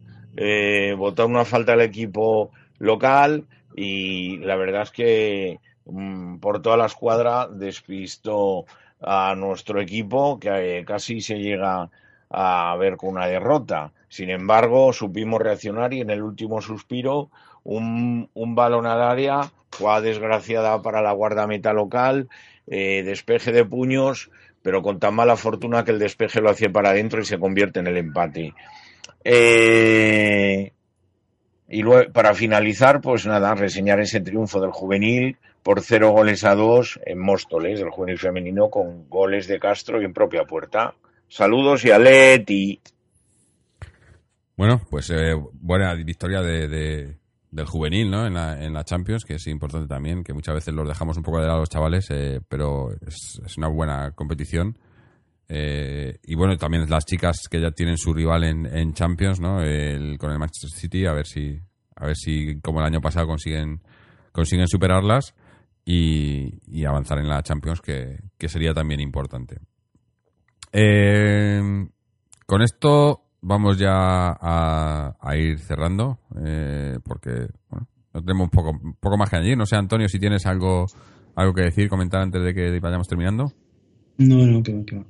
[0.98, 3.46] botaron una falta al equipo local
[3.76, 8.66] y la verdad es que mm, por toda la escuadra despistó
[9.02, 11.90] a nuestro equipo que casi se llega
[12.30, 13.94] a ver con una derrota.
[14.10, 17.30] Sin embargo, supimos reaccionar y en el último suspiro
[17.68, 22.30] un, balón al área, jugada desgraciada para la guardameta local,
[22.66, 24.32] eh, despeje de puños,
[24.62, 27.80] pero con tan mala fortuna que el despeje lo hacía para adentro y se convierte
[27.80, 28.54] en el empate.
[29.24, 30.72] Eh,
[31.70, 36.56] y luego, para finalizar, pues nada, reseñar ese triunfo del juvenil por cero goles a
[36.56, 40.96] dos en Móstoles, del juvenil femenino, con goles de Castro y en propia puerta.
[41.28, 42.80] Saludos y aleti.
[44.56, 47.18] Bueno, pues eh, buena victoria de,
[47.58, 48.26] del juvenil, ¿no?
[48.26, 51.24] En la, en la Champions, que es importante también, que muchas veces los dejamos un
[51.24, 54.78] poco de lado los chavales, eh, pero es, una buena competición.
[55.50, 59.56] Eh, y bueno, también las chicas que ya tienen su rival en, Champions, ¿no?
[59.56, 61.60] Con el Manchester City, a ver si,
[61.96, 63.82] a ver si como el año pasado consiguen,
[64.32, 65.34] consiguen superarlas
[65.84, 69.58] y, avanzar en la Champions, que, que sería también importante.
[70.72, 71.88] Eh,
[72.46, 79.18] con esto vamos ya a, ir cerrando, eh, porque bueno, no tenemos un poco, poco
[79.18, 79.58] más que añadir.
[79.58, 80.86] No sé, Antonio, si tienes algo,
[81.36, 83.54] algo que decir, comentar antes de que vayamos terminando.
[84.18, 85.06] No, no, que va, que va.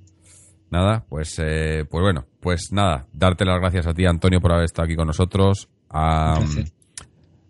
[0.69, 4.65] Nada, pues, eh, pues bueno, pues nada, darte las gracias a ti, Antonio, por haber
[4.65, 5.69] estado aquí con nosotros.
[5.89, 6.39] A,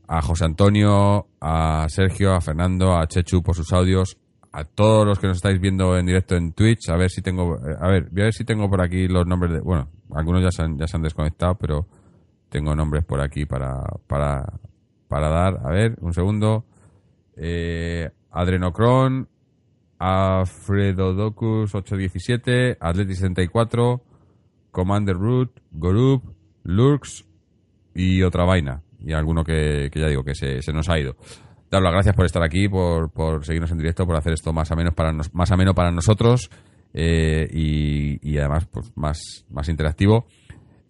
[0.07, 4.17] a José Antonio, a Sergio, a Fernando, a Chechu por sus audios,
[4.51, 7.55] a todos los que nos estáis viendo en directo en Twitch, a ver si tengo,
[7.55, 10.41] eh, a ver, voy a ver si tengo por aquí los nombres de, bueno, algunos
[10.41, 11.87] ya se han, ya se han desconectado, pero
[12.49, 14.45] tengo nombres por aquí para, para,
[15.07, 16.65] para dar, a ver, un segundo,
[17.35, 19.27] eh, Adrenocron,
[19.99, 24.01] Afredodocus 817, Atleti 64,
[24.71, 26.23] Commander Root, Gorup,
[26.63, 27.25] Lurks
[27.95, 28.83] y otra vaina.
[28.99, 31.15] Y alguno que, que ya digo que se, se nos ha ido.
[31.69, 34.71] Dar las gracias por estar aquí, por, por seguirnos en directo, por hacer esto más
[34.71, 36.49] ameno para, más ameno para nosotros
[36.93, 40.27] eh, y, además pues, más, más interactivo.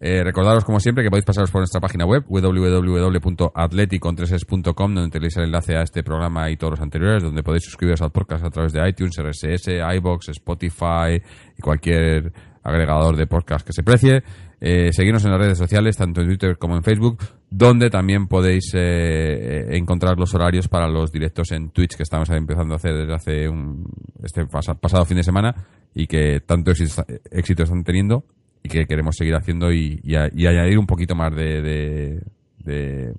[0.00, 5.44] Eh, recordaros, como siempre, que podéis pasaros por nuestra página web www.atleticontreses.com donde tenéis el
[5.44, 8.72] enlace a este programa y todos los anteriores, donde podéis suscribiros al podcast a través
[8.72, 11.20] de iTunes, RSS, iBox, Spotify
[11.56, 14.22] y cualquier agregador de podcast que se precie.
[14.60, 17.18] Eh, seguirnos en las redes sociales, tanto en Twitter como en Facebook,
[17.48, 22.74] donde también podéis eh, encontrar los horarios para los directos en Twitch que estamos empezando
[22.74, 23.86] a hacer desde hace un,
[24.22, 25.54] este pasado fin de semana
[25.94, 28.24] y que tanto éxito, están teniendo
[28.62, 32.20] y que queremos seguir haciendo y, añadir un poquito más de,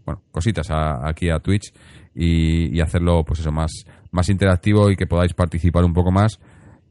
[0.05, 1.73] bueno, cositas aquí a Twitch
[2.13, 3.71] y, hacerlo pues eso más,
[4.11, 6.39] más interactivo y que podáis participar un poco más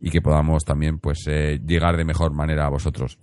[0.01, 3.19] y que podamos también pues eh, llegar de mejor manera a vosotros.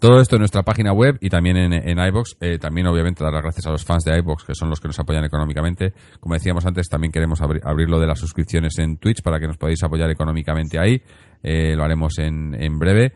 [0.00, 2.38] Todo esto en nuestra página web y también en, en iBox.
[2.40, 4.88] Eh, también, obviamente, dar las gracias a los fans de iBox, que son los que
[4.88, 5.92] nos apoyan económicamente.
[6.18, 9.58] Como decíamos antes, también queremos abrir lo de las suscripciones en Twitch para que nos
[9.58, 11.02] podáis apoyar económicamente ahí.
[11.42, 13.12] Eh, lo haremos en, en, breve.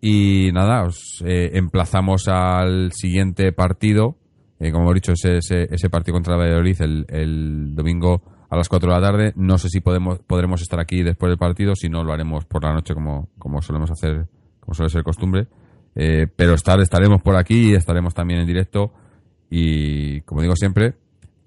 [0.00, 4.16] Y nada, os eh, emplazamos al siguiente partido.
[4.60, 9.00] como hemos dicho, ese, ese, partido contra Valladolid el, el domingo a las 4 de
[9.00, 9.32] la tarde.
[9.34, 12.62] No sé si podemos, podremos estar aquí después del partido, si no lo haremos por
[12.62, 14.28] la noche como, como solemos hacer,
[14.60, 15.48] como suele ser costumbre.
[16.00, 18.92] Eh, pero estar, estaremos por aquí, estaremos también en directo
[19.50, 20.94] y, como digo siempre,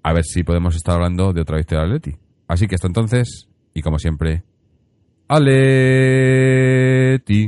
[0.02, 2.18] a ver si podemos estar hablando de otra victoria del Atleti.
[2.48, 4.42] Así que hasta entonces, y como siempre,
[5.26, 5.54] Aleti.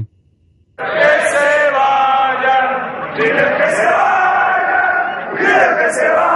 [0.00, 5.36] que se vayan, que se vayan,
[5.76, 6.33] que se vayan.